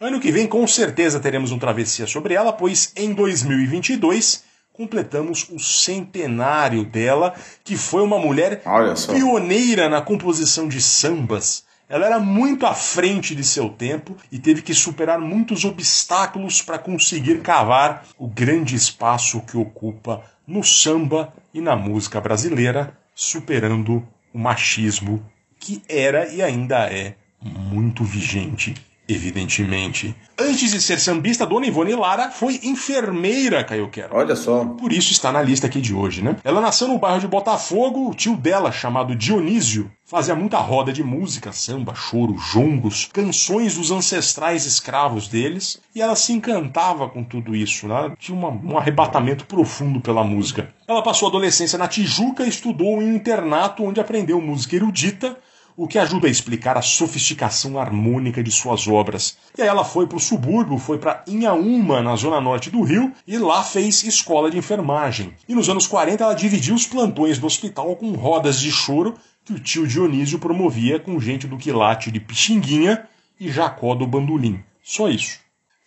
Ano 0.00 0.20
que 0.20 0.30
vem, 0.30 0.46
com 0.46 0.64
certeza, 0.64 1.18
teremos 1.18 1.50
um 1.50 1.58
travessia 1.58 2.06
sobre 2.06 2.34
ela, 2.34 2.52
pois 2.52 2.92
em 2.94 3.12
2022 3.12 4.44
completamos 4.72 5.48
o 5.50 5.58
centenário 5.58 6.84
dela, 6.84 7.34
que 7.64 7.76
foi 7.76 8.00
uma 8.00 8.16
mulher 8.20 8.62
pioneira 9.08 9.88
na 9.88 10.00
composição 10.00 10.68
de 10.68 10.80
sambas. 10.80 11.64
Ela 11.88 12.06
era 12.06 12.20
muito 12.20 12.64
à 12.64 12.72
frente 12.72 13.34
de 13.34 13.42
seu 13.42 13.70
tempo 13.70 14.16
e 14.30 14.38
teve 14.38 14.62
que 14.62 14.72
superar 14.72 15.18
muitos 15.18 15.64
obstáculos 15.64 16.62
para 16.62 16.78
conseguir 16.78 17.40
cavar 17.40 18.06
o 18.16 18.28
grande 18.28 18.76
espaço 18.76 19.40
que 19.40 19.56
ocupa 19.56 20.22
no 20.46 20.62
samba 20.62 21.32
e 21.52 21.60
na 21.60 21.74
música 21.74 22.20
brasileira, 22.20 22.96
superando 23.16 24.06
o 24.32 24.38
machismo 24.38 25.28
que 25.58 25.82
era 25.88 26.28
e 26.32 26.42
ainda 26.42 26.86
é 26.92 27.14
muito 27.40 28.04
vigente, 28.04 28.74
evidentemente. 29.08 30.14
Antes 30.38 30.70
de 30.70 30.80
ser 30.80 30.98
sambista, 31.00 31.46
Dona 31.46 31.66
Ivone 31.66 31.94
Lara 31.94 32.30
foi 32.30 32.60
enfermeira, 32.62 33.64
Caio 33.64 33.88
Quero. 33.88 34.14
Olha 34.14 34.36
só. 34.36 34.64
Por 34.64 34.92
isso 34.92 35.12
está 35.12 35.32
na 35.32 35.42
lista 35.42 35.66
aqui 35.66 35.80
de 35.80 35.94
hoje, 35.94 36.22
né? 36.22 36.36
Ela 36.44 36.60
nasceu 36.60 36.88
no 36.88 36.98
bairro 36.98 37.20
de 37.20 37.26
Botafogo, 37.26 38.08
o 38.10 38.14
tio 38.14 38.36
dela, 38.36 38.70
chamado 38.70 39.16
Dionísio, 39.16 39.90
fazia 40.04 40.34
muita 40.34 40.58
roda 40.58 40.92
de 40.92 41.02
música, 41.02 41.52
samba, 41.52 41.94
choro, 41.94 42.36
jongos, 42.38 43.08
canções 43.12 43.76
dos 43.76 43.90
ancestrais 43.90 44.64
escravos 44.64 45.26
deles, 45.28 45.80
e 45.94 46.00
ela 46.00 46.14
se 46.16 46.32
encantava 46.32 47.08
com 47.08 47.22
tudo 47.24 47.54
isso, 47.56 47.86
né? 47.88 48.12
Tinha 48.18 48.36
uma- 48.38 48.50
um 48.50 48.78
arrebatamento 48.78 49.44
profundo 49.44 50.00
pela 50.00 50.22
música. 50.24 50.72
Ela 50.86 51.02
passou 51.02 51.26
a 51.26 51.30
adolescência 51.30 51.78
na 51.78 51.88
Tijuca 51.88 52.44
e 52.44 52.48
estudou 52.48 53.02
em 53.02 53.10
um 53.10 53.14
internato 53.16 53.84
onde 53.84 54.00
aprendeu 54.00 54.40
música 54.40 54.76
erudita, 54.76 55.36
o 55.78 55.86
que 55.86 55.96
ajuda 55.96 56.26
a 56.26 56.30
explicar 56.30 56.76
a 56.76 56.82
sofisticação 56.82 57.78
harmônica 57.78 58.42
de 58.42 58.50
suas 58.50 58.88
obras. 58.88 59.38
E 59.56 59.62
aí 59.62 59.68
ela 59.68 59.84
foi 59.84 60.08
para 60.08 60.16
o 60.16 60.20
subúrbio, 60.20 60.76
foi 60.76 60.98
para 60.98 61.22
Inhaúma, 61.24 62.02
na 62.02 62.16
zona 62.16 62.40
norte 62.40 62.68
do 62.68 62.82
Rio, 62.82 63.12
e 63.24 63.38
lá 63.38 63.62
fez 63.62 64.02
escola 64.02 64.50
de 64.50 64.58
enfermagem. 64.58 65.32
E 65.48 65.54
nos 65.54 65.68
anos 65.68 65.86
40 65.86 66.24
ela 66.24 66.34
dividiu 66.34 66.74
os 66.74 66.84
plantões 66.84 67.38
do 67.38 67.46
hospital 67.46 67.94
com 67.94 68.10
rodas 68.10 68.58
de 68.58 68.72
choro 68.72 69.14
que 69.44 69.52
o 69.52 69.60
tio 69.60 69.86
Dionísio 69.86 70.40
promovia 70.40 70.98
com 70.98 71.20
gente 71.20 71.46
do 71.46 71.56
quilate 71.56 72.10
de 72.10 72.18
Pixinguinha 72.18 73.06
e 73.38 73.48
Jacó 73.48 73.94
do 73.94 74.04
Bandolim. 74.04 74.60
Só 74.82 75.08
isso. 75.08 75.38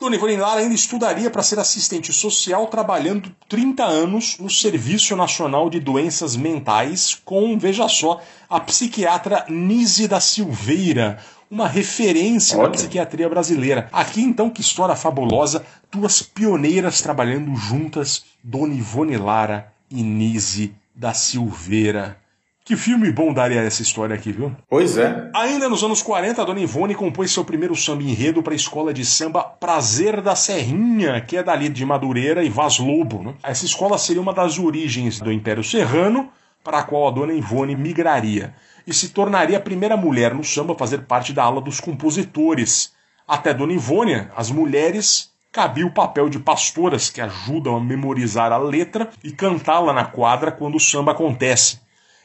Dona 0.01 0.15
Ivone 0.15 0.35
Lara 0.35 0.61
ainda 0.61 0.73
estudaria 0.73 1.29
para 1.29 1.43
ser 1.43 1.59
assistente 1.59 2.11
social, 2.11 2.65
trabalhando 2.65 3.31
30 3.47 3.83
anos 3.83 4.35
no 4.39 4.49
Serviço 4.49 5.15
Nacional 5.15 5.69
de 5.69 5.79
Doenças 5.79 6.35
Mentais, 6.35 7.13
com, 7.23 7.55
veja 7.59 7.87
só, 7.87 8.19
a 8.49 8.59
psiquiatra 8.59 9.45
Nise 9.47 10.07
da 10.07 10.19
Silveira, 10.19 11.19
uma 11.51 11.67
referência 11.67 12.57
na 12.57 12.63
Olha. 12.63 12.71
psiquiatria 12.71 13.29
brasileira. 13.29 13.89
Aqui, 13.91 14.23
então, 14.23 14.49
que 14.49 14.61
história 14.61 14.95
fabulosa, 14.95 15.63
duas 15.91 16.23
pioneiras 16.23 16.99
trabalhando 16.99 17.55
juntas, 17.55 18.25
Dona 18.43 18.73
Ivone 18.73 19.17
Lara 19.17 19.71
e 19.87 20.01
Nise 20.01 20.73
da 20.95 21.13
Silveira. 21.13 22.20
Que 22.63 22.75
filme 22.75 23.11
bom 23.11 23.33
daria 23.33 23.61
essa 23.61 23.81
história 23.81 24.15
aqui, 24.15 24.31
viu? 24.31 24.55
Pois 24.69 24.95
é. 24.95 25.31
Ainda 25.33 25.67
nos 25.67 25.83
anos 25.83 26.03
40, 26.03 26.41
a 26.41 26.45
Dona 26.45 26.59
Ivone 26.59 26.93
compôs 26.93 27.31
seu 27.31 27.43
primeiro 27.43 27.75
samba 27.75 28.03
enredo 28.03 28.43
para 28.43 28.53
a 28.53 28.55
escola 28.55 28.93
de 28.93 29.03
samba 29.03 29.43
Prazer 29.43 30.21
da 30.21 30.35
Serrinha, 30.35 31.19
que 31.21 31.37
é 31.37 31.43
dali 31.43 31.69
de 31.69 31.83
Madureira 31.83 32.43
e 32.43 32.49
Vaz 32.49 32.77
Lobo. 32.77 33.23
né? 33.23 33.33
Essa 33.41 33.65
escola 33.65 33.97
seria 33.97 34.21
uma 34.21 34.33
das 34.33 34.59
origens 34.59 35.19
do 35.19 35.31
Império 35.31 35.63
Serrano, 35.63 36.29
para 36.63 36.79
a 36.79 36.83
qual 36.83 37.07
a 37.07 37.11
Dona 37.11 37.33
Ivone 37.33 37.75
migraria, 37.75 38.53
e 38.85 38.93
se 38.93 39.09
tornaria 39.09 39.57
a 39.57 39.61
primeira 39.61 39.97
mulher 39.97 40.33
no 40.33 40.43
samba 40.43 40.73
a 40.73 40.77
fazer 40.77 41.05
parte 41.05 41.33
da 41.33 41.43
ala 41.43 41.59
dos 41.61 41.79
compositores. 41.79 42.93
Até 43.27 43.55
Dona 43.55 43.73
Ivone, 43.73 44.27
as 44.35 44.51
mulheres 44.51 45.31
cabia 45.51 45.85
o 45.85 45.91
papel 45.91 46.29
de 46.29 46.39
pastoras 46.39 47.09
que 47.09 47.19
ajudam 47.19 47.75
a 47.75 47.81
memorizar 47.81 48.51
a 48.51 48.57
letra 48.57 49.09
e 49.23 49.31
cantá-la 49.31 49.91
na 49.91 50.05
quadra 50.05 50.51
quando 50.51 50.75
o 50.75 50.79
samba 50.79 51.11
acontece. 51.11 51.79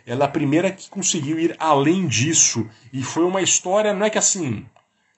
Ela 0.06 0.24
é 0.24 0.26
a 0.26 0.30
primeira 0.30 0.70
que 0.70 0.88
conseguiu 0.88 1.38
ir 1.38 1.56
além 1.58 2.06
disso. 2.06 2.68
E 2.92 3.02
foi 3.02 3.24
uma 3.24 3.42
história, 3.42 3.92
não 3.92 4.06
é 4.06 4.10
que 4.10 4.18
assim, 4.18 4.64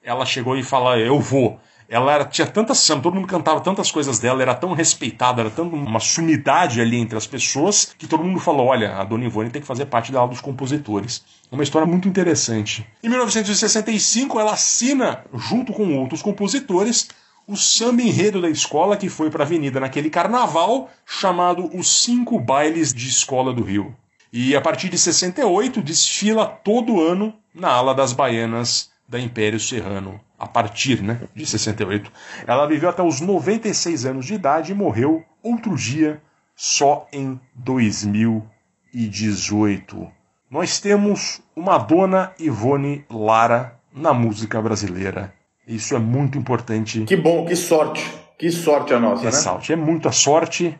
ela 0.02 0.24
chegou 0.24 0.56
e 0.56 0.62
falou, 0.62 0.96
eu 0.96 1.20
vou. 1.20 1.60
Ela 1.90 2.12
era, 2.12 2.24
tinha 2.24 2.46
tanta 2.46 2.74
samba, 2.74 3.02
todo 3.02 3.14
mundo 3.14 3.26
cantava 3.26 3.60
tantas 3.62 3.90
coisas 3.90 4.18
dela, 4.18 4.42
era 4.42 4.54
tão 4.54 4.74
respeitada, 4.74 5.40
era 5.40 5.50
tão 5.50 5.66
uma 5.68 6.00
sumidade 6.00 6.82
ali 6.82 6.98
entre 6.98 7.16
as 7.16 7.26
pessoas, 7.26 7.94
que 7.96 8.06
todo 8.06 8.22
mundo 8.22 8.38
falou: 8.38 8.66
olha, 8.66 8.96
a 8.96 9.04
Dona 9.04 9.24
Ivone 9.24 9.48
tem 9.48 9.62
que 9.62 9.66
fazer 9.66 9.86
parte 9.86 10.12
da 10.12 10.18
aula 10.18 10.30
dos 10.30 10.42
compositores. 10.42 11.24
Uma 11.50 11.62
história 11.62 11.86
muito 11.86 12.06
interessante. 12.06 12.86
Em 13.02 13.08
1965, 13.08 14.38
ela 14.38 14.52
assina, 14.52 15.24
junto 15.32 15.72
com 15.72 15.96
outros 15.96 16.20
compositores, 16.20 17.08
o 17.46 17.56
samba 17.56 18.02
enredo 18.02 18.42
da 18.42 18.50
escola 18.50 18.94
que 18.94 19.08
foi 19.08 19.30
para 19.30 19.44
a 19.44 19.46
avenida 19.46 19.80
naquele 19.80 20.10
carnaval 20.10 20.90
chamado 21.06 21.74
Os 21.74 22.02
Cinco 22.02 22.38
Bailes 22.38 22.92
de 22.92 23.08
Escola 23.08 23.54
do 23.54 23.62
Rio. 23.62 23.96
E 24.32 24.54
a 24.54 24.60
partir 24.60 24.88
de 24.88 24.96
68 24.98 25.82
desfila 25.82 26.46
todo 26.46 27.00
ano 27.00 27.34
na 27.54 27.70
ala 27.70 27.94
das 27.94 28.12
baianas 28.12 28.90
da 29.08 29.18
Império 29.18 29.58
Serrano. 29.58 30.20
A 30.38 30.46
partir 30.46 31.02
né, 31.02 31.22
de 31.34 31.44
68. 31.44 32.12
Ela 32.46 32.64
viveu 32.66 32.88
até 32.88 33.02
os 33.02 33.20
96 33.20 34.06
anos 34.06 34.24
de 34.26 34.34
idade 34.34 34.70
e 34.70 34.74
morreu 34.74 35.24
outro 35.42 35.74
dia, 35.74 36.22
só 36.54 37.08
em 37.12 37.40
2018. 37.56 40.08
Nós 40.48 40.78
temos 40.78 41.42
uma 41.56 41.76
dona 41.76 42.32
Ivone 42.38 43.04
Lara 43.10 43.80
na 43.92 44.14
música 44.14 44.62
brasileira. 44.62 45.34
Isso 45.66 45.96
é 45.96 45.98
muito 45.98 46.38
importante. 46.38 47.02
Que 47.04 47.16
bom, 47.16 47.44
que 47.44 47.56
sorte. 47.56 48.08
Que 48.38 48.50
sorte 48.50 48.94
a 48.94 49.00
nossa, 49.00 49.24
né? 49.24 49.30
Ressalte. 49.30 49.72
É 49.72 49.76
muita 49.76 50.12
sorte 50.12 50.78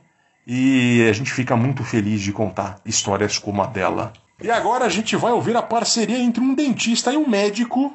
e 0.51 1.07
a 1.07 1.13
gente 1.13 1.31
fica 1.31 1.55
muito 1.55 1.85
feliz 1.85 2.23
de 2.23 2.33
contar 2.33 2.81
histórias 2.87 3.37
como 3.37 3.61
a 3.61 3.67
dela. 3.67 4.15
E 4.43 4.51
agora 4.51 4.87
a 4.87 4.89
gente 4.89 5.15
vai 5.15 5.31
ouvir 5.31 5.55
a 5.55 5.61
parceria 5.61 6.19
entre 6.19 6.41
um 6.43 6.55
dentista 6.55 7.13
e 7.13 7.19
um 7.19 7.29
médico, 7.29 7.95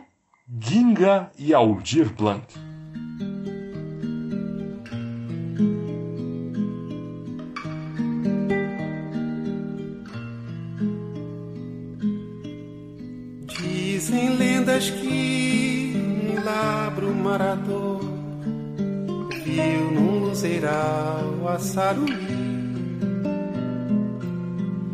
Ginga 0.61 1.31
e 1.35 1.51
Aldir 1.51 2.13
Blanc. 2.13 2.45
Dizem 13.47 14.35
lendas 14.35 14.91
que 14.91 15.93
um 15.95 16.43
labro 16.43 17.15
marador 17.15 18.12
viu 19.53 19.91
num 19.91 20.19
luzeiral 20.19 21.47
a 21.47 21.59
Sarumi, 21.59 22.97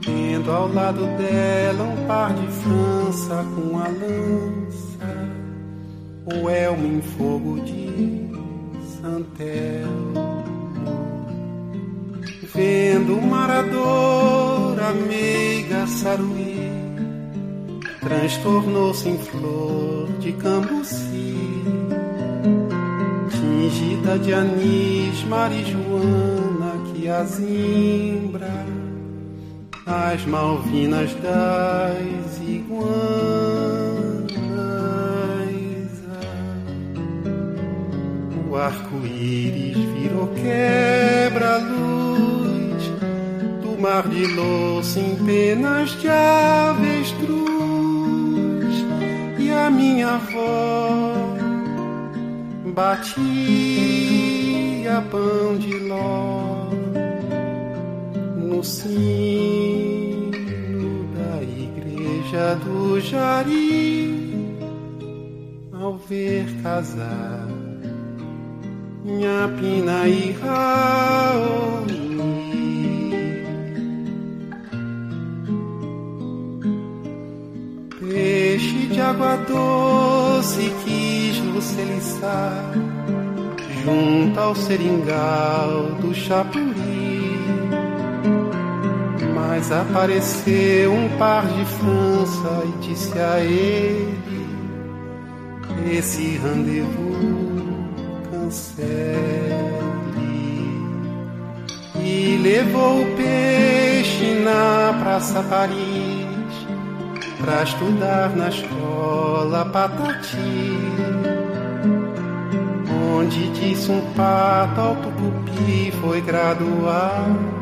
tendo 0.04 0.52
ao 0.52 0.68
lado 0.74 1.06
dela 1.18 1.84
um 1.84 2.08
par 2.08 2.34
de 2.34 2.48
França 2.48 3.46
com 3.56 3.80
a 3.80 3.88
lança, 3.88 5.30
o 6.26 6.50
elmo 6.50 6.88
em 6.88 7.02
fogo 7.02 7.60
de 7.62 8.30
Santelmo. 9.02 10.40
Vendo 12.54 13.18
o 13.18 13.22
marador, 13.22 14.78
a 14.80 14.94
meiga 14.94 15.88
Saruí. 15.88 16.60
Transtornou-se 18.02 19.08
em 19.08 19.18
flor 19.18 20.08
de 20.20 20.34
cambuci, 20.34 21.29
tingida 23.70 24.18
de 24.18 24.34
anis, 24.34 25.24
marijuana 25.26 26.74
que 26.92 27.08
azimbra 27.08 28.66
as 29.86 30.26
malvinas 30.26 31.14
das 31.16 32.40
iguanas. 32.42 32.90
O 38.50 38.56
arco-íris 38.56 39.78
virou 39.78 40.28
quebra-luz. 40.30 41.70
Do 43.62 43.80
mar 43.80 44.08
de 44.08 44.26
louça 44.34 45.00
em 45.00 45.16
penas 45.24 45.92
de 46.02 46.10
avestruz. 46.10 47.40
E 49.38 49.52
a 49.52 49.70
minha 49.70 50.16
avó 50.16 51.19
batia 52.80 53.12
pão 55.12 55.58
de 55.58 55.74
ló 55.80 56.70
no 58.38 58.64
sino 58.64 60.30
da 61.14 61.44
igreja 61.44 62.56
do 62.64 63.02
Jari 63.02 64.56
ao 65.74 65.98
ver 65.98 66.46
casar 66.64 67.50
minha 69.04 69.50
pina 69.60 70.08
e 70.08 70.32
Raoni. 70.42 72.00
Peixe 78.00 78.88
de 78.88 79.02
água 79.02 79.36
doce 79.50 80.72
quis 80.86 81.19
você 81.60 81.84
liçar 81.84 82.72
junto 83.84 84.40
ao 84.40 84.56
seringal 84.56 85.92
do 86.00 86.16
Chapuri. 86.16 87.38
Mas 89.36 89.70
apareceu 89.70 90.94
um 90.94 91.10
par 91.18 91.46
de 91.46 91.66
França 91.66 92.64
e 92.64 92.88
disse 92.88 93.20
a 93.20 93.40
ele: 93.42 94.48
Esse 95.98 96.38
rendezvous 96.38 97.76
cancele. 98.32 99.60
E 102.02 102.40
levou 102.42 103.02
o 103.02 103.06
peixe 103.18 104.40
na 104.46 104.98
Praça 104.98 105.44
Paris 105.44 105.99
pra 107.40 107.64
estudar 107.64 108.36
na 108.36 108.50
escola 108.50 109.66
Patati 109.66 110.80
onde 113.18 113.50
disse 113.50 113.92
um 113.92 114.02
pato 114.14 114.82
ao 114.82 114.96
tucupi 114.96 115.92
foi 116.02 116.22
graduado 116.22 117.60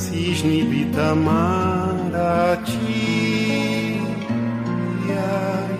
cisne 0.00 0.64
bitamaraty. 0.64 1.20
Aí 5.10 5.78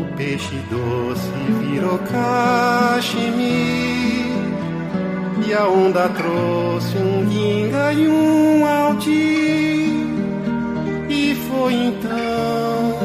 o 0.00 0.02
peixe 0.16 0.56
doce 0.70 1.30
virou 1.60 1.98
cachemir 1.98 3.28
e 5.48 5.54
a 5.54 5.66
onda 5.66 6.10
trouxe 6.10 6.98
um 6.98 7.24
guinga 7.24 7.92
e 7.94 8.06
um 8.06 8.66
alti 8.66 9.88
e 11.08 11.34
foi 11.48 11.72
então 11.72 12.98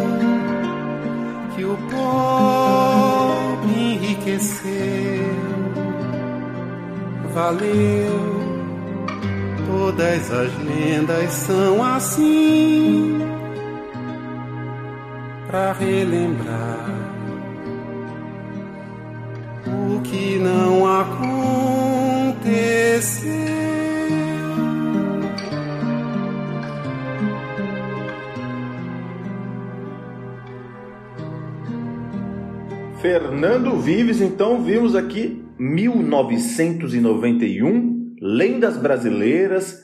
que 1.56 1.64
o 1.64 1.78
pobre 1.90 3.72
enriqueceu. 3.94 4.74
Valeu, 7.34 8.20
todas 9.66 10.30
as 10.30 10.52
lendas 10.66 11.32
são 11.32 11.82
assim, 11.82 13.20
para 15.48 15.72
relembrar 15.72 16.90
o 19.66 20.02
que 20.02 20.40
não 20.40 21.00
aconteceu. 21.00 21.63
Fernando 33.02 33.78
Vives, 33.78 34.20
então 34.20 34.62
vimos 34.62 34.94
aqui 34.94 35.42
1991, 35.58 38.16
Lendas 38.22 38.78
Brasileiras, 38.78 39.82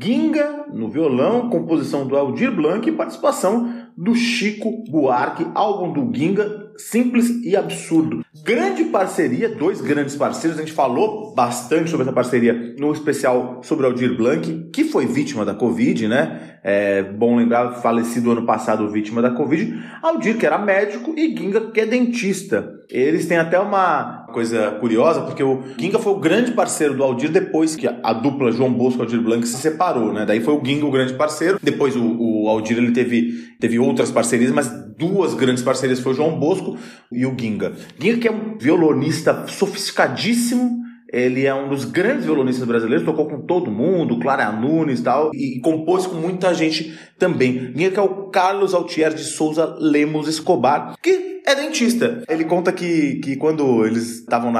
Ginga 0.00 0.66
no 0.72 0.88
violão, 0.90 1.48
composição 1.48 2.06
do 2.06 2.16
Aldir 2.16 2.54
Blanc 2.54 2.88
e 2.88 2.92
participação 2.92 3.88
do 3.96 4.14
Chico 4.14 4.84
Buarque, 4.90 5.46
álbum 5.54 5.92
do 5.92 6.14
Ginga, 6.14 6.61
simples 6.76 7.28
e 7.44 7.56
absurdo. 7.56 8.24
Grande 8.44 8.84
parceria, 8.84 9.48
dois 9.48 9.80
grandes 9.80 10.16
parceiros, 10.16 10.58
a 10.58 10.62
gente 10.62 10.72
falou 10.72 11.34
bastante 11.34 11.90
sobre 11.90 12.04
essa 12.04 12.12
parceria 12.12 12.74
no 12.78 12.92
especial 12.92 13.60
sobre 13.62 13.86
Aldir 13.86 14.16
Blanc, 14.16 14.70
que 14.72 14.84
foi 14.84 15.06
vítima 15.06 15.44
da 15.44 15.54
Covid, 15.54 16.08
né? 16.08 16.51
É 16.64 17.02
bom 17.02 17.36
lembrar, 17.36 17.72
falecido 17.72 18.30
ano 18.30 18.46
passado, 18.46 18.88
vítima 18.88 19.20
da 19.20 19.30
Covid. 19.30 19.82
Aldir, 20.00 20.38
que 20.38 20.46
era 20.46 20.56
médico, 20.56 21.12
e 21.16 21.36
Ginga, 21.36 21.72
que 21.72 21.80
é 21.80 21.86
dentista. 21.86 22.72
Eles 22.88 23.26
têm 23.26 23.36
até 23.36 23.58
uma 23.58 24.26
coisa 24.32 24.70
curiosa, 24.72 25.22
porque 25.22 25.42
o 25.42 25.60
Ginga 25.76 25.98
foi 25.98 26.12
o 26.12 26.20
grande 26.20 26.52
parceiro 26.52 26.94
do 26.94 27.02
Aldir 27.02 27.30
depois 27.30 27.74
que 27.74 27.88
a 27.88 28.12
dupla 28.12 28.52
João 28.52 28.72
Bosco 28.72 29.00
e 29.00 29.02
Aldir 29.02 29.20
Blanc 29.20 29.46
se 29.46 29.56
separou, 29.56 30.12
né? 30.12 30.24
Daí 30.24 30.40
foi 30.40 30.54
o 30.54 30.64
Ginga 30.64 30.86
o 30.86 30.90
grande 30.90 31.14
parceiro. 31.14 31.58
Depois 31.60 31.96
o, 31.96 32.16
o 32.18 32.48
Aldir 32.48 32.78
ele 32.78 32.92
teve, 32.92 33.56
teve 33.58 33.80
outras 33.80 34.12
parcerias, 34.12 34.52
mas 34.52 34.70
duas 34.96 35.34
grandes 35.34 35.64
parcerias 35.64 35.98
foi 35.98 36.12
o 36.12 36.14
João 36.14 36.38
Bosco 36.38 36.76
e 37.10 37.26
o 37.26 37.36
Ginga. 37.36 37.72
Ginga 37.98 38.18
que 38.18 38.28
é 38.28 38.32
um 38.32 38.56
violonista 38.56 39.48
sofisticadíssimo, 39.48 40.81
ele 41.12 41.44
é 41.44 41.54
um 41.54 41.68
dos 41.68 41.84
grandes 41.84 42.24
violonistas 42.24 42.66
brasileiros, 42.66 43.04
tocou 43.04 43.28
com 43.28 43.42
todo 43.42 43.70
mundo, 43.70 44.18
Clara 44.18 44.50
Nunes 44.50 45.00
e 45.00 45.02
tal, 45.02 45.30
e, 45.34 45.60
compôs 45.60 46.06
com 46.06 46.14
muita 46.14 46.54
gente 46.54 46.98
também. 47.18 47.72
Ginga 47.76 47.90
que 47.90 47.98
é 47.98 48.02
o 48.02 48.30
Carlos 48.30 48.72
Altier 48.72 49.12
de 49.12 49.22
Souza 49.22 49.76
Lemos 49.78 50.26
Escobar, 50.26 50.94
que 51.02 51.42
é 51.46 51.54
dentista. 51.54 52.22
Ele 52.28 52.44
conta 52.44 52.72
que, 52.72 53.16
que 53.16 53.36
quando 53.36 53.84
eles 53.84 54.20
estavam 54.20 54.52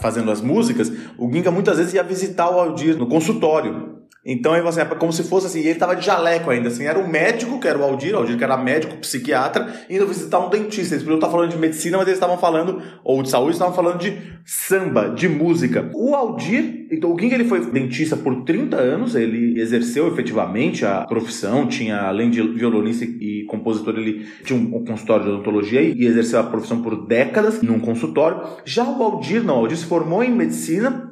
fazendo 0.00 0.30
as 0.30 0.40
músicas, 0.40 0.90
o 1.18 1.30
Ginga 1.30 1.50
muitas 1.50 1.76
vezes 1.76 1.92
ia 1.92 2.02
visitar 2.02 2.50
o 2.50 2.58
Aldir 2.58 2.96
no 2.96 3.06
consultório. 3.06 3.99
Então, 4.24 4.52
aí, 4.52 4.60
assim, 4.66 4.80
é 4.80 4.84
como 4.84 5.12
se 5.12 5.22
fosse 5.22 5.46
assim, 5.46 5.60
ele 5.60 5.78
tava 5.78 5.96
de 5.96 6.04
jaleco 6.04 6.50
ainda, 6.50 6.68
assim, 6.68 6.84
era 6.84 6.98
um 6.98 7.08
médico, 7.08 7.58
que 7.58 7.66
era 7.66 7.78
o 7.78 7.82
Aldir, 7.82 8.14
o 8.14 8.18
Aldir 8.18 8.36
que 8.36 8.44
era 8.44 8.56
médico, 8.56 8.98
psiquiatra, 8.98 9.72
indo 9.88 10.06
visitar 10.06 10.38
um 10.40 10.50
dentista. 10.50 10.94
Eles 10.94 11.02
podiam 11.02 11.18
estar 11.18 11.30
falando 11.30 11.50
de 11.50 11.56
medicina, 11.56 11.96
mas 11.96 12.06
eles 12.06 12.18
estavam 12.18 12.36
falando, 12.36 12.82
ou 13.02 13.22
de 13.22 13.30
saúde, 13.30 13.52
estavam 13.52 13.74
falando 13.74 13.98
de 13.98 14.18
samba, 14.44 15.08
de 15.08 15.26
música. 15.28 15.90
O 15.94 16.14
Aldir, 16.14 16.86
então 16.90 17.14
o 17.14 17.18
Ginga, 17.18 17.34
ele 17.34 17.44
foi 17.44 17.64
dentista 17.70 18.16
por 18.16 18.44
30 18.44 18.76
anos, 18.76 19.14
ele 19.14 19.58
exerceu 19.58 20.08
efetivamente 20.08 20.84
a 20.84 21.02
profissão, 21.06 21.66
tinha, 21.66 22.02
além 22.02 22.28
de 22.30 22.42
violonista 22.42 23.04
e 23.04 23.44
compositor, 23.48 23.94
ele 23.96 24.26
tinha 24.44 24.58
um 24.58 24.84
consultório 24.84 25.24
de 25.24 25.30
odontologia 25.30 25.80
e 25.80 26.04
exerceu 26.04 26.40
a 26.40 26.44
profissão 26.44 26.82
por 26.82 27.06
décadas 27.06 27.62
num 27.62 27.80
consultório. 27.80 28.42
Já 28.64 28.84
o 28.84 29.02
Aldir, 29.02 29.42
não, 29.42 29.56
o 29.56 29.58
Aldir 29.60 29.78
se 29.78 29.86
formou 29.86 30.22
em 30.22 30.30
medicina, 30.30 31.09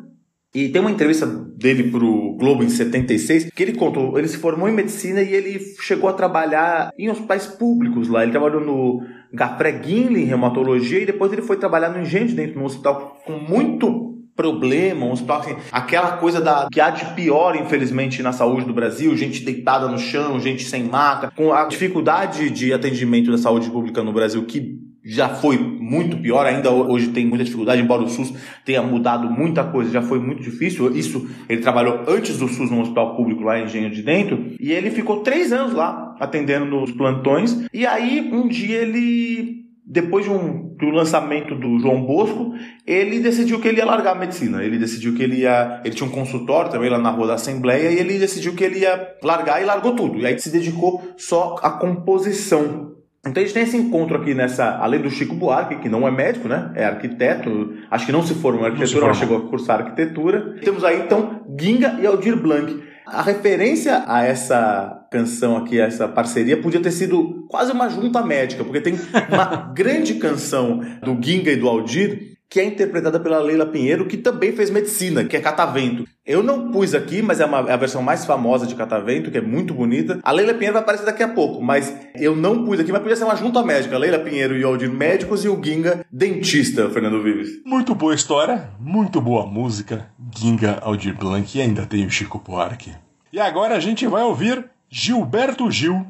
e 0.55 0.70
tem 0.70 0.80
uma 0.80 0.90
entrevista 0.90 1.26
dele 1.26 1.90
pro 1.90 2.34
Globo 2.38 2.64
em 2.64 2.70
76 2.70 3.51
que 3.55 3.62
ele 3.62 3.74
contou, 3.74 4.18
ele 4.18 4.28
se 4.28 4.38
formou 4.38 4.68
em 4.68 4.72
medicina 4.72 5.20
e 5.20 5.34
ele 5.34 5.61
chegou 5.80 6.09
a 6.09 6.14
trabalhar 6.14 6.90
em 6.99 7.11
hospitais 7.11 7.46
públicos 7.46 8.09
lá. 8.09 8.22
Ele 8.22 8.32
trabalhou 8.32 8.61
no 8.61 9.03
Gapré 9.32 9.72
Guinle 9.72 10.22
em 10.22 10.26
reumatologia 10.26 11.01
e 11.01 11.07
depois 11.07 11.32
ele 11.32 11.42
foi 11.42 11.59
trabalhar 11.59 11.90
no 11.90 12.01
Engenho 12.01 12.26
de 12.26 12.34
Dentro, 12.34 12.59
num 12.59 12.64
hospital 12.64 13.18
com 13.26 13.38
muito 13.38 14.16
problema, 14.34 15.05
um 15.05 15.12
hospital 15.12 15.40
assim, 15.40 15.57
aquela 15.72 16.16
coisa 16.16 16.40
da 16.40 16.68
que 16.72 16.80
há 16.80 16.90
de 16.90 17.05
pior, 17.14 17.57
infelizmente, 17.57 18.22
na 18.22 18.32
saúde 18.32 18.64
do 18.66 18.72
Brasil, 18.72 19.14
gente 19.16 19.44
deitada 19.44 19.88
no 19.88 19.99
chão, 19.99 20.38
gente 20.38 20.64
sem 20.64 20.84
maca, 20.84 21.32
com 21.34 21.53
a 21.53 21.64
dificuldade 21.64 22.49
de 22.49 22.72
atendimento 22.72 23.32
da 23.32 23.38
saúde 23.38 23.68
pública 23.68 24.03
no 24.03 24.12
Brasil 24.12 24.44
que 24.46 24.88
já 25.09 25.30
foi 25.30 25.56
muito 25.56 26.18
pior, 26.18 26.44
ainda 26.44 26.70
hoje 26.70 27.09
tem 27.09 27.24
muita 27.24 27.42
dificuldade, 27.42 27.80
embora 27.80 28.02
o 28.02 28.09
SUS 28.09 28.34
tenha 28.62 28.82
mudado 28.82 29.30
muita 29.30 29.64
coisa, 29.64 29.90
já 29.90 30.02
foi 30.02 30.18
muito 30.18 30.42
difícil. 30.42 30.94
Isso 30.94 31.26
ele 31.48 31.62
trabalhou 31.62 32.04
antes 32.06 32.36
do 32.36 32.46
SUS 32.46 32.70
no 32.70 32.82
hospital 32.82 33.16
público 33.16 33.42
lá 33.42 33.59
em 33.59 33.64
Engenho 33.64 33.90
de 33.90 34.02
Dentro, 34.02 34.52
e 34.61 34.70
ele 34.70 34.90
ficou 34.90 35.20
três 35.20 35.50
anos 35.50 35.72
lá 35.72 36.14
atendendo 36.20 36.66
nos 36.66 36.92
plantões. 36.92 37.66
E 37.72 37.86
aí 37.86 38.28
um 38.30 38.46
dia 38.46 38.82
ele 38.82 39.66
depois 39.90 40.26
de 40.26 40.30
um, 40.30 40.74
do 40.76 40.90
lançamento 40.90 41.54
do 41.54 41.78
João 41.78 42.04
Bosco, 42.04 42.52
ele 42.86 43.20
decidiu 43.20 43.59
que 43.59 43.68
ele 43.68 43.78
ia 43.78 43.86
largar 43.86 44.14
a 44.14 44.18
medicina. 44.18 44.62
Ele 44.62 44.76
decidiu 44.76 45.14
que 45.14 45.22
ele 45.22 45.36
ia. 45.36 45.80
Ele 45.82 45.94
tinha 45.94 46.06
um 46.06 46.12
consultório 46.12 46.70
também 46.70 46.90
lá 46.90 46.98
na 46.98 47.09
Rua 47.09 47.28
da 47.28 47.34
Assembleia 47.34 47.90
e 47.90 47.98
ele 47.98 48.18
decidiu 48.18 48.54
que 48.54 48.62
ele 48.62 48.80
ia 48.80 49.16
largar 49.22 49.62
e 49.62 49.64
largou 49.64 49.96
tudo. 49.96 50.18
E 50.18 50.26
aí 50.26 50.38
se 50.38 50.50
dedicou 50.50 51.14
só 51.16 51.56
à 51.62 51.70
composição. 51.70 52.97
Então 53.28 53.42
a 53.42 53.46
gente 53.46 53.54
tem 53.54 53.62
esse 53.62 53.76
encontro 53.76 54.16
aqui 54.16 54.34
nessa, 54.34 54.78
além 54.78 55.00
do 55.00 55.10
Chico 55.10 55.34
Buarque, 55.34 55.76
que 55.76 55.88
não 55.88 56.06
é 56.06 56.10
médico, 56.10 56.48
né? 56.48 56.72
É 56.74 56.84
arquiteto, 56.84 57.74
acho 57.90 58.06
que 58.06 58.12
não 58.12 58.22
se 58.22 58.34
formou 58.34 58.64
em 58.64 58.70
arquitetura, 58.70 59.06
mas 59.06 59.18
chegou 59.18 59.36
a 59.38 59.48
cursar 59.48 59.80
arquitetura. 59.80 60.56
Temos 60.62 60.82
aí 60.84 61.00
então 61.00 61.42
Ginga 61.58 61.98
e 62.00 62.06
Aldir 62.06 62.36
Blanc. 62.36 62.82
A 63.06 63.22
referência 63.22 64.04
a 64.06 64.22
essa 64.24 65.06
canção 65.10 65.56
aqui, 65.56 65.80
a 65.80 65.86
essa 65.86 66.06
parceria, 66.06 66.60
podia 66.60 66.80
ter 66.80 66.90
sido 66.90 67.46
quase 67.48 67.72
uma 67.72 67.88
junta 67.88 68.22
médica, 68.22 68.62
porque 68.62 68.80
tem 68.80 68.98
uma 69.30 69.72
grande 69.74 70.14
canção 70.14 70.80
do 71.02 71.18
Ginga 71.22 71.50
e 71.50 71.56
do 71.56 71.68
Aldir 71.68 72.38
que 72.51 72.59
é 72.59 72.64
interpretada 72.64 73.20
pela 73.20 73.40
Leila 73.40 73.66
Pinheiro, 73.66 74.07
que 74.07 74.16
também 74.16 74.53
fez 74.53 74.70
medicina, 74.70 75.22
que 75.24 75.36
é 75.36 75.40
Catavento. 75.40 76.05
Eu 76.24 76.42
não 76.42 76.70
pus 76.70 76.94
aqui, 76.94 77.20
mas 77.20 77.40
é, 77.40 77.44
uma, 77.44 77.59
é 77.68 77.72
a 77.72 77.76
versão 77.76 78.03
mais 78.03 78.24
famosa 78.24 78.66
de 78.66 78.74
Catavento, 78.74 79.30
que 79.30 79.38
é 79.38 79.40
muito 79.40 79.74
bonita. 79.74 80.18
A 80.22 80.32
Leila 80.32 80.55
Pinheiro 80.55 80.72
vai 80.72 80.82
aparecer 80.82 81.05
daqui 81.05 81.22
a 81.22 81.28
pouco, 81.28 81.62
mas 81.62 81.94
eu 82.14 82.34
não 82.34 82.64
pus 82.64 82.80
aqui, 82.80 82.90
mas 82.90 83.03
podia 83.03 83.16
ser 83.16 83.24
uma 83.24 83.36
junta 83.36 83.62
médica. 83.62 83.99
Leila 83.99 84.18
Pinheiro 84.18 84.57
e 84.57 84.64
Aldir 84.64 84.90
médicos 84.90 85.44
e 85.44 85.49
o 85.49 85.62
Ginga 85.62 86.05
dentista, 86.11 86.88
Fernando 86.88 87.22
Vives. 87.22 87.61
Muito 87.64 87.94
boa 87.94 88.14
história, 88.14 88.70
muito 88.80 89.20
boa 89.20 89.44
música. 89.44 90.09
Ginga, 90.34 90.78
Aldir 90.82 91.16
Blanc 91.16 91.57
e 91.57 91.61
ainda 91.61 91.84
tem 91.84 92.07
o 92.07 92.11
Chico 92.11 92.38
Buarque. 92.38 92.92
E 93.30 93.38
agora 93.38 93.76
a 93.76 93.80
gente 93.80 94.07
vai 94.07 94.22
ouvir 94.22 94.64
Gilberto 94.88 95.70
Gil 95.70 96.07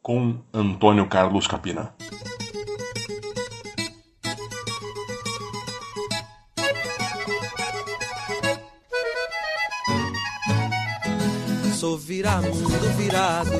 com 0.00 0.36
Antônio 0.52 1.06
Carlos 1.06 1.46
Sou 11.82 11.98
viramundo 11.98 12.96
virado 12.96 13.50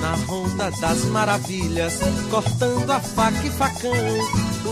na 0.00 0.14
ronda 0.24 0.70
das 0.80 1.04
maravilhas, 1.04 1.98
cortando 2.30 2.90
a 2.90 2.98
faca 2.98 3.46
e 3.46 3.50
facão, 3.50 3.92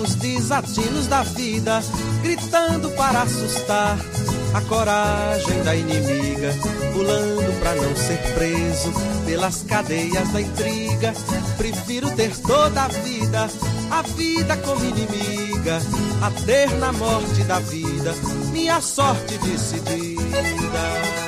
os 0.02 0.14
desatinos 0.14 1.06
da 1.06 1.22
vida, 1.22 1.82
gritando 2.22 2.88
para 2.92 3.20
assustar 3.20 3.98
a 4.54 4.60
coragem 4.62 5.62
da 5.62 5.76
inimiga, 5.76 6.54
pulando 6.94 7.60
para 7.60 7.74
não 7.74 7.94
ser 7.94 8.16
preso 8.32 8.90
pelas 9.26 9.62
cadeias 9.64 10.32
da 10.32 10.40
intriga. 10.40 11.12
Prefiro 11.58 12.10
ter 12.12 12.34
toda 12.38 12.84
a 12.84 12.88
vida, 12.88 13.46
a 13.90 14.00
vida 14.00 14.56
como 14.56 14.82
inimiga, 14.82 15.82
a 16.22 16.30
ter 16.46 16.70
na 16.78 16.92
morte 16.92 17.44
da 17.44 17.58
vida 17.58 18.14
minha 18.56 18.80
sorte 18.80 19.36
decidida. 19.36 21.25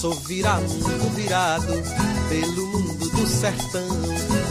Sou 0.00 0.14
viramundo 0.14 1.10
virado 1.14 1.74
pelo 2.30 2.66
mundo 2.68 3.10
do 3.10 3.26
sertão. 3.26 3.86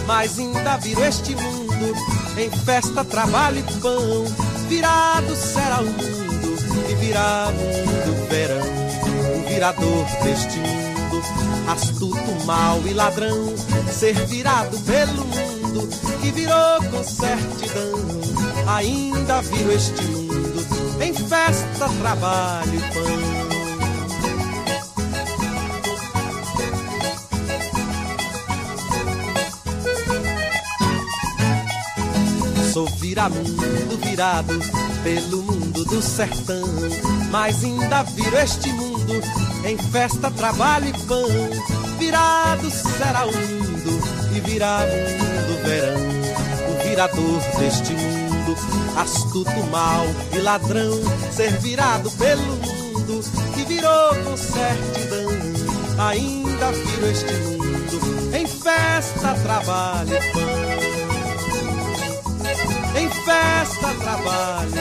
Mas 0.05 0.37
ainda 0.37 0.77
viro 0.77 1.03
este 1.03 1.35
mundo 1.35 1.95
em 2.37 2.51
festa, 2.51 3.03
trabalho 3.03 3.57
e 3.57 3.79
pão. 3.79 4.25
Virado 4.67 5.35
será 5.35 5.81
o 5.81 5.85
mundo 5.85 6.55
e 6.87 6.95
virá 7.03 7.51
mundo 7.51 8.29
verão. 8.29 8.61
O 8.61 9.49
virador 9.49 10.05
deste 10.23 10.59
mundo, 10.59 11.23
astuto, 11.71 12.45
mal 12.45 12.79
e 12.85 12.93
ladrão. 12.93 13.55
Ser 13.91 14.13
virado 14.27 14.77
pelo 14.81 15.25
mundo 15.25 15.89
que 16.21 16.31
virou 16.31 16.83
com 16.91 17.03
certidão. 17.03 17.99
Ainda 18.67 19.41
viro 19.41 19.71
este 19.71 20.03
mundo 20.03 21.01
em 21.01 21.11
festa, 21.11 21.89
trabalho 21.99 22.75
e 22.75 22.93
pão. 22.93 23.48
Sou 32.79 32.87
viramundo 32.91 33.97
virado 34.01 34.57
pelo 35.03 35.43
mundo 35.43 35.83
do 35.83 36.01
sertão. 36.01 36.63
Mas 37.29 37.61
ainda 37.61 38.03
viro 38.03 38.37
este 38.37 38.71
mundo 38.71 39.21
em 39.65 39.77
festa, 39.77 40.31
trabalho 40.31 40.87
e 40.87 40.93
pão. 41.05 41.27
Virado 41.97 42.71
será 42.71 43.25
o 43.25 43.35
mundo 43.35 43.99
e 44.33 44.39
virá 44.39 44.79
mundo 44.79 45.61
verão. 45.65 45.99
O 46.69 46.87
virador 46.87 47.41
deste 47.59 47.91
mundo, 47.91 48.55
astuto, 48.95 49.61
mal 49.69 50.05
e 50.31 50.37
ladrão. 50.37 51.01
Ser 51.33 51.51
virado 51.59 52.09
pelo 52.11 52.41
mundo 52.41 53.21
que 53.55 53.65
virou 53.65 54.15
com 54.23 54.37
certidão. 54.37 56.07
Ainda 56.07 56.71
viro 56.71 57.11
este 57.11 57.33
mundo 57.33 58.35
em 58.37 58.47
festa, 58.47 59.35
trabalho 59.43 60.13
e 60.13 60.31
pão 60.31 61.08
em 62.99 63.09
festa, 63.09 63.95
trabalho, 63.95 64.71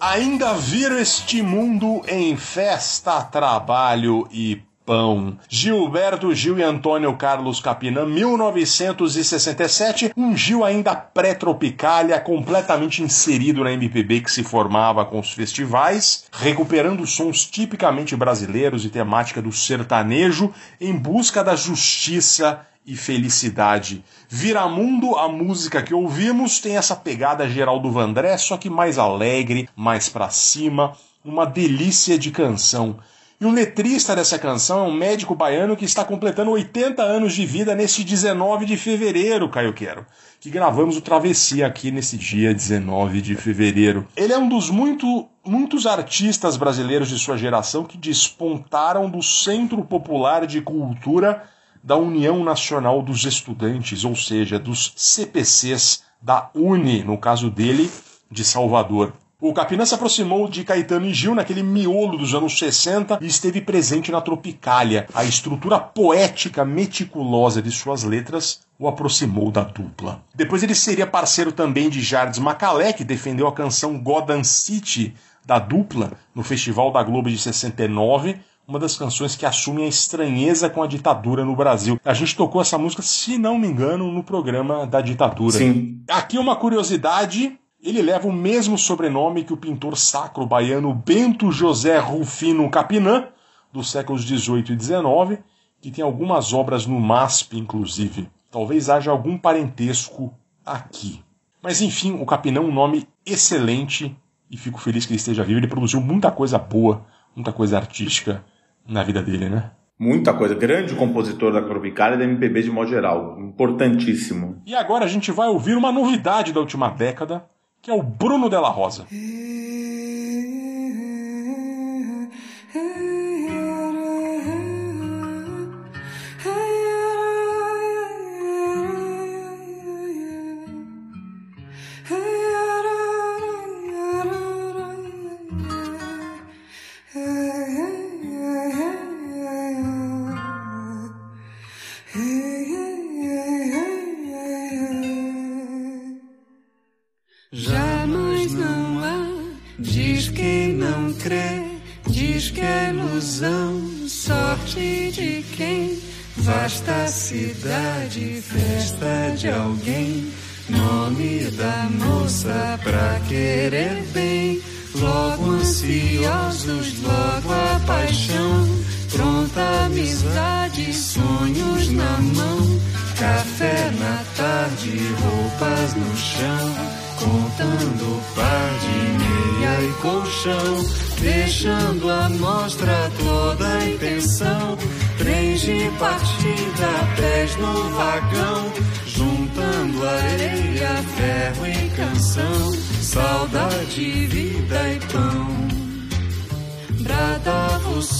Ainda 0.00 0.54
viro 0.54 0.98
este 0.98 1.40
mundo 1.40 2.02
em 2.06 2.36
festa, 2.36 3.22
trabalho 3.22 4.28
e 4.30 4.60
pão. 4.84 5.38
Gilberto 5.48 6.34
Gil 6.34 6.58
e 6.58 6.62
Antônio 6.62 7.16
Carlos 7.16 7.60
Capinã, 7.60 8.06
1967, 8.06 10.12
um 10.16 10.36
Gil 10.36 10.64
ainda 10.64 10.94
pré-tropicália, 10.94 12.20
completamente 12.20 13.02
inserido 13.02 13.64
na 13.64 13.72
MPB 13.72 14.20
que 14.20 14.30
se 14.30 14.42
formava 14.42 15.04
com 15.04 15.18
os 15.18 15.32
festivais, 15.32 16.24
recuperando 16.32 17.06
sons 17.06 17.44
tipicamente 17.44 18.16
brasileiros 18.16 18.84
e 18.84 18.90
temática 18.90 19.40
do 19.40 19.52
sertanejo 19.52 20.52
em 20.80 20.96
busca 20.96 21.42
da 21.42 21.56
justiça 21.56 22.66
e 22.84 22.96
felicidade. 22.96 24.04
Viramundo, 24.28 25.16
a 25.16 25.28
música 25.28 25.82
que 25.82 25.94
ouvimos, 25.94 26.58
tem 26.58 26.76
essa 26.76 26.96
pegada 26.96 27.48
Geraldo 27.48 27.90
Vandré, 27.90 28.36
só 28.36 28.56
que 28.56 28.68
mais 28.68 28.98
alegre, 28.98 29.68
mais 29.76 30.08
pra 30.08 30.30
cima, 30.30 30.96
uma 31.24 31.46
delícia 31.46 32.18
de 32.18 32.30
canção. 32.30 32.98
E 33.42 33.44
o 33.44 33.50
letrista 33.50 34.14
dessa 34.14 34.38
canção 34.38 34.84
é 34.84 34.88
um 34.88 34.94
médico 34.94 35.34
baiano 35.34 35.76
que 35.76 35.84
está 35.84 36.04
completando 36.04 36.52
80 36.52 37.02
anos 37.02 37.32
de 37.32 37.44
vida 37.44 37.74
neste 37.74 38.04
19 38.04 38.64
de 38.64 38.76
fevereiro, 38.76 39.48
Caio 39.48 39.72
Quero. 39.72 40.06
Que 40.40 40.48
gravamos 40.48 40.96
o 40.96 41.00
Travessia 41.00 41.66
aqui 41.66 41.90
nesse 41.90 42.16
dia 42.16 42.54
19 42.54 43.20
de 43.20 43.34
fevereiro. 43.34 44.06
Ele 44.16 44.32
é 44.32 44.38
um 44.38 44.48
dos 44.48 44.70
muito, 44.70 45.28
muitos 45.44 45.88
artistas 45.88 46.56
brasileiros 46.56 47.08
de 47.08 47.18
sua 47.18 47.36
geração 47.36 47.82
que 47.82 47.98
despontaram 47.98 49.10
do 49.10 49.20
Centro 49.20 49.82
Popular 49.84 50.46
de 50.46 50.60
Cultura 50.60 51.42
da 51.82 51.96
União 51.96 52.44
Nacional 52.44 53.02
dos 53.02 53.24
Estudantes, 53.24 54.04
ou 54.04 54.14
seja, 54.14 54.56
dos 54.56 54.92
CPCs 54.94 56.04
da 56.22 56.48
Uni, 56.54 57.02
no 57.02 57.18
caso 57.18 57.50
dele, 57.50 57.90
de 58.30 58.44
Salvador. 58.44 59.12
O 59.44 59.52
Capinã 59.52 59.84
se 59.84 59.92
aproximou 59.92 60.48
de 60.48 60.62
Caetano 60.62 61.04
e 61.04 61.12
Gil 61.12 61.34
naquele 61.34 61.64
miolo 61.64 62.16
dos 62.16 62.32
anos 62.32 62.56
60 62.56 63.18
e 63.20 63.26
esteve 63.26 63.60
presente 63.60 64.12
na 64.12 64.20
Tropicália. 64.20 65.08
A 65.12 65.24
estrutura 65.24 65.80
poética 65.80 66.64
meticulosa 66.64 67.60
de 67.60 67.72
suas 67.72 68.04
letras 68.04 68.60
o 68.78 68.86
aproximou 68.86 69.50
da 69.50 69.64
dupla. 69.64 70.22
Depois 70.32 70.62
ele 70.62 70.76
seria 70.76 71.08
parceiro 71.08 71.50
também 71.50 71.90
de 71.90 72.00
Jardim 72.00 72.40
Macalé, 72.40 72.92
que 72.92 73.02
defendeu 73.02 73.48
a 73.48 73.52
canção 73.52 73.98
Gotham 73.98 74.44
City 74.44 75.12
da 75.44 75.58
dupla 75.58 76.12
no 76.32 76.44
Festival 76.44 76.92
da 76.92 77.02
Globo 77.02 77.28
de 77.28 77.36
69, 77.36 78.36
uma 78.68 78.78
das 78.78 78.96
canções 78.96 79.34
que 79.34 79.44
assume 79.44 79.82
a 79.82 79.88
estranheza 79.88 80.70
com 80.70 80.84
a 80.84 80.86
ditadura 80.86 81.44
no 81.44 81.56
Brasil. 81.56 81.98
A 82.04 82.14
gente 82.14 82.36
tocou 82.36 82.62
essa 82.62 82.78
música, 82.78 83.02
se 83.02 83.36
não 83.38 83.58
me 83.58 83.66
engano, 83.66 84.12
no 84.12 84.22
programa 84.22 84.86
da 84.86 85.00
ditadura. 85.00 85.58
Sim. 85.58 86.00
Aqui 86.08 86.38
uma 86.38 86.54
curiosidade 86.54 87.58
ele 87.82 88.02
leva 88.02 88.28
o 88.28 88.32
mesmo 88.32 88.78
sobrenome 88.78 89.44
que 89.44 89.52
o 89.52 89.56
pintor 89.56 89.96
sacro 89.96 90.46
baiano 90.46 90.94
Bento 90.94 91.50
José 91.50 91.98
Rufino 91.98 92.70
Capinã, 92.70 93.26
dos 93.72 93.90
séculos 93.90 94.22
XVIII 94.22 94.72
e 94.72 94.80
XIX, 94.80 95.42
que 95.80 95.90
tem 95.90 96.04
algumas 96.04 96.52
obras 96.52 96.86
no 96.86 97.00
MASP, 97.00 97.58
inclusive. 97.58 98.28
Talvez 98.50 98.88
haja 98.88 99.10
algum 99.10 99.36
parentesco 99.36 100.32
aqui. 100.64 101.24
Mas 101.60 101.80
enfim, 101.80 102.18
o 102.20 102.26
Capinã 102.26 102.60
é 102.60 102.62
um 102.62 102.72
nome 102.72 103.08
excelente 103.26 104.16
e 104.50 104.56
fico 104.56 104.80
feliz 104.80 105.06
que 105.06 105.12
ele 105.12 105.18
esteja 105.18 105.42
vivo. 105.42 105.58
Ele 105.58 105.66
produziu 105.66 106.00
muita 106.00 106.30
coisa 106.30 106.58
boa, 106.58 107.04
muita 107.34 107.52
coisa 107.52 107.78
artística 107.78 108.44
na 108.86 109.02
vida 109.02 109.22
dele, 109.22 109.48
né? 109.48 109.70
Muita 109.98 110.34
coisa. 110.34 110.54
Grande 110.54 110.94
compositor 110.94 111.52
da 111.52 111.62
Tropicália 111.62 112.16
e 112.16 112.18
da 112.18 112.24
MPB 112.24 112.62
de 112.62 112.70
modo 112.70 112.90
geral. 112.90 113.40
Importantíssimo. 113.40 114.60
E 114.66 114.74
agora 114.74 115.04
a 115.04 115.08
gente 115.08 115.30
vai 115.30 115.48
ouvir 115.48 115.76
uma 115.76 115.92
novidade 115.92 116.52
da 116.52 116.60
última 116.60 116.88
década, 116.88 117.44
que 117.82 117.90
é 117.90 117.94
o 117.94 118.02
Bruno 118.02 118.48
Della 118.48 118.68
Rosa. 118.68 119.06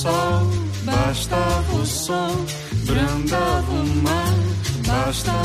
Sol, 0.03 0.43
o 1.81 1.87
som, 1.87 2.47
brandava 2.87 3.73
o 3.73 3.87
mar, 4.03 4.35
bastava 4.87 5.42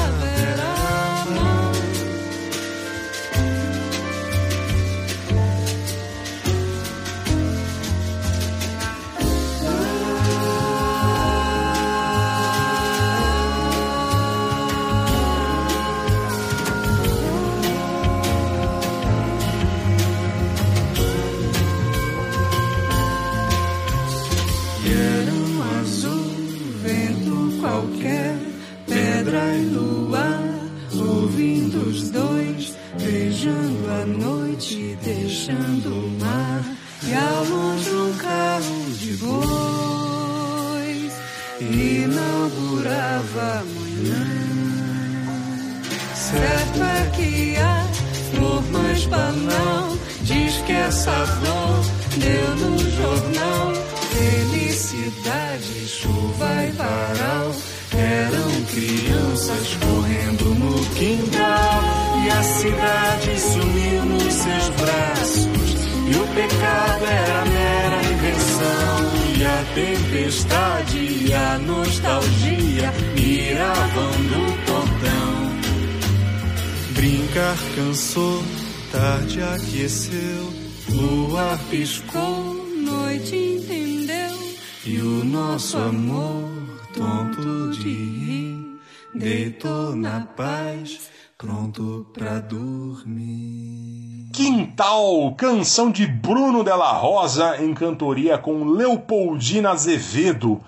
canção 95.38 95.92
de 95.92 96.08
Bruno 96.08 96.64
Della 96.64 96.92
Rosa 96.94 97.64
em 97.64 97.72
cantoria 97.72 98.40
com 98.40 98.64
Leopoldina 98.64 99.70
Azevedo. 99.70 100.60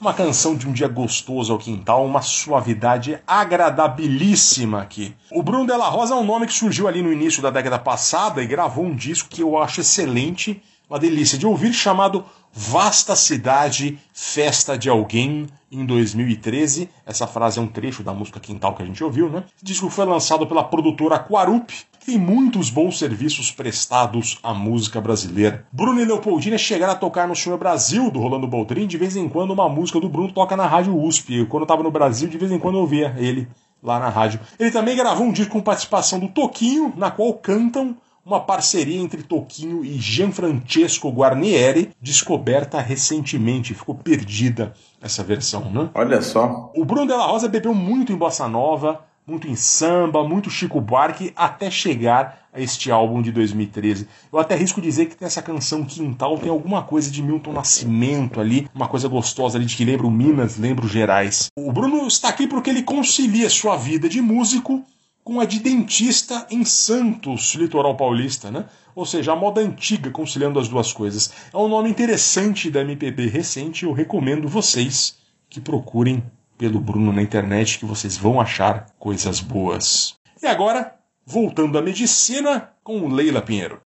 Uma 0.00 0.12
canção 0.12 0.56
de 0.56 0.68
um 0.68 0.72
dia 0.72 0.88
gostoso 0.88 1.52
ao 1.52 1.60
quintal, 1.60 2.04
uma 2.04 2.20
suavidade 2.20 3.20
agradabilíssima 3.24 4.82
aqui. 4.82 5.14
O 5.30 5.44
Bruno 5.44 5.64
Della 5.64 5.88
Rosa 5.88 6.14
é 6.14 6.16
um 6.16 6.24
nome 6.24 6.48
que 6.48 6.52
surgiu 6.52 6.88
ali 6.88 7.02
no 7.02 7.12
início 7.12 7.40
da 7.40 7.50
década 7.50 7.78
passada 7.78 8.42
e 8.42 8.48
gravou 8.48 8.84
um 8.84 8.96
disco 8.96 9.28
que 9.28 9.42
eu 9.42 9.56
acho 9.56 9.80
excelente, 9.80 10.60
uma 10.88 10.98
delícia 10.98 11.36
de 11.36 11.46
ouvir, 11.46 11.72
chamado 11.72 12.24
Vasta 12.52 13.14
Cidade, 13.16 13.98
Festa 14.12 14.78
de 14.78 14.88
Alguém, 14.88 15.46
em 15.70 15.84
2013. 15.84 16.88
Essa 17.04 17.26
frase 17.26 17.58
é 17.58 17.62
um 17.62 17.66
trecho 17.66 18.02
da 18.02 18.14
música 18.14 18.40
Quintal 18.40 18.74
que 18.74 18.82
a 18.82 18.86
gente 18.86 19.02
ouviu, 19.02 19.28
né? 19.28 19.44
Esse 19.56 19.64
disco 19.64 19.90
foi 19.90 20.04
lançado 20.04 20.46
pela 20.46 20.64
produtora 20.64 21.18
Quarup, 21.18 21.72
que 21.98 22.06
tem 22.06 22.18
muitos 22.18 22.70
bons 22.70 22.98
serviços 22.98 23.50
prestados 23.50 24.38
à 24.42 24.54
música 24.54 25.00
brasileira. 25.00 25.66
Bruno 25.72 26.00
e 26.00 26.04
Leopoldina 26.04 26.56
chegaram 26.56 26.92
a 26.92 26.96
tocar 26.96 27.26
no 27.26 27.34
Senhor 27.34 27.58
Brasil, 27.58 28.10
do 28.10 28.20
Rolando 28.20 28.46
Boldrin. 28.46 28.86
De 28.86 28.96
vez 28.96 29.16
em 29.16 29.28
quando, 29.28 29.52
uma 29.52 29.68
música 29.68 30.00
do 30.00 30.08
Bruno 30.08 30.32
toca 30.32 30.56
na 30.56 30.66
Rádio 30.66 30.96
USP. 30.96 31.44
Quando 31.46 31.64
eu 31.64 31.66
tava 31.66 31.82
no 31.82 31.90
Brasil, 31.90 32.28
de 32.28 32.38
vez 32.38 32.52
em 32.52 32.58
quando 32.58 32.76
eu 32.76 32.82
ouvia 32.82 33.14
ele 33.18 33.48
lá 33.82 33.98
na 33.98 34.08
rádio. 34.08 34.40
Ele 34.58 34.70
também 34.70 34.96
gravou 34.96 35.26
um 35.26 35.32
disco 35.32 35.52
com 35.52 35.60
participação 35.60 36.18
do 36.18 36.28
Toquinho, 36.28 36.92
na 36.96 37.10
qual 37.10 37.32
cantam 37.34 37.96
uma 38.26 38.40
parceria 38.40 39.00
entre 39.00 39.22
Toquinho 39.22 39.84
e 39.84 39.92
Gianfrancesco 40.00 41.08
Guarnieri, 41.10 41.92
descoberta 42.02 42.80
recentemente, 42.80 43.72
ficou 43.72 43.94
perdida 43.94 44.74
essa 45.00 45.22
versão, 45.22 45.70
né? 45.70 45.88
Olha 45.94 46.20
só. 46.20 46.72
O 46.76 46.84
Bruno 46.84 47.06
Della 47.06 47.26
Rosa 47.26 47.48
bebeu 47.48 47.72
muito 47.72 48.12
em 48.12 48.16
bossa 48.16 48.48
nova, 48.48 49.00
muito 49.24 49.46
em 49.46 49.54
samba, 49.54 50.26
muito 50.26 50.50
Chico 50.50 50.80
Buarque, 50.80 51.32
até 51.36 51.70
chegar 51.70 52.48
a 52.52 52.60
este 52.60 52.90
álbum 52.90 53.22
de 53.22 53.30
2013. 53.30 54.08
Eu 54.32 54.40
até 54.40 54.56
risco 54.56 54.80
dizer 54.80 55.06
que 55.06 55.16
nessa 55.20 55.40
canção 55.40 55.84
Quintal 55.84 56.36
tem 56.38 56.50
alguma 56.50 56.82
coisa 56.82 57.10
de 57.10 57.22
Milton 57.22 57.52
Nascimento 57.52 58.40
ali, 58.40 58.68
uma 58.74 58.88
coisa 58.88 59.08
gostosa 59.08 59.56
ali 59.56 59.66
de 59.66 59.76
que 59.76 59.84
lembra 59.84 60.06
o 60.06 60.10
Minas, 60.10 60.56
lembra 60.56 60.84
o 60.84 60.88
Gerais. 60.88 61.46
O 61.56 61.70
Bruno 61.70 62.08
está 62.08 62.28
aqui 62.28 62.48
porque 62.48 62.70
ele 62.70 62.82
concilia 62.82 63.48
sua 63.48 63.76
vida 63.76 64.08
de 64.08 64.20
músico 64.20 64.84
com 65.26 65.40
a 65.40 65.44
de 65.44 65.58
dentista 65.58 66.46
em 66.48 66.64
Santos, 66.64 67.52
litoral 67.56 67.96
paulista, 67.96 68.48
né? 68.48 68.66
Ou 68.94 69.04
seja, 69.04 69.32
a 69.32 69.36
moda 69.36 69.60
antiga 69.60 70.08
conciliando 70.08 70.60
as 70.60 70.68
duas 70.68 70.92
coisas. 70.92 71.32
É 71.52 71.56
um 71.56 71.66
nome 71.66 71.90
interessante 71.90 72.70
da 72.70 72.82
MPB 72.82 73.26
recente, 73.26 73.84
eu 73.84 73.92
recomendo 73.92 74.46
vocês 74.46 75.18
que 75.50 75.60
procurem 75.60 76.22
pelo 76.56 76.78
Bruno 76.78 77.12
na 77.12 77.22
internet 77.22 77.80
que 77.80 77.84
vocês 77.84 78.16
vão 78.16 78.40
achar 78.40 78.86
coisas 79.00 79.40
boas. 79.40 80.14
E 80.40 80.46
agora, 80.46 80.94
voltando 81.26 81.76
à 81.76 81.82
medicina 81.82 82.70
com 82.84 83.08
Leila 83.08 83.42
Pinheiro. 83.42 83.80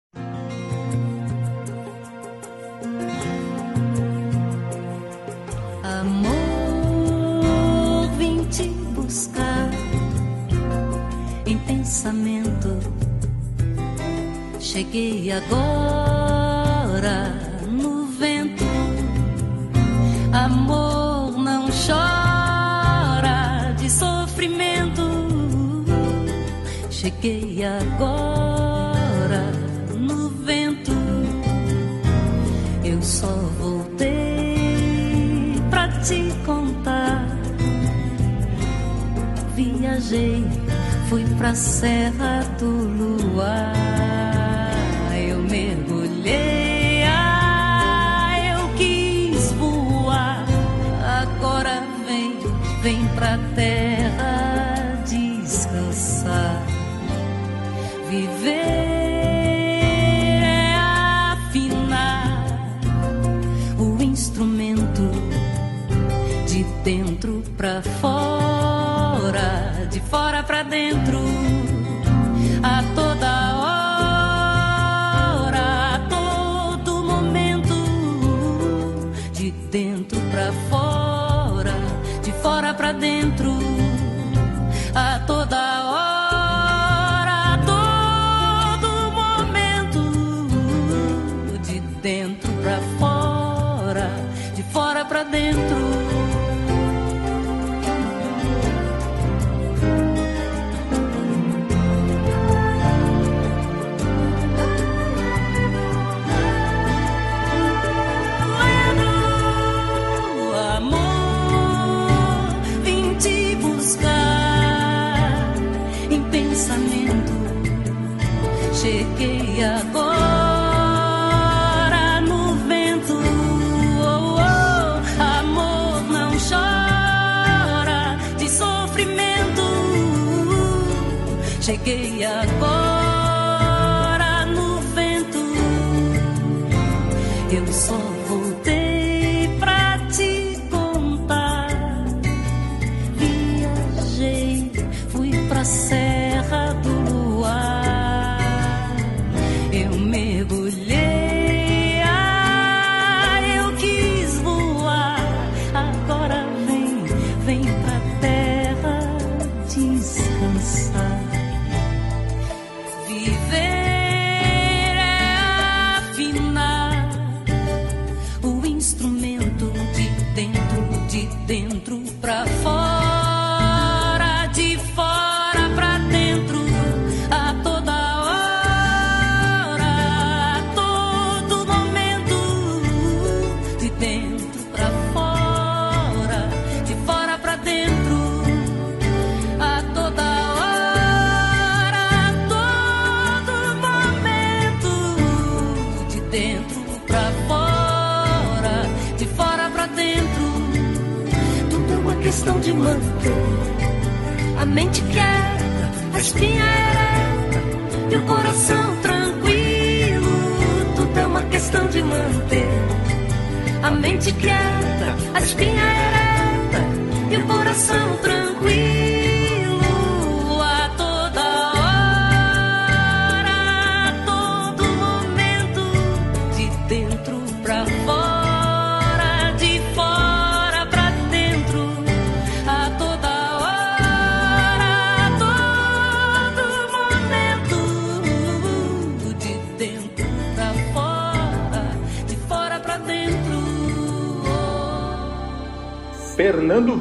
Pensamento. 11.99 12.79
Cheguei 14.57 15.29
agora 15.31 17.33
no 17.67 18.05
vento. 18.05 18.63
Amor 20.31 21.37
não 21.37 21.67
chora 21.67 23.73
de 23.77 23.89
sofrimento. 23.89 25.01
Cheguei 26.89 27.65
agora 27.65 29.51
no 29.93 30.29
vento. 30.29 30.93
Eu 32.81 33.01
só 33.01 33.35
voltei 33.59 35.55
pra 35.69 35.89
te 35.99 36.31
contar. 36.45 37.27
Viajei, 39.53 40.45
fui 41.09 41.25
pra 41.37 41.55
Serra 41.55 42.43
do 42.59 42.69
Luar. 42.69 44.18
Dentro 82.99 83.48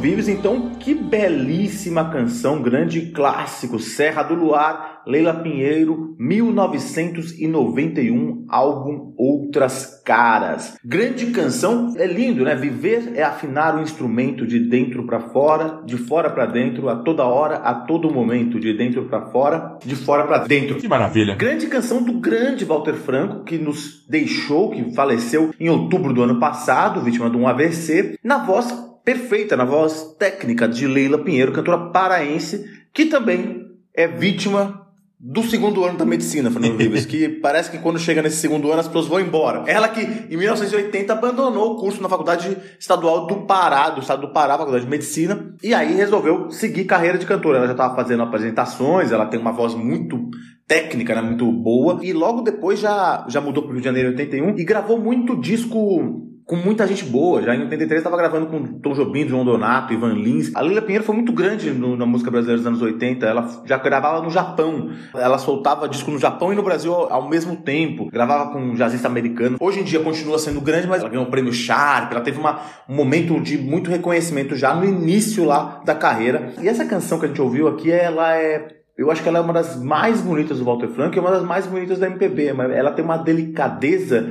Vives, 0.09 0.27
então, 0.27 0.71
que 0.81 0.95
belíssima 0.95 2.09
canção, 2.09 2.63
grande 2.63 3.13
clássico, 3.13 3.79
Serra 3.79 4.23
do 4.23 4.35
Luar, 4.35 5.03
Leila 5.07 5.35
Pinheiro, 5.35 6.17
1991, 6.19 8.47
álbum 8.49 9.13
Outras 9.19 10.03
Caras. 10.03 10.79
Grande 10.83 11.27
canção, 11.27 11.93
é 11.99 12.07
lindo, 12.07 12.43
né? 12.43 12.55
Viver 12.55 13.13
é 13.17 13.23
afinar 13.23 13.77
o 13.77 13.83
instrumento 13.83 14.47
de 14.47 14.59
dentro 14.59 15.05
para 15.05 15.29
fora, 15.29 15.83
de 15.85 15.99
fora 15.99 16.31
para 16.31 16.47
dentro, 16.47 16.89
a 16.89 16.97
toda 16.97 17.27
hora, 17.27 17.57
a 17.57 17.75
todo 17.75 18.11
momento, 18.11 18.59
de 18.59 18.73
dentro 18.73 19.05
para 19.05 19.27
fora, 19.27 19.77
de 19.85 19.95
fora 19.95 20.27
para 20.27 20.47
dentro. 20.47 20.77
Que 20.77 20.89
maravilha. 20.89 21.37
Grande 21.37 21.67
canção 21.67 22.03
do 22.03 22.15
grande 22.15 22.65
Walter 22.65 22.95
Franco, 22.95 23.45
que 23.45 23.59
nos 23.59 24.07
deixou, 24.09 24.71
que 24.71 24.95
faleceu 24.95 25.51
em 25.61 25.69
outubro 25.69 26.15
do 26.15 26.23
ano 26.23 26.41
passado, 26.41 27.03
vítima 27.03 27.29
de 27.29 27.37
um 27.37 27.47
AVC, 27.47 28.19
na 28.25 28.39
voz 28.39 28.88
perfeita, 29.09 29.57
na 29.57 29.65
voz 29.65 30.15
técnica 30.19 30.69
de 30.69 30.87
Leila 30.87 31.17
Pinheiro, 31.17 31.51
cantora 31.51 31.79
paraense, 31.79 32.69
que 32.93 33.07
também 33.07 33.65
é 33.95 34.07
vítima 34.07 34.87
do 35.19 35.43
segundo 35.45 35.83
ano 35.83 35.97
da 35.97 36.05
medicina, 36.05 36.51
Fernando 36.51 36.77
Vives, 36.77 37.07
que 37.07 37.27
parece 37.27 37.71
que 37.71 37.79
quando 37.79 37.99
chega 37.99 38.21
nesse 38.21 38.37
segundo 38.37 38.71
ano 38.71 38.81
as 38.81 38.87
pessoas 38.87 39.07
vão 39.07 39.19
embora. 39.19 39.65
Ela 39.67 39.89
que 39.89 40.03
em 40.03 40.37
1980 40.37 41.11
abandonou 41.11 41.73
o 41.73 41.77
curso 41.77 42.03
na 42.03 42.09
Faculdade 42.11 42.55
Estadual 42.79 43.27
do 43.27 43.47
Pará, 43.47 43.89
do 43.89 44.03
estado 44.03 44.27
do 44.27 44.33
Pará, 44.35 44.59
Faculdade 44.59 44.85
de 44.85 44.91
Medicina, 44.91 45.55
e 45.63 45.73
aí 45.73 45.95
resolveu 45.95 46.51
seguir 46.51 46.85
carreira 46.85 47.17
de 47.17 47.25
cantora. 47.25 47.57
Ela 47.57 47.67
já 47.67 47.73
estava 47.73 47.97
fazendo 47.97 48.23
apresentações, 48.23 49.11
ela 49.11 49.25
tem 49.25 49.41
uma 49.41 49.53
voz 49.53 49.75
muito 49.75 50.29
técnica, 50.67 51.15
né, 51.15 51.23
muito 51.23 51.51
boa, 51.51 51.99
e 52.03 52.13
logo 52.13 52.43
depois 52.43 52.79
já, 52.79 53.25
já 53.27 53.41
mudou 53.41 53.63
para 53.63 53.71
o 53.71 53.73
Rio 53.73 53.81
de 53.81 53.87
Janeiro 53.87 54.11
em 54.11 54.13
81 54.13 54.59
e 54.59 54.65
gravou 54.65 55.01
muito 55.01 55.35
disco 55.35 56.28
com 56.49 56.57
muita 56.57 56.87
gente 56.87 57.05
boa. 57.05 57.43
Já 57.43 57.55
em 57.55 57.61
83 57.61 57.99
estava 58.01 58.17
gravando 58.17 58.47
com 58.47 58.65
Tom 58.81 58.95
Jobim, 58.95 59.29
João 59.29 59.45
Donato, 59.45 59.93
Ivan 59.93 60.15
Lins. 60.15 60.51
A 60.57 60.63
Lila 60.63 60.81
Pinheiro 60.81 61.05
foi 61.05 61.15
muito 61.15 61.31
grande 61.31 61.71
no- 61.71 61.95
na 61.95 62.07
música 62.07 62.31
brasileira 62.31 62.57
dos 62.59 62.67
anos 62.67 62.81
80. 62.81 63.27
Ela 63.27 63.47
já 63.67 63.77
gravava 63.77 64.23
no 64.25 64.31
Japão. 64.31 64.89
Ela 65.15 65.37
soltava 65.37 65.87
disco 65.87 66.11
no 66.11 66.19
Japão 66.19 66.51
e 66.51 66.57
no 66.57 66.63
Brasil 66.63 66.91
ao, 66.95 67.13
ao 67.13 67.29
mesmo 67.29 67.55
tempo. 67.57 68.11
Gravava 68.11 68.51
com 68.51 68.59
um 68.61 68.75
jazzista 68.75 69.07
americano. 69.07 69.59
Hoje 69.61 69.81
em 69.81 69.85
dia 69.85 70.01
continua 70.01 70.39
sendo 70.39 70.59
grande, 70.63 70.87
mas 70.89 71.01
ela 71.03 71.11
ganhou 71.11 71.27
o 71.27 71.31
prêmio 71.31 71.53
Sharp. 71.53 72.11
Ela 72.13 72.23
teve 72.23 72.39
uma, 72.41 72.61
um 72.89 72.95
momento 72.95 73.39
de 73.41 73.59
muito 73.59 73.91
reconhecimento 73.91 74.57
já 74.57 74.75
no 74.75 74.87
início 74.87 75.45
lá 75.45 75.83
da 75.85 75.95
carreira. 75.95 76.55
E 76.63 76.67
essa 76.67 76.87
canção 76.87 77.19
que 77.19 77.27
a 77.27 77.29
gente 77.29 77.43
ouviu 77.43 77.69
aqui, 77.69 77.91
ela 77.93 78.35
é 78.35 78.69
eu 78.97 79.13
acho 79.13 79.23
que 79.23 79.29
ela 79.29 79.39
é 79.39 79.41
uma 79.41 79.53
das 79.53 79.81
mais 79.81 80.21
bonitas 80.21 80.59
do 80.59 80.65
Walter 80.65 80.89
Franco 80.89 81.15
e 81.15 81.21
uma 81.21 81.31
das 81.31 81.45
mais 81.45 81.67
bonitas 81.67 82.01
da 82.01 82.07
MPB. 82.09 82.47
Ela 82.75 82.91
tem 82.91 83.05
uma 83.05 83.17
delicadeza 83.17 84.29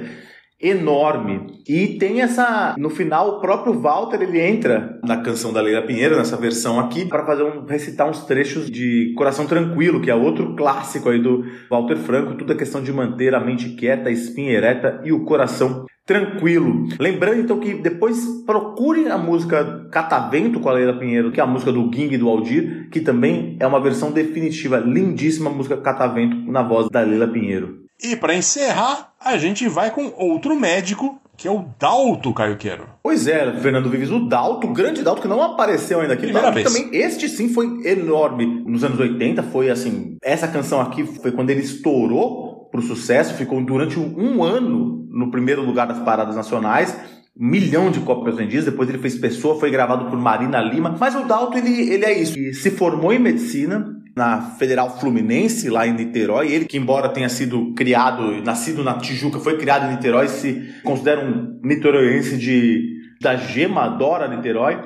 enorme. 0.60 1.62
E 1.68 1.98
tem 2.00 2.22
essa. 2.22 2.76
No 2.78 2.90
final, 2.90 3.38
o 3.38 3.40
próprio 3.40 3.80
Walter 3.80 4.22
ele 4.22 4.40
entra 4.40 5.00
na 5.04 5.18
canção 5.18 5.54
da 5.54 5.62
Leila 5.62 5.84
Pinheiro, 5.84 6.18
nessa 6.18 6.38
versão 6.38 6.80
aqui, 6.80 7.06
para 7.06 7.26
fazer 7.26 7.44
um, 7.44 7.66
recitar 7.66 8.10
uns 8.10 8.24
trechos 8.26 8.70
de 8.70 9.14
Coração 9.16 9.46
Tranquilo, 9.46 10.02
que 10.02 10.10
é 10.10 10.16
outro 10.16 10.56
clássico 10.56 11.10
aí 11.10 11.22
do 11.22 11.46
Walter 11.70 11.98
Franco. 11.98 12.36
Tudo 12.36 12.54
é 12.54 12.56
questão 12.56 12.82
de 12.82 12.92
manter 12.92 13.36
a 13.36 13.40
mente 13.40 13.70
quieta, 13.70 14.10
a 14.10 14.12
espinha 14.12 14.52
ereta 14.52 15.02
e 15.04 15.12
o 15.12 15.24
coração 15.26 15.86
tranquilo. 16.06 16.88
Lembrando 16.98 17.42
então 17.42 17.60
que 17.60 17.74
depois 17.74 18.44
procure 18.46 19.10
a 19.10 19.18
música 19.18 19.88
Catavento 19.92 20.60
com 20.60 20.70
a 20.70 20.74
Leila 20.74 20.98
Pinheiro, 20.98 21.32
que 21.32 21.40
é 21.40 21.44
a 21.44 21.48
música 21.48 21.72
do 21.72 21.92
Ging 21.94 22.14
e 22.14 22.18
do 22.18 22.30
Aldir, 22.30 22.90
que 22.90 23.02
também 23.02 23.58
é 23.60 23.68
uma 23.68 23.82
versão 23.82 24.12
definitiva, 24.12 24.78
lindíssima 24.78 25.50
música 25.50 25.78
Catavento 25.78 26.38
na 26.50 26.64
voz 26.64 26.90
da 26.90 27.02
Leila 27.02 27.28
Pinheiro. 27.28 27.87
E 28.02 28.16
para 28.16 28.36
encerrar, 28.36 29.14
a 29.20 29.38
gente 29.38 29.68
vai 29.68 29.90
com 29.92 30.14
outro 30.16 30.56
médico, 30.56 31.20
que 31.36 31.48
é 31.48 31.52
o 31.52 31.66
Dalto 31.80 32.34
Caio 32.34 32.58
Quero. 32.58 32.88
Pois 33.02 33.28
é, 33.28 33.54
Fernando 33.60 33.90
Vives, 33.90 34.12
o 34.12 34.28
Dalto, 34.28 34.68
o 34.68 34.74
grande 34.74 35.02
Dalto, 35.02 35.22
que 35.22 35.28
não 35.28 35.42
apareceu 35.42 36.02
ainda 36.02 36.14
aqui. 36.14 36.24
Primeira 36.24 36.52
Dalto, 36.52 36.56
vez. 36.56 36.74
também, 36.74 36.90
este 36.94 37.28
sim 37.28 37.50
foi 37.50 37.66
enorme 37.86 38.64
nos 38.66 38.84
anos 38.84 39.00
80, 39.00 39.44
foi 39.44 39.70
assim, 39.70 40.18
essa 40.22 40.48
canção 40.48 40.80
aqui 40.80 41.04
foi 41.06 41.32
quando 41.32 41.50
ele 41.50 41.62
estourou 41.62 42.70
pro 42.72 42.82
sucesso, 42.82 43.34
ficou 43.34 43.64
durante 43.64 44.00
um 44.00 44.44
ano 44.44 45.08
no 45.10 45.32
primeiro 45.32 45.64
lugar 45.64 45.88
das 45.88 46.00
paradas 46.00 46.36
nacionais, 46.36 46.96
milhão 47.36 47.90
de 47.90 48.00
cópias 48.02 48.36
vendidas. 48.36 48.66
Depois 48.66 48.90
ele 48.90 49.00
fez 49.00 49.16
Pessoa, 49.16 49.60
foi 49.60 49.72
gravado 49.72 50.06
por 50.06 50.20
Marina 50.20 50.60
Lima. 50.62 50.96
Mas 51.00 51.16
o 51.16 51.24
Dalton, 51.24 51.58
ele, 51.58 51.94
ele 51.94 52.06
é 52.06 52.20
isso. 52.20 52.38
Ele 52.38 52.54
se 52.54 52.72
formou 52.72 53.12
em 53.12 53.20
medicina 53.20 53.97
na 54.18 54.42
Federal 54.42 55.00
Fluminense, 55.00 55.70
lá 55.70 55.86
em 55.88 55.94
Niterói. 55.94 56.52
Ele, 56.52 56.66
que 56.66 56.76
embora 56.76 57.08
tenha 57.08 57.30
sido 57.30 57.74
criado, 57.76 58.44
nascido 58.44 58.84
na 58.84 58.98
Tijuca, 58.98 59.40
foi 59.40 59.58
criado 59.58 59.86
em 59.86 59.96
Niterói, 59.96 60.28
se 60.28 60.74
considera 60.84 61.24
um 61.24 61.60
niteroiense 61.64 62.36
de, 62.36 62.98
da 63.22 63.36
gema, 63.36 63.84
adora 63.84 64.28
Niterói. 64.28 64.80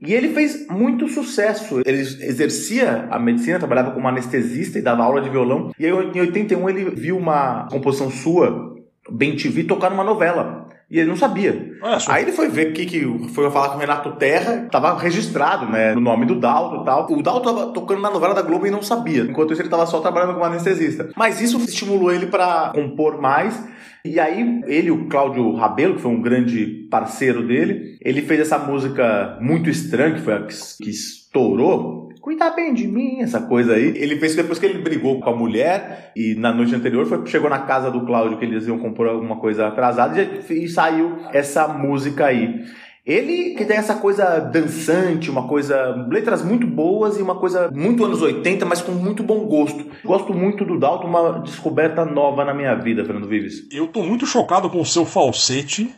E 0.00 0.14
ele 0.14 0.30
fez 0.30 0.66
muito 0.68 1.06
sucesso. 1.06 1.82
Ele 1.84 2.00
exercia 2.00 3.08
a 3.10 3.18
medicina, 3.18 3.58
trabalhava 3.58 3.90
como 3.90 4.08
anestesista 4.08 4.78
e 4.78 4.82
dava 4.82 5.04
aula 5.04 5.20
de 5.20 5.28
violão. 5.28 5.70
E 5.78 5.84
aí, 5.84 5.92
em 5.92 6.20
81 6.20 6.70
ele 6.70 6.90
viu 6.90 7.18
uma 7.18 7.68
composição 7.70 8.10
sua, 8.10 8.74
Bem 9.10 9.36
TV, 9.36 9.64
tocar 9.64 9.90
numa 9.90 10.04
novela. 10.04 10.68
E 10.90 10.98
ele 10.98 11.08
não 11.08 11.16
sabia. 11.16 11.70
Aí 12.08 12.22
ele 12.22 12.32
foi 12.32 12.48
ver 12.48 12.70
o 12.70 12.72
que, 12.72 12.86
que 12.86 13.28
foi 13.34 13.50
falar 13.50 13.68
com 13.68 13.76
o 13.76 13.80
Renato 13.80 14.12
Terra, 14.12 14.68
tava 14.70 14.96
registrado, 14.98 15.66
né, 15.66 15.94
no 15.94 16.00
nome 16.00 16.24
do 16.24 16.40
Dalto 16.40 16.82
e 16.82 16.84
tal. 16.84 17.12
O 17.12 17.22
Dalto 17.22 17.44
tava 17.44 17.72
tocando 17.72 18.00
na 18.00 18.10
novela 18.10 18.34
da 18.34 18.40
Globo 18.40 18.66
e 18.66 18.70
não 18.70 18.80
sabia. 18.80 19.22
Enquanto 19.22 19.52
isso 19.52 19.60
ele 19.60 19.68
tava 19.68 19.84
só 19.84 20.00
trabalhando 20.00 20.32
como 20.32 20.44
anestesista. 20.44 21.10
Mas 21.14 21.42
isso 21.42 21.58
estimulou 21.58 22.10
ele 22.10 22.26
para 22.26 22.72
compor 22.74 23.20
mais. 23.20 23.62
E 24.04 24.18
aí, 24.18 24.62
ele, 24.66 24.90
o 24.90 25.06
Cláudio 25.08 25.54
Rabelo, 25.54 25.96
que 25.96 26.00
foi 26.00 26.10
um 26.10 26.22
grande 26.22 26.86
parceiro 26.90 27.46
dele, 27.46 27.98
ele 28.00 28.22
fez 28.22 28.40
essa 28.40 28.56
música 28.56 29.36
muito 29.42 29.68
estranha, 29.68 30.14
que 30.14 30.20
foi 30.22 30.34
a 30.34 30.42
que, 30.44 30.54
que 30.82 30.88
estourou, 30.88 32.07
cuidar 32.20 32.50
bem 32.50 32.74
de 32.74 32.86
mim, 32.86 33.20
essa 33.20 33.40
coisa 33.40 33.74
aí. 33.74 33.92
Ele 33.96 34.16
fez 34.16 34.34
depois 34.34 34.58
que 34.58 34.66
ele 34.66 34.82
brigou 34.82 35.20
com 35.20 35.30
a 35.30 35.36
mulher 35.36 36.12
e 36.16 36.34
na 36.34 36.52
noite 36.52 36.74
anterior 36.74 37.06
foi, 37.06 37.26
chegou 37.26 37.48
na 37.48 37.60
casa 37.60 37.90
do 37.90 38.04
Cláudio 38.04 38.38
que 38.38 38.44
eles 38.44 38.66
iam 38.66 38.78
compor 38.78 39.08
alguma 39.08 39.36
coisa 39.36 39.66
atrasada 39.66 40.20
e, 40.20 40.64
e 40.64 40.68
saiu 40.68 41.18
essa 41.32 41.68
música 41.68 42.26
aí. 42.26 42.64
Ele 43.08 43.54
que 43.54 43.64
tem 43.64 43.78
essa 43.78 43.94
coisa 43.94 44.38
dançante, 44.38 45.30
uma 45.30 45.48
coisa. 45.48 46.06
letras 46.10 46.44
muito 46.44 46.66
boas 46.66 47.18
e 47.18 47.22
uma 47.22 47.36
coisa 47.36 47.70
muito 47.70 48.04
anos 48.04 48.20
80, 48.20 48.66
mas 48.66 48.82
com 48.82 48.92
muito 48.92 49.22
bom 49.22 49.46
gosto. 49.46 49.86
Gosto 50.04 50.34
muito 50.34 50.62
do 50.62 50.78
Dalton, 50.78 51.06
uma 51.06 51.40
descoberta 51.40 52.04
nova 52.04 52.44
na 52.44 52.52
minha 52.52 52.74
vida, 52.74 53.06
Fernando 53.06 53.26
Vives. 53.26 53.66
Eu 53.72 53.88
tô 53.88 54.02
muito 54.02 54.26
chocado 54.26 54.68
com 54.68 54.78
o 54.78 54.84
seu 54.84 55.06
falsete 55.06 55.90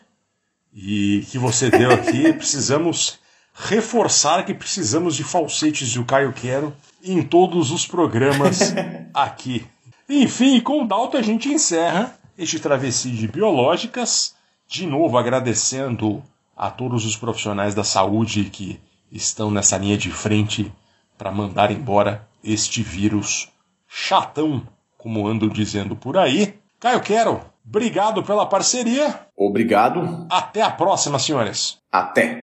e 0.72 1.24
que 1.28 1.36
você 1.36 1.68
deu 1.68 1.90
aqui. 1.90 2.32
Precisamos 2.38 3.18
reforçar 3.54 4.44
que 4.44 4.54
precisamos 4.54 5.16
de 5.16 5.24
falsetes 5.24 5.92
do 5.94 6.04
Caio 6.04 6.32
Quero 6.32 6.74
em 7.02 7.22
todos 7.22 7.70
os 7.70 7.86
programas 7.86 8.74
aqui. 9.14 9.66
Enfim, 10.08 10.60
com 10.60 10.82
o 10.82 10.86
Dalton 10.86 11.18
a 11.18 11.22
gente 11.22 11.48
encerra 11.48 12.18
este 12.36 12.58
travessia 12.58 13.12
de 13.12 13.28
biológicas. 13.28 14.34
De 14.66 14.86
novo 14.86 15.18
agradecendo 15.18 16.22
a 16.56 16.70
todos 16.70 17.04
os 17.04 17.16
profissionais 17.16 17.74
da 17.74 17.82
saúde 17.82 18.44
que 18.44 18.80
estão 19.10 19.50
nessa 19.50 19.76
linha 19.76 19.98
de 19.98 20.10
frente 20.10 20.72
para 21.18 21.32
mandar 21.32 21.70
embora 21.70 22.28
este 22.42 22.82
vírus 22.82 23.48
chatão, 23.88 24.62
como 24.96 25.26
ando 25.26 25.50
dizendo 25.50 25.96
por 25.96 26.16
aí. 26.16 26.54
Caio 26.78 27.00
Quero, 27.00 27.40
obrigado 27.66 28.22
pela 28.22 28.46
parceria. 28.46 29.26
Obrigado. 29.36 30.26
Até 30.30 30.62
a 30.62 30.70
próxima, 30.70 31.18
senhores. 31.18 31.78
Até. 31.90 32.40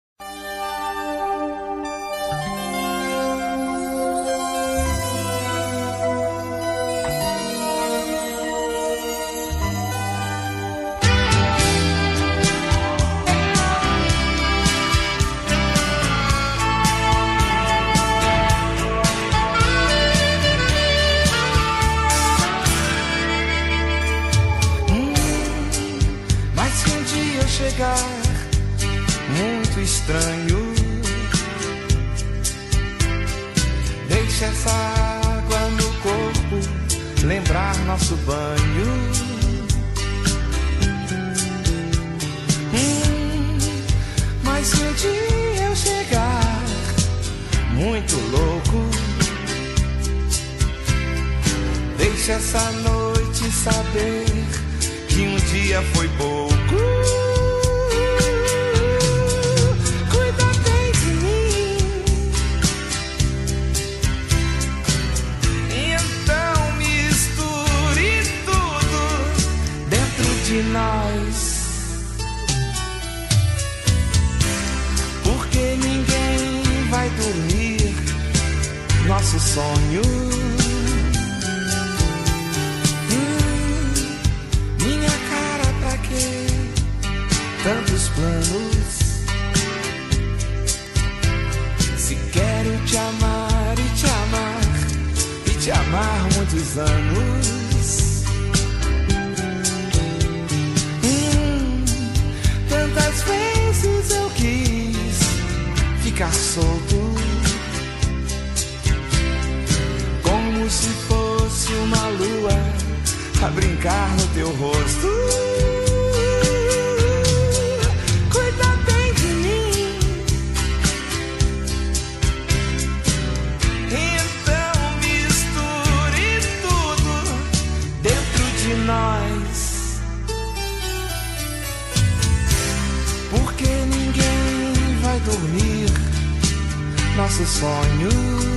Nosso 137.38 137.46
sonho. 137.46 138.10
Hum. 138.10 138.57